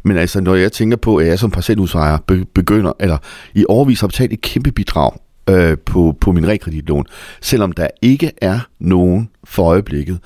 Men 0.04 0.18
altså, 0.18 0.42
når 0.42 0.56
jeg 0.56 0.72
tænker 0.72 0.98
på, 0.98 1.18
at 1.18 1.28
jeg 1.28 1.40
som 1.40 1.52
parcelhusejer 1.52 2.18
begynder, 2.54 2.94
eller 3.00 3.18
i 3.54 3.66
overvis 3.70 4.00
har 4.02 4.08
betalt 4.08 4.34
et 4.34 4.42
kæmpe 4.42 4.72
bidrag 4.72 5.12
øh, 5.50 5.78
på, 5.78 6.18
på 6.22 6.32
min 6.32 6.48
rekreditlån, 6.48 7.06
selvom 7.42 7.72
der 7.72 7.88
ikke 8.02 8.32
er 8.42 8.60
nogen 8.80 9.30
for 9.44 9.64
øjeblikket, 9.64 10.20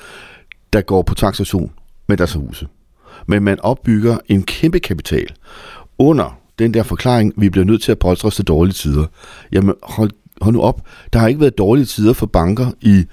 der 0.74 0.82
går 0.82 1.02
på 1.02 1.16
taxation 1.16 1.72
med 2.08 2.18
deres 2.18 2.34
huse. 2.34 2.68
Men 3.28 3.44
man 3.44 3.60
opbygger 3.60 4.18
en 4.28 4.44
kæmpe 4.44 4.80
kapital 4.80 5.28
under 5.98 6.40
den 6.60 6.74
der 6.74 6.84
forklaring, 6.84 7.34
vi 7.38 7.50
bliver 7.50 7.66
nødt 7.66 7.82
til 7.82 7.92
at 7.92 8.00
polstre 8.00 8.28
os 8.28 8.36
til 8.36 8.46
dårlige 8.46 8.74
tider. 8.74 9.06
Jamen, 9.52 9.76
hold, 9.84 10.12
hold 10.42 10.54
nu 10.54 10.62
op. 10.62 10.82
Der 11.14 11.20
har 11.20 11.28
ikke 11.28 11.42
været 11.42 11.58
dårlige 11.58 11.86
tider 11.86 12.14
for 12.14 12.26
banker 12.26 12.72
i 12.82 13.06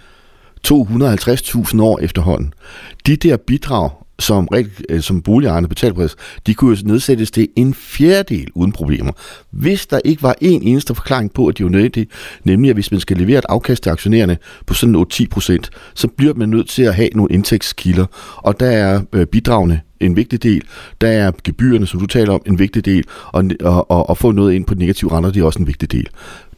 250.000 0.68 1.82
år 1.82 1.98
efterhånden. 1.98 2.54
De 3.06 3.16
der 3.16 3.36
bidrag, 3.36 3.90
som, 4.22 4.48
øh, 4.88 5.00
som 5.00 5.22
boligejerne 5.22 5.68
betalte 5.68 6.08
de 6.46 6.54
kunne 6.54 6.76
jo 6.76 6.88
nedsættes 6.88 7.30
til 7.30 7.48
en 7.56 7.74
fjerdedel 7.74 8.48
uden 8.54 8.72
problemer. 8.72 9.12
Hvis 9.50 9.86
der 9.86 10.00
ikke 10.04 10.22
var 10.22 10.34
en 10.40 10.62
eneste 10.62 10.94
forklaring 10.94 11.32
på, 11.32 11.46
at 11.46 11.58
de 11.58 11.64
var 11.64 11.70
nødvendige, 11.70 12.06
nemlig 12.44 12.68
at 12.68 12.76
hvis 12.76 12.90
man 12.90 13.00
skal 13.00 13.16
levere 13.16 13.38
et 13.38 13.44
afkast 13.48 13.82
til 13.82 13.90
aktionærerne 13.90 14.38
på 14.66 14.74
sådan 14.74 15.06
8-10 15.12 15.26
procent, 15.30 15.70
så 15.94 16.08
bliver 16.08 16.34
man 16.34 16.48
nødt 16.48 16.68
til 16.68 16.82
at 16.82 16.94
have 16.94 17.08
nogle 17.14 17.34
indtægtskilder, 17.34 18.06
og 18.36 18.60
der 18.60 18.70
er 18.70 19.02
øh, 19.12 19.26
bidragene 19.26 19.80
en 20.00 20.16
vigtig 20.16 20.42
del, 20.42 20.62
der 21.00 21.08
er 21.08 21.32
gebyrerne, 21.44 21.86
som 21.86 22.00
du 22.00 22.06
taler 22.06 22.32
om, 22.32 22.42
en 22.46 22.58
vigtig 22.58 22.84
del, 22.84 23.04
og, 23.26 23.44
og, 23.60 23.90
og, 23.90 24.08
og 24.08 24.18
få 24.18 24.32
noget 24.32 24.54
ind 24.54 24.64
på 24.64 24.74
negative 24.74 25.12
renter, 25.12 25.30
det 25.30 25.40
er 25.40 25.44
også 25.44 25.58
en 25.58 25.66
vigtig 25.66 25.92
del. 25.92 26.08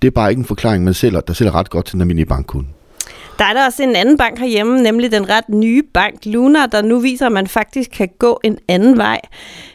Det 0.02 0.08
er 0.08 0.12
bare 0.12 0.30
ikke 0.30 0.40
en 0.40 0.44
forklaring, 0.44 0.84
man 0.84 0.94
sælger, 0.94 1.20
der 1.20 1.32
sælger 1.32 1.54
ret 1.54 1.70
godt 1.70 1.86
til 1.86 1.92
den 1.92 2.00
almindelige 2.00 2.26
bankkunde. 2.26 2.68
Der 3.38 3.44
er 3.44 3.52
der 3.52 3.64
også 3.66 3.82
en 3.82 3.96
anden 3.96 4.16
bank 4.16 4.38
herhjemme, 4.38 4.82
nemlig 4.82 5.12
den 5.12 5.28
ret 5.28 5.48
nye 5.48 5.82
bank 5.94 6.26
Luna, 6.26 6.66
der 6.66 6.82
nu 6.82 6.98
viser, 6.98 7.26
at 7.26 7.32
man 7.32 7.46
faktisk 7.46 7.90
kan 7.90 8.08
gå 8.18 8.40
en 8.44 8.58
anden 8.68 8.98
vej. 8.98 9.20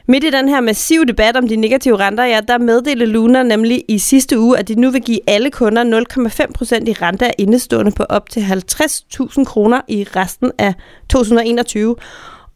Midt 0.08 0.24
i 0.24 0.30
den 0.30 0.50
her 0.50 0.62
massive 0.62 1.06
debat 1.06 1.38
om 1.38 1.48
de 1.48 1.56
negative 1.56 1.98
renter, 1.98 2.24
ja, 2.24 2.40
der 2.48 2.58
meddelte 2.58 3.06
Luna 3.06 3.44
nemlig 3.44 3.84
i 3.88 3.98
sidste 3.98 4.40
uge, 4.40 4.58
at 4.58 4.68
de 4.68 4.76
nu 4.76 4.92
vil 4.92 5.02
give 5.02 5.20
alle 5.28 5.52
kunder 5.52 5.84
0,5% 5.84 6.90
i 6.90 6.94
rente 6.94 7.26
af 7.26 7.34
indestående 7.38 7.92
på 7.92 8.04
op 8.04 8.30
til 8.30 8.42
50.000 8.42 9.44
kroner 9.44 9.82
i 9.88 10.08
resten 10.16 10.52
af 10.58 10.74
2021. 11.10 11.96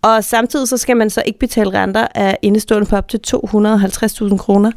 Og 0.04 0.24
samtidig 0.24 0.68
så 0.68 0.78
skal 0.78 0.98
man 0.98 1.10
så 1.10 1.24
ikke 1.26 1.40
betale 1.40 1.82
renter 1.82 2.08
af 2.16 2.38
indestående 2.42 2.88
på 2.88 2.96
op 2.96 3.08
til 3.10 3.20
250.000 3.36 4.38
kroner. 4.38 4.72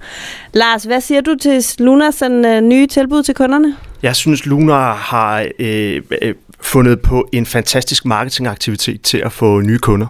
Lars, 0.53 0.85
hvad 0.85 1.01
siger 1.01 1.21
du 1.21 1.35
til 1.41 1.65
Lunas 1.79 2.15
sådan, 2.15 2.57
uh, 2.57 2.69
nye 2.69 2.87
tilbud 2.87 3.23
til 3.23 3.35
kunderne? 3.35 3.77
Jeg 4.03 4.17
synes, 4.17 4.47
Luna 4.47 4.75
har 4.93 5.47
øh, 5.59 6.03
øh, 6.23 6.35
fundet 6.61 7.01
på 7.01 7.29
en 7.33 7.47
fantastisk 7.47 8.05
marketingaktivitet 8.05 9.03
til 9.03 9.19
at 9.19 9.33
få 9.33 9.61
nye 9.61 9.79
kunder. 9.79 10.07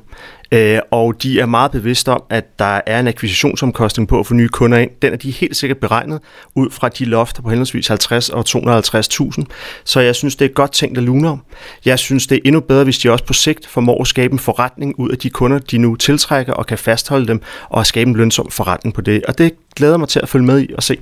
Øh, 0.53 0.79
og 0.91 1.23
de 1.23 1.41
er 1.41 1.47
meget 1.47 1.71
bevidste 1.71 2.09
om, 2.09 2.23
at 2.31 2.59
der 2.59 2.81
er 2.87 3.01
en 3.01 3.09
akquisitionsomkostning 3.09 4.09
på 4.09 4.21
at 4.21 4.27
få 4.27 4.35
nye 4.35 4.49
kunder 4.49 4.79
ind. 4.79 4.91
Den 5.03 5.13
er 5.13 5.17
de 5.17 5.31
helt 5.31 5.57
sikkert 5.57 5.79
beregnet 5.79 6.21
ud 6.55 6.71
fra 6.71 6.89
de 6.89 7.05
lofter 7.05 7.43
på 7.43 7.49
henholdsvis 7.49 7.89
50 7.89 8.29
og 8.29 8.45
250.000. 8.49 9.45
Så 9.85 10.01
jeg 10.01 10.15
synes, 10.15 10.37
det 10.37 10.45
er 10.45 10.49
godt 10.49 10.73
tænkt 10.73 10.99
af 10.99 11.05
Lunar. 11.05 11.39
Jeg 11.85 11.99
synes, 11.99 12.27
det 12.27 12.37
er 12.37 12.41
endnu 12.45 12.61
bedre, 12.61 12.85
hvis 12.85 12.99
de 12.99 13.11
også 13.11 13.25
på 13.25 13.33
sigt 13.33 13.67
formår 13.67 14.01
at 14.01 14.07
skabe 14.07 14.33
en 14.33 14.39
forretning 14.39 14.99
ud 14.99 15.11
af 15.11 15.19
de 15.19 15.31
kunder, 15.31 15.59
de 15.59 15.79
nu 15.79 15.95
tiltrækker 15.95 16.53
og 16.53 16.67
kan 16.67 16.79
fastholde 16.79 17.27
dem 17.27 17.43
og 17.69 17.87
skabe 17.87 18.11
en 18.11 18.17
lønsom 18.17 18.51
forretning 18.51 18.95
på 18.95 19.01
det. 19.01 19.25
Og 19.25 19.39
det 19.39 19.53
glæder 19.77 19.97
mig 19.97 20.09
til 20.09 20.21
at 20.23 20.29
følge 20.29 20.47
med 20.47 20.61
i 20.61 20.73
og 20.77 20.83
se. 20.83 20.97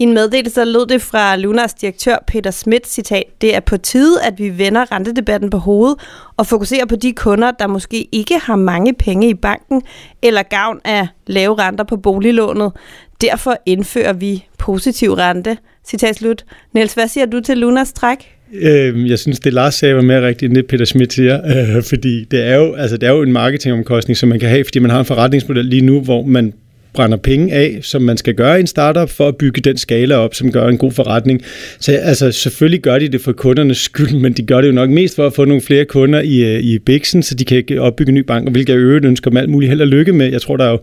I 0.00 0.02
en 0.02 0.14
meddelelse 0.14 0.64
lød 0.64 0.86
det 0.86 1.02
fra 1.02 1.36
Lunas 1.36 1.74
direktør 1.74 2.16
Peter 2.26 2.50
Schmidt, 2.50 2.88
citat, 2.88 3.24
det 3.40 3.54
er 3.54 3.60
på 3.60 3.76
tide, 3.76 4.22
at 4.22 4.38
vi 4.38 4.58
vender 4.58 4.92
rentedebatten 4.92 5.50
på 5.50 5.58
hovedet 5.58 5.96
og 6.36 6.46
fokuserer 6.46 6.86
på 6.86 6.96
de 6.96 7.12
kunder, 7.12 7.50
der 7.50 7.66
måske 7.66 8.08
ikke 8.12 8.38
har 8.38 8.56
mange 8.56 8.94
penge 8.94 9.28
i 9.28 9.34
banken 9.34 9.82
eller 10.22 10.42
gavn 10.42 10.80
af 10.84 11.08
lave 11.26 11.54
renter 11.54 11.84
på 11.84 11.96
boliglånet. 11.96 12.72
Derfor 13.20 13.56
indfører 13.66 14.12
vi 14.12 14.44
positiv 14.58 15.12
rente. 15.12 15.56
Citat 15.86 16.16
slut. 16.16 16.44
Niels, 16.74 16.94
hvad 16.94 17.08
siger 17.08 17.26
du 17.26 17.40
til 17.40 17.58
Lunas 17.58 17.92
træk? 17.92 18.18
Øh, 18.52 19.10
jeg 19.10 19.18
synes, 19.18 19.40
det 19.40 19.52
Lars 19.52 19.74
sagde 19.74 19.96
var 19.96 20.02
mere 20.02 20.26
rigtigt, 20.26 20.50
end 20.50 20.56
det 20.56 20.66
Peter 20.66 20.84
Schmidt 20.84 21.12
siger, 21.12 21.40
øh, 21.76 21.82
fordi 21.82 22.24
det 22.24 22.44
er, 22.44 22.56
jo, 22.56 22.74
altså, 22.74 22.96
det 22.96 23.06
er 23.06 23.12
jo 23.12 23.22
en 23.22 23.32
marketingomkostning, 23.32 24.16
som 24.16 24.28
man 24.28 24.40
kan 24.40 24.48
have, 24.48 24.64
fordi 24.64 24.78
man 24.78 24.90
har 24.90 24.98
en 24.98 25.06
forretningsmodel 25.06 25.64
lige 25.64 25.82
nu, 25.82 26.00
hvor 26.00 26.22
man 26.22 26.52
brænder 26.94 27.16
penge 27.16 27.54
af, 27.54 27.78
som 27.82 28.02
man 28.02 28.16
skal 28.16 28.34
gøre 28.34 28.56
i 28.56 28.60
en 28.60 28.66
startup, 28.66 29.10
for 29.10 29.28
at 29.28 29.36
bygge 29.36 29.60
den 29.60 29.76
skala 29.76 30.14
op, 30.14 30.34
som 30.34 30.52
gør 30.52 30.68
en 30.68 30.78
god 30.78 30.92
forretning. 30.92 31.42
Så 31.80 31.92
altså, 31.92 32.32
selvfølgelig 32.32 32.80
gør 32.80 32.98
de 32.98 33.08
det 33.08 33.20
for 33.20 33.32
kundernes 33.32 33.78
skyld, 33.78 34.14
men 34.14 34.32
de 34.32 34.42
gør 34.42 34.60
det 34.60 34.68
jo 34.68 34.72
nok 34.72 34.90
mest 34.90 35.16
for 35.16 35.26
at 35.26 35.32
få 35.34 35.44
nogle 35.44 35.62
flere 35.62 35.84
kunder 35.84 36.20
i, 36.20 36.54
øh, 36.54 36.60
i 36.60 36.78
Bixen, 36.78 37.22
så 37.22 37.34
de 37.34 37.44
kan 37.44 37.78
opbygge 37.78 38.10
en 38.10 38.14
ny 38.14 38.20
bank, 38.20 38.46
og 38.46 38.52
hvilket 38.52 38.72
jeg 38.72 38.80
øvrigt 38.80 39.04
ønsker 39.04 39.30
dem 39.30 39.36
alt 39.36 39.50
muligt 39.50 39.70
held 39.70 39.80
og 39.80 39.86
lykke 39.86 40.12
med. 40.12 40.30
Jeg 40.30 40.42
tror, 40.42 40.56
der 40.56 40.64
er 40.64 40.70
jo, 40.70 40.78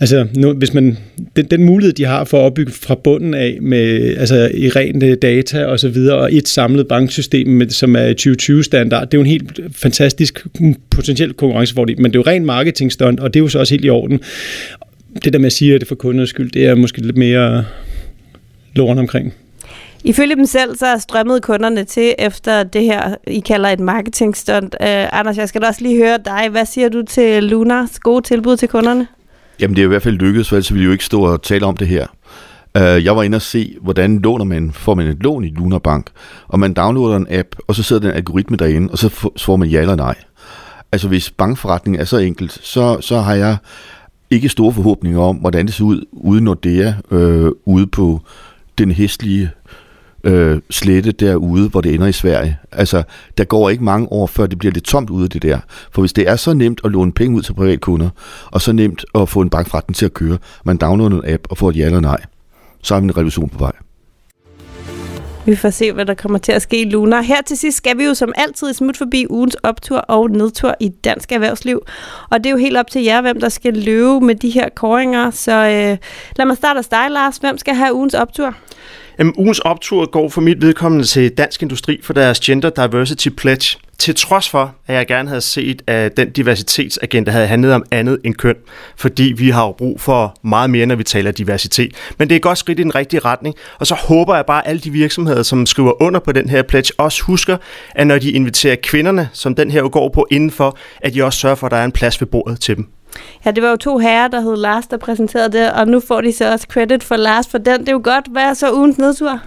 altså, 0.00 0.26
nu, 0.36 0.52
hvis 0.52 0.74
man, 0.74 0.98
den, 1.36 1.44
den 1.44 1.64
mulighed, 1.64 1.92
de 1.92 2.04
har 2.04 2.24
for 2.24 2.38
at 2.38 2.42
opbygge 2.42 2.72
fra 2.72 2.94
bunden 2.94 3.34
af, 3.34 3.58
med, 3.60 4.16
altså, 4.16 4.50
i 4.54 4.68
rent 4.68 5.02
øh, 5.02 5.16
data 5.22 5.64
og 5.64 5.80
så 5.80 5.88
videre, 5.88 6.18
og 6.18 6.34
et 6.34 6.48
samlet 6.48 6.88
banksystem, 6.88 7.48
med, 7.48 7.70
som 7.70 7.96
er 7.96 8.14
2020-standard, 8.20 9.06
det 9.06 9.14
er 9.14 9.18
jo 9.18 9.20
en 9.20 9.26
helt 9.26 9.60
fantastisk 9.72 10.46
potentiel 10.90 11.32
konkurrencefordel, 11.32 12.00
men 12.00 12.12
det 12.12 12.18
er 12.18 12.22
jo 12.26 12.30
rent 12.30 12.46
marketingstunt, 12.46 13.20
og 13.20 13.34
det 13.34 13.40
er 13.40 13.44
jo 13.44 13.48
så 13.48 13.58
også 13.58 13.74
helt 13.74 13.84
i 13.84 13.90
orden 13.90 14.20
det 15.24 15.32
der 15.32 15.38
med 15.38 15.46
at 15.46 15.52
sige, 15.52 15.74
at 15.74 15.80
det 15.80 15.86
er 15.86 15.88
for 15.88 15.94
kundernes 15.94 16.30
skyld, 16.30 16.50
det 16.50 16.66
er 16.66 16.74
måske 16.74 17.00
lidt 17.00 17.16
mere 17.16 17.64
låren 18.74 18.98
omkring. 18.98 19.34
Ifølge 20.04 20.36
dem 20.36 20.46
selv, 20.46 20.76
så 20.76 20.86
er 20.86 20.98
strømmet 20.98 21.42
kunderne 21.42 21.84
til 21.84 22.14
efter 22.18 22.62
det 22.62 22.84
her, 22.84 23.14
I 23.26 23.40
kalder 23.40 23.68
et 23.68 23.80
marketingstunt. 23.80 24.76
Uh, 24.80 25.18
Anders, 25.18 25.36
jeg 25.36 25.48
skal 25.48 25.62
da 25.62 25.66
også 25.66 25.82
lige 25.82 25.96
høre 25.96 26.18
dig. 26.24 26.48
Hvad 26.50 26.66
siger 26.66 26.88
du 26.88 27.02
til 27.02 27.44
Lunas 27.44 27.98
gode 27.98 28.22
tilbud 28.22 28.56
til 28.56 28.68
kunderne? 28.68 29.06
Jamen 29.60 29.76
det 29.76 29.82
er 29.82 29.86
i 29.86 29.88
hvert 29.88 30.02
fald 30.02 30.14
lykkedes, 30.14 30.48
for 30.48 30.56
ellers 30.56 30.72
ville 30.72 30.80
vi 30.80 30.86
jo 30.86 30.92
ikke 30.92 31.04
stå 31.04 31.22
og 31.22 31.42
tale 31.42 31.66
om 31.66 31.76
det 31.76 31.86
her. 31.86 32.06
Uh, 32.78 33.04
jeg 33.04 33.16
var 33.16 33.22
inde 33.22 33.36
og 33.36 33.42
se, 33.42 33.76
hvordan 33.80 34.18
låner 34.18 34.44
man, 34.44 34.72
får 34.72 34.94
man 34.94 35.06
et 35.06 35.22
lån 35.22 35.44
i 35.44 35.48
Luna 35.48 35.78
Bank, 35.78 36.06
og 36.48 36.58
man 36.58 36.72
downloader 36.74 37.16
en 37.16 37.26
app, 37.30 37.48
og 37.66 37.74
så 37.74 37.82
sidder 37.82 38.02
den 38.02 38.10
algoritme 38.10 38.56
derinde, 38.56 38.88
og 38.92 38.98
så 38.98 39.30
får 39.36 39.56
man 39.56 39.68
ja 39.68 39.80
eller 39.80 39.96
nej. 39.96 40.14
Altså 40.92 41.08
hvis 41.08 41.30
bankforretningen 41.30 42.00
er 42.00 42.04
så 42.04 42.16
enkelt, 42.16 42.52
så, 42.62 43.00
så 43.00 43.18
har 43.18 43.34
jeg 43.34 43.56
ikke 44.32 44.48
store 44.48 44.72
forhåbninger 44.72 45.20
om, 45.20 45.36
hvordan 45.36 45.66
det 45.66 45.74
ser 45.74 45.84
ud 45.84 46.04
uden 46.12 46.44
Nordea, 46.44 46.92
øh, 47.10 47.50
ude 47.64 47.86
på 47.86 48.20
den 48.78 48.90
hestlige 48.90 49.50
øh, 50.24 50.60
slette 50.70 51.12
derude, 51.12 51.68
hvor 51.68 51.80
det 51.80 51.94
ender 51.94 52.06
i 52.06 52.12
Sverige. 52.12 52.58
Altså, 52.72 53.02
der 53.38 53.44
går 53.44 53.70
ikke 53.70 53.84
mange 53.84 54.12
år, 54.12 54.26
før 54.26 54.46
det 54.46 54.58
bliver 54.58 54.72
lidt 54.72 54.84
tomt 54.84 55.10
ude 55.10 55.28
det 55.28 55.42
der. 55.42 55.58
For 55.92 56.02
hvis 56.02 56.12
det 56.12 56.28
er 56.28 56.36
så 56.36 56.54
nemt 56.54 56.80
at 56.84 56.90
låne 56.90 57.12
penge 57.12 57.36
ud 57.36 57.42
til 57.42 57.54
privatkunder, 57.54 58.08
og 58.50 58.60
så 58.60 58.72
nemt 58.72 59.04
at 59.14 59.28
få 59.28 59.40
en 59.40 59.50
bankforretning 59.50 59.96
til 59.96 60.06
at 60.06 60.14
køre, 60.14 60.38
man 60.64 60.76
downloader 60.76 61.20
en 61.20 61.34
app 61.34 61.42
og 61.50 61.58
får 61.58 61.70
et 61.70 61.76
ja 61.76 61.84
eller 61.84 62.00
nej, 62.00 62.20
så 62.82 62.94
er 62.94 63.00
vi 63.00 63.04
en 63.04 63.16
revision 63.16 63.48
på 63.48 63.58
vej. 63.58 63.72
Vi 65.46 65.56
får 65.56 65.70
se, 65.70 65.92
hvad 65.92 66.06
der 66.06 66.14
kommer 66.14 66.38
til 66.38 66.52
at 66.52 66.62
ske 66.62 66.80
i 66.80 66.90
Luna. 66.90 67.20
Her 67.20 67.42
til 67.42 67.56
sidst 67.56 67.76
skal 67.76 67.98
vi 67.98 68.04
jo 68.04 68.14
som 68.14 68.32
altid 68.36 68.72
smutte 68.74 68.98
forbi 68.98 69.26
ugens 69.30 69.54
optur 69.54 69.98
og 69.98 70.30
nedtur 70.30 70.74
i 70.80 70.88
dansk 70.88 71.32
erhvervsliv. 71.32 71.82
Og 72.30 72.38
det 72.38 72.46
er 72.46 72.50
jo 72.50 72.56
helt 72.56 72.76
op 72.76 72.90
til 72.90 73.02
jer, 73.02 73.20
hvem 73.20 73.40
der 73.40 73.48
skal 73.48 73.74
løbe 73.74 74.20
med 74.20 74.34
de 74.34 74.50
her 74.50 74.68
koringer. 74.76 75.30
Så 75.30 75.52
øh, 75.52 75.98
lad 76.36 76.46
mig 76.46 76.56
starte 76.56 76.78
hos 76.78 76.88
dig, 76.88 77.06
Lars. 77.10 77.36
Hvem 77.36 77.58
skal 77.58 77.74
have 77.74 77.94
ugens 77.94 78.14
optur? 78.14 78.54
Jamen, 79.18 79.34
ugens 79.36 79.58
optur 79.58 80.06
går 80.06 80.28
for 80.28 80.40
mit 80.40 80.62
vedkommende 80.62 81.04
til 81.04 81.30
Dansk 81.30 81.62
Industri 81.62 82.00
for 82.02 82.12
deres 82.12 82.40
Gender 82.40 82.70
Diversity 82.70 83.28
Pledge. 83.28 83.78
Til 84.02 84.14
trods 84.14 84.48
for, 84.48 84.74
at 84.86 84.94
jeg 84.94 85.06
gerne 85.06 85.28
havde 85.28 85.40
set, 85.40 85.82
at 85.86 86.16
den 86.16 86.30
diversitetsagenda 86.30 87.30
havde 87.30 87.46
handlet 87.46 87.72
om 87.72 87.84
andet 87.90 88.18
end 88.24 88.34
køn, 88.34 88.54
fordi 88.96 89.34
vi 89.36 89.50
har 89.50 89.66
jo 89.66 89.72
brug 89.72 90.00
for 90.00 90.36
meget 90.44 90.70
mere, 90.70 90.86
når 90.86 90.94
vi 90.94 91.04
taler 91.04 91.30
diversitet. 91.30 91.94
Men 92.18 92.28
det 92.28 92.34
er 92.34 92.36
et 92.36 92.42
godt 92.42 92.58
skridt 92.58 92.78
i 92.78 92.82
den 92.82 92.94
rigtige 92.94 93.20
retning, 93.20 93.54
og 93.78 93.86
så 93.86 93.94
håber 93.94 94.34
jeg 94.34 94.46
bare, 94.46 94.66
at 94.66 94.70
alle 94.70 94.80
de 94.80 94.90
virksomheder, 94.90 95.42
som 95.42 95.66
skriver 95.66 96.02
under 96.02 96.20
på 96.20 96.32
den 96.32 96.48
her 96.48 96.62
pledge, 96.62 96.92
også 96.98 97.22
husker, 97.22 97.56
at 97.94 98.06
når 98.06 98.18
de 98.18 98.30
inviterer 98.30 98.76
kvinderne, 98.82 99.28
som 99.32 99.54
den 99.54 99.70
her 99.70 99.80
jo 99.80 99.88
går 99.92 100.08
på 100.08 100.26
indenfor, 100.30 100.78
at 101.00 101.14
de 101.14 101.24
også 101.24 101.38
sørger 101.38 101.56
for, 101.56 101.66
at 101.66 101.70
der 101.70 101.76
er 101.76 101.84
en 101.84 101.92
plads 101.92 102.20
ved 102.20 102.28
bordet 102.28 102.60
til 102.60 102.76
dem. 102.76 102.88
Ja, 103.44 103.50
det 103.50 103.62
var 103.62 103.70
jo 103.70 103.76
to 103.76 103.98
herrer, 103.98 104.28
der 104.28 104.40
hed 104.40 104.56
Lars, 104.56 104.86
der 104.86 104.96
præsenterede 104.96 105.58
det, 105.58 105.72
og 105.72 105.88
nu 105.88 106.00
får 106.00 106.20
de 106.20 106.32
så 106.32 106.52
også 106.52 106.66
credit 106.70 107.04
for 107.04 107.16
Lars 107.16 107.48
for 107.48 107.58
den. 107.58 107.80
Det 107.80 107.88
er 107.88 107.92
jo 107.92 108.00
godt. 108.04 108.26
Hvad 108.30 108.42
er 108.42 108.54
så 108.54 108.72
ugens 108.72 108.98
nedtur? 108.98 109.40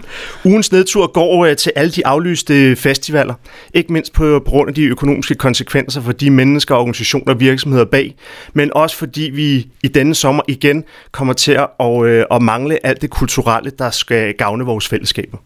Ugens 0.44 0.72
nedtur 0.72 1.06
går 1.06 1.54
til 1.54 1.72
alle 1.76 1.90
de 1.90 2.06
aflyste 2.06 2.76
festivaler. 2.76 3.34
Ikke 3.74 3.92
mindst 3.92 4.12
på 4.12 4.42
grund 4.46 4.68
af 4.68 4.74
de 4.74 4.84
økonomiske 4.84 5.34
konsekvenser 5.34 6.00
for 6.00 6.12
de 6.12 6.30
mennesker, 6.30 6.74
organisationer 6.74 7.34
og 7.34 7.40
virksomheder 7.40 7.84
bag, 7.84 8.14
men 8.52 8.70
også 8.74 8.96
fordi 8.96 9.30
vi 9.34 9.68
i 9.82 9.88
denne 9.88 10.14
sommer 10.14 10.42
igen 10.48 10.84
kommer 11.10 11.32
til 11.32 11.52
at, 11.80 12.04
øh, 12.04 12.24
at 12.30 12.42
mangle 12.42 12.86
alt 12.86 13.02
det 13.02 13.10
kulturelle, 13.10 13.70
der 13.78 13.90
skal 13.90 14.34
gavne 14.34 14.64
vores 14.64 14.88
fællesskaber. 14.88 15.38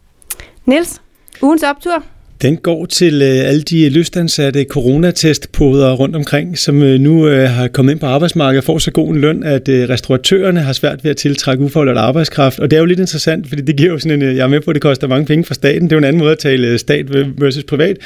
Niels, 0.65 1.03
ugens 1.43 1.63
optur? 1.63 2.03
Den 2.43 2.57
går 2.57 2.87
til 2.87 3.23
øh, 3.23 3.49
alle 3.49 3.63
de 3.63 3.89
lystansatte 3.89 4.65
coronatestpoder 4.65 5.93
rundt 5.93 6.17
omkring, 6.17 6.59
som 6.59 6.83
øh, 6.83 7.01
nu 7.01 7.29
øh, 7.29 7.49
har 7.49 7.69
kommet 7.69 7.93
ind 7.93 8.01
på 8.01 8.07
arbejdsmarkedet 8.07 8.59
og 8.59 8.65
får 8.65 8.79
så 8.79 8.91
god 8.91 9.09
en 9.09 9.21
løn, 9.21 9.43
at 9.43 9.63
restauratørerne 9.67 10.61
har 10.61 10.73
svært 10.73 11.05
ved 11.05 11.11
at 11.11 11.17
tiltrække 11.17 11.65
ufaglært 11.65 11.97
arbejdskraft. 11.97 12.59
Og 12.59 12.71
det 12.71 12.77
er 12.77 12.81
jo 12.81 12.87
lidt 12.87 13.01
interessant, 13.01 13.49
fordi 13.49 13.63
det 13.63 13.77
giver 13.77 13.93
jo 13.93 13.99
sådan 13.99 14.23
en, 14.23 14.37
jeg 14.37 14.43
er 14.45 14.49
med 14.49 14.61
på, 14.61 14.71
at 14.71 14.75
det 14.75 14.83
koster 14.83 15.09
mange 15.09 15.27
penge 15.27 15.45
for 15.45 15.55
staten. 15.55 15.83
Det 15.83 15.93
er 15.93 15.97
jo 15.97 15.99
en 15.99 16.05
anden 16.05 16.21
måde 16.21 16.33
at 16.33 16.39
tale 16.39 16.79
stat 16.79 17.07
versus 17.41 17.65
privat. 17.65 17.97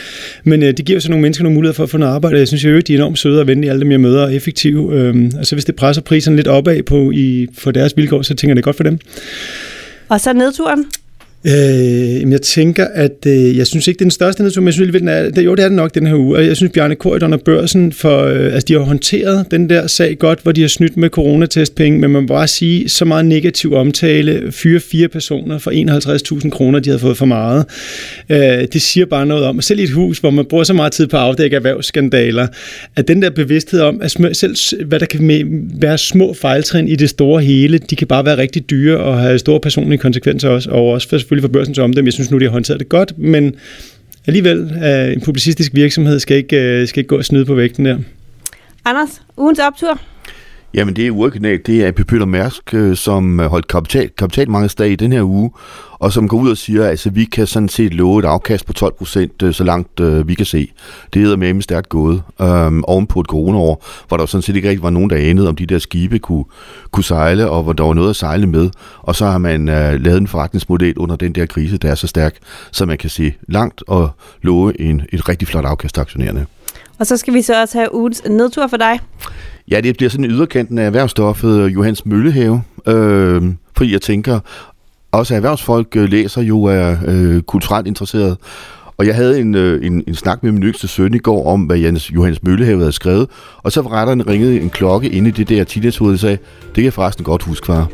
Men 0.44 0.62
det 0.62 0.84
giver 0.84 0.96
jo 0.96 1.00
så 1.00 1.10
nogle 1.10 1.22
mennesker 1.22 1.44
nogle 1.44 1.54
muligheder 1.54 1.76
for 1.76 1.82
at 1.82 1.90
få 1.90 1.98
noget 1.98 2.12
arbejde. 2.12 2.38
Jeg 2.38 2.48
synes 2.48 2.64
jo, 2.64 2.80
de 2.80 2.94
er 2.94 2.98
enormt 2.98 3.18
søde 3.18 3.40
og 3.40 3.46
venlige, 3.46 3.70
alle 3.70 3.80
dem 3.80 3.90
jeg 3.90 4.00
møder, 4.00 4.22
og 4.22 4.34
effektive. 4.34 4.94
Øhm, 4.94 5.32
og 5.38 5.46
så 5.46 5.54
hvis 5.54 5.64
det 5.64 5.76
presser 5.76 6.02
priserne 6.02 6.36
lidt 6.36 6.48
opad 6.48 6.82
på 6.82 7.10
i, 7.10 7.48
for 7.58 7.70
deres 7.70 7.96
vilkår, 7.96 8.22
så 8.22 8.34
tænker 8.34 8.50
jeg, 8.50 8.56
det 8.56 8.62
er 8.62 8.64
godt 8.64 8.76
for 8.76 8.84
dem. 8.84 8.98
Og 10.08 10.20
så 10.20 10.32
nedturen? 10.32 10.84
Øh, 11.46 12.30
jeg 12.32 12.42
tænker, 12.42 12.86
at 12.94 13.26
øh, 13.26 13.56
jeg 13.56 13.66
synes 13.66 13.88
ikke, 13.88 13.98
det 13.98 14.02
er 14.02 14.04
den 14.04 14.10
største 14.10 14.42
nedtur, 14.42 14.60
men 14.62 14.66
jeg 14.66 14.74
synes 14.74 14.92
den 14.92 15.08
er, 15.08 15.42
jo, 15.42 15.54
det 15.54 15.64
er 15.64 15.68
det 15.68 15.76
nok 15.76 15.94
den 15.94 16.06
her 16.06 16.14
uge. 16.14 16.36
Og 16.36 16.46
jeg 16.46 16.56
synes, 16.56 16.72
Bjarne 16.72 16.94
Korydon 16.94 17.32
og 17.32 17.40
Børsen, 17.40 17.92
for, 17.92 18.22
øh, 18.22 18.44
altså, 18.44 18.64
de 18.68 18.72
har 18.72 18.80
håndteret 18.80 19.46
den 19.50 19.70
der 19.70 19.86
sag 19.86 20.18
godt, 20.18 20.40
hvor 20.42 20.52
de 20.52 20.60
har 20.60 20.68
snydt 20.68 20.96
med 20.96 21.08
coronatestpenge, 21.08 21.98
men 21.98 22.10
man 22.10 22.22
må 22.22 22.26
bare 22.26 22.48
sige, 22.48 22.88
så 22.88 23.04
meget 23.04 23.24
negativ 23.24 23.74
omtale, 23.74 24.52
fyre 24.52 24.80
fire 24.80 25.08
personer 25.08 25.58
for 25.58 25.70
51.000 26.40 26.50
kroner, 26.50 26.78
de 26.78 26.90
havde 26.90 27.00
fået 27.00 27.16
for 27.16 27.26
meget. 27.26 27.64
Øh, 28.28 28.38
det 28.72 28.82
siger 28.82 29.06
bare 29.06 29.26
noget 29.26 29.44
om, 29.44 29.58
at 29.58 29.64
selv 29.64 29.80
i 29.80 29.82
et 29.82 29.90
hus, 29.90 30.18
hvor 30.18 30.30
man 30.30 30.44
bruger 30.44 30.64
så 30.64 30.74
meget 30.74 30.92
tid 30.92 31.06
på 31.06 31.16
at 31.16 31.22
afdække 31.22 31.56
erhvervsskandaler, 31.56 32.46
at 32.96 33.08
den 33.08 33.22
der 33.22 33.30
bevidsthed 33.30 33.80
om, 33.80 34.00
at 34.02 34.10
selv 34.32 34.56
hvad 34.86 35.00
der 35.00 35.06
kan 35.06 35.48
være 35.80 35.98
små 35.98 36.34
fejltrin 36.34 36.88
i 36.88 36.96
det 36.96 37.10
store 37.10 37.42
hele, 37.42 37.78
de 37.78 37.96
kan 37.96 38.06
bare 38.06 38.24
være 38.24 38.36
rigtig 38.36 38.70
dyre 38.70 38.96
og 38.96 39.20
have 39.20 39.38
store 39.38 39.60
personlige 39.60 39.98
konsekvenser 39.98 40.48
også, 40.48 40.70
og 40.70 40.88
også 40.88 41.08
for 41.08 41.33
selvfølgelig 41.34 41.50
for 41.50 41.58
børsens 41.60 41.78
omdømme. 41.78 42.06
Jeg 42.06 42.12
synes 42.12 42.30
nu, 42.30 42.38
de 42.38 42.44
har 42.44 42.50
håndteret 42.50 42.80
det 42.80 42.88
godt, 42.88 43.18
men 43.18 43.54
alligevel, 44.26 44.62
uh, 44.62 45.12
en 45.12 45.20
publicistisk 45.20 45.74
virksomhed 45.74 46.20
skal 46.20 46.36
ikke, 46.36 46.80
uh, 46.82 46.88
skal 46.88 47.00
ikke 47.00 47.08
gå 47.08 47.16
og 47.16 47.24
snyde 47.24 47.44
på 47.44 47.54
vægten 47.54 47.84
der. 47.84 47.98
Anders, 48.84 49.22
ugens 49.36 49.58
optur? 49.58 50.00
Jamen 50.74 50.96
det 50.96 51.06
er 51.06 51.10
uoriginalt. 51.10 51.66
Det 51.66 51.84
er 51.84 51.88
AP 51.88 52.06
Peter 52.08 52.24
Mærsk, 52.24 52.74
øh, 52.74 52.96
som 52.96 53.38
holdt 53.38 53.68
kapital, 53.68 54.10
kapitalmarkedsdag 54.18 54.90
i 54.90 54.96
den 54.96 55.12
her 55.12 55.22
uge, 55.22 55.50
og 56.04 56.12
som 56.12 56.28
går 56.28 56.38
ud 56.38 56.50
og 56.50 56.56
siger, 56.56 56.84
at 56.84 56.90
altså, 56.90 57.10
vi 57.10 57.24
kan 57.24 57.46
sådan 57.46 57.68
set 57.68 57.94
love 57.94 58.18
et 58.18 58.24
afkast 58.24 58.66
på 58.66 58.72
12 58.72 58.94
procent, 58.94 59.42
øh, 59.42 59.54
så 59.54 59.64
langt 59.64 60.00
øh, 60.00 60.28
vi 60.28 60.34
kan 60.34 60.46
se. 60.46 60.72
Det 61.14 61.22
hedder 61.22 61.36
med 61.36 61.62
stærkt 61.62 61.88
gået. 61.88 62.22
Øhm, 62.40 62.84
oven 62.84 63.06
på 63.06 63.20
et 63.20 63.26
coronaår, 63.26 63.84
hvor 64.08 64.16
der 64.16 64.26
sådan 64.26 64.42
set 64.42 64.56
ikke 64.56 64.68
rigtig 64.68 64.82
var 64.82 64.90
nogen, 64.90 65.10
der 65.10 65.16
anede, 65.16 65.48
om 65.48 65.56
de 65.56 65.66
der 65.66 65.78
skibe 65.78 66.18
kunne, 66.18 66.44
kunne 66.90 67.04
sejle, 67.04 67.50
og 67.50 67.62
hvor 67.62 67.72
der 67.72 67.84
var 67.84 67.94
noget 67.94 68.10
at 68.10 68.16
sejle 68.16 68.46
med. 68.46 68.70
Og 68.98 69.16
så 69.16 69.26
har 69.26 69.38
man 69.38 69.68
øh, 69.68 70.00
lavet 70.00 70.20
en 70.20 70.26
forretningsmodel 70.26 70.98
under 70.98 71.16
den 71.16 71.32
der 71.32 71.46
krise, 71.46 71.76
der 71.76 71.90
er 71.90 71.94
så 71.94 72.06
stærk, 72.06 72.36
så 72.72 72.86
man 72.86 72.98
kan 72.98 73.10
se 73.10 73.34
langt 73.48 73.82
og 73.86 74.10
love 74.42 74.80
en, 74.80 75.02
et 75.12 75.28
rigtig 75.28 75.48
flot 75.48 75.64
afkast 75.64 75.98
aktionærerne. 75.98 76.46
Og 76.98 77.06
så 77.06 77.16
skal 77.16 77.34
vi 77.34 77.42
så 77.42 77.60
også 77.60 77.78
have 77.78 77.94
ugens 77.94 78.22
nedtur 78.28 78.66
for 78.66 78.76
dig. 78.76 79.00
Ja, 79.70 79.80
det 79.80 79.96
bliver 79.96 80.10
sådan 80.10 80.24
yderkanten 80.24 80.78
af 80.78 80.86
erhvervsstoffet 80.86 81.68
Johans 81.68 82.06
Møllehave. 82.06 82.62
Øh, 82.86 83.42
fordi 83.76 83.92
jeg 83.92 84.02
tænker, 84.02 84.40
også 85.14 85.34
erhvervsfolk 85.34 85.96
øh, 85.96 86.08
læser 86.08 86.42
jo 86.42 86.64
er 86.64 86.96
øh, 87.06 87.42
kulturelt 87.42 87.86
interesseret. 87.86 88.36
Og 88.96 89.06
jeg 89.06 89.14
havde 89.14 89.40
en, 89.40 89.54
øh, 89.54 89.86
en, 89.86 90.04
en 90.06 90.14
snak 90.14 90.42
med 90.42 90.52
min 90.52 90.62
yngste 90.62 90.88
søn 90.88 91.14
i 91.14 91.18
går 91.18 91.46
om, 91.46 91.60
hvad 91.60 91.76
Jens, 91.76 92.12
Johannes 92.14 92.42
Møllehave 92.42 92.78
havde 92.78 92.92
skrevet. 92.92 93.28
Og 93.62 93.72
så 93.72 93.80
retteren 93.80 94.26
ringede 94.26 94.60
en 94.60 94.70
klokke 94.70 95.08
inde 95.08 95.28
i 95.28 95.32
det 95.32 95.48
der 95.48 95.64
teenagehoved 95.64 96.14
og 96.14 96.20
sagde, 96.20 96.36
det 96.66 96.74
kan 96.74 96.84
jeg 96.84 96.92
forresten 96.92 97.24
godt 97.24 97.42
huske, 97.42 97.66
far. 97.66 97.88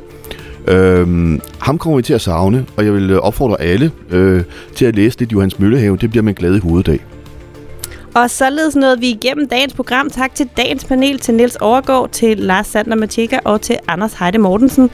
Øhm, 0.68 1.40
ham 1.58 1.78
kommer 1.78 1.96
vi 1.96 2.02
til 2.02 2.14
at 2.14 2.20
savne, 2.20 2.66
og 2.76 2.84
jeg 2.84 2.94
vil 2.94 3.10
øh, 3.10 3.18
opfordre 3.18 3.60
alle 3.60 3.90
øh, 4.10 4.42
til 4.74 4.86
at 4.86 4.96
læse 4.96 5.18
lidt 5.18 5.32
Johannes 5.32 5.58
Møllehave. 5.58 5.96
Det 5.96 6.10
bliver 6.10 6.22
man 6.22 6.34
glad 6.34 6.56
i 6.56 6.58
hovedet 6.58 6.92
af. 6.92 7.00
Og 8.14 8.30
således 8.30 8.76
nåede 8.76 9.00
vi 9.00 9.08
igennem 9.10 9.48
dagens 9.48 9.74
program. 9.74 10.10
Tak 10.10 10.34
til 10.34 10.48
dagens 10.56 10.84
panel, 10.84 11.18
til 11.18 11.34
Niels 11.34 11.56
Overgaard, 11.56 12.10
til 12.10 12.38
Lars 12.38 12.66
Sander 12.66 12.96
Matika 12.96 13.38
og 13.44 13.60
til 13.60 13.76
Anders 13.88 14.12
Heide 14.12 14.38
Mortensen. 14.38 14.90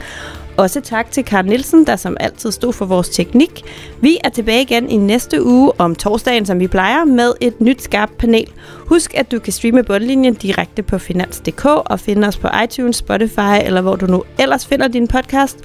Også 0.57 0.81
tak 0.81 1.11
til 1.11 1.23
Karl 1.23 1.45
Nielsen, 1.45 1.87
der 1.87 1.95
som 1.95 2.17
altid 2.19 2.51
stod 2.51 2.73
for 2.73 2.85
vores 2.85 3.09
teknik. 3.09 3.63
Vi 4.01 4.17
er 4.23 4.29
tilbage 4.29 4.61
igen 4.61 4.89
i 4.89 4.97
næste 4.97 5.43
uge 5.43 5.71
om 5.77 5.95
torsdagen, 5.95 6.45
som 6.45 6.59
vi 6.59 6.67
plejer, 6.67 7.05
med 7.05 7.33
et 7.41 7.61
nyt 7.61 7.81
skarpt 7.81 8.17
panel. 8.17 8.47
Husk, 8.75 9.13
at 9.13 9.31
du 9.31 9.39
kan 9.39 9.53
streame 9.53 9.83
bundlinjen 9.83 10.33
direkte 10.33 10.83
på 10.83 10.97
finans.dk 10.97 11.65
og 11.65 11.99
finde 11.99 12.27
os 12.27 12.37
på 12.37 12.47
iTunes, 12.63 12.95
Spotify 12.95 13.65
eller 13.65 13.81
hvor 13.81 13.95
du 13.95 14.05
nu 14.05 14.23
ellers 14.39 14.65
finder 14.65 14.87
din 14.87 15.07
podcast. 15.07 15.57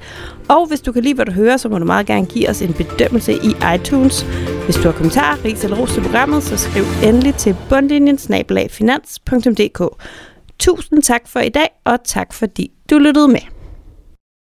Og 0.49 0.67
hvis 0.67 0.81
du 0.81 0.91
kan 0.91 1.03
lide, 1.03 1.13
hvad 1.13 1.25
du 1.25 1.31
hører, 1.31 1.57
så 1.57 1.69
må 1.69 1.79
du 1.79 1.85
meget 1.85 2.05
gerne 2.05 2.25
give 2.25 2.49
os 2.49 2.61
en 2.61 2.73
bedømmelse 2.73 3.33
i 3.33 3.55
iTunes. 3.75 4.21
Hvis 4.65 4.75
du 4.75 4.81
har 4.81 4.91
kommentarer, 4.91 5.45
ris 5.45 5.63
eller 5.63 5.77
ros 5.77 5.93
til 5.93 6.01
programmet, 6.01 6.43
så 6.43 6.57
skriv 6.57 6.83
endelig 7.03 7.35
til 7.35 7.55
bundlinjen 7.69 8.17
snabelagfinans.dk. 8.17 9.81
Tusind 10.59 11.03
tak 11.03 11.21
for 11.27 11.39
i 11.39 11.49
dag, 11.49 11.67
og 11.85 11.99
tak 12.05 12.33
fordi 12.33 12.71
du 12.89 12.97
lyttede 12.97 13.27
med. 13.27 13.52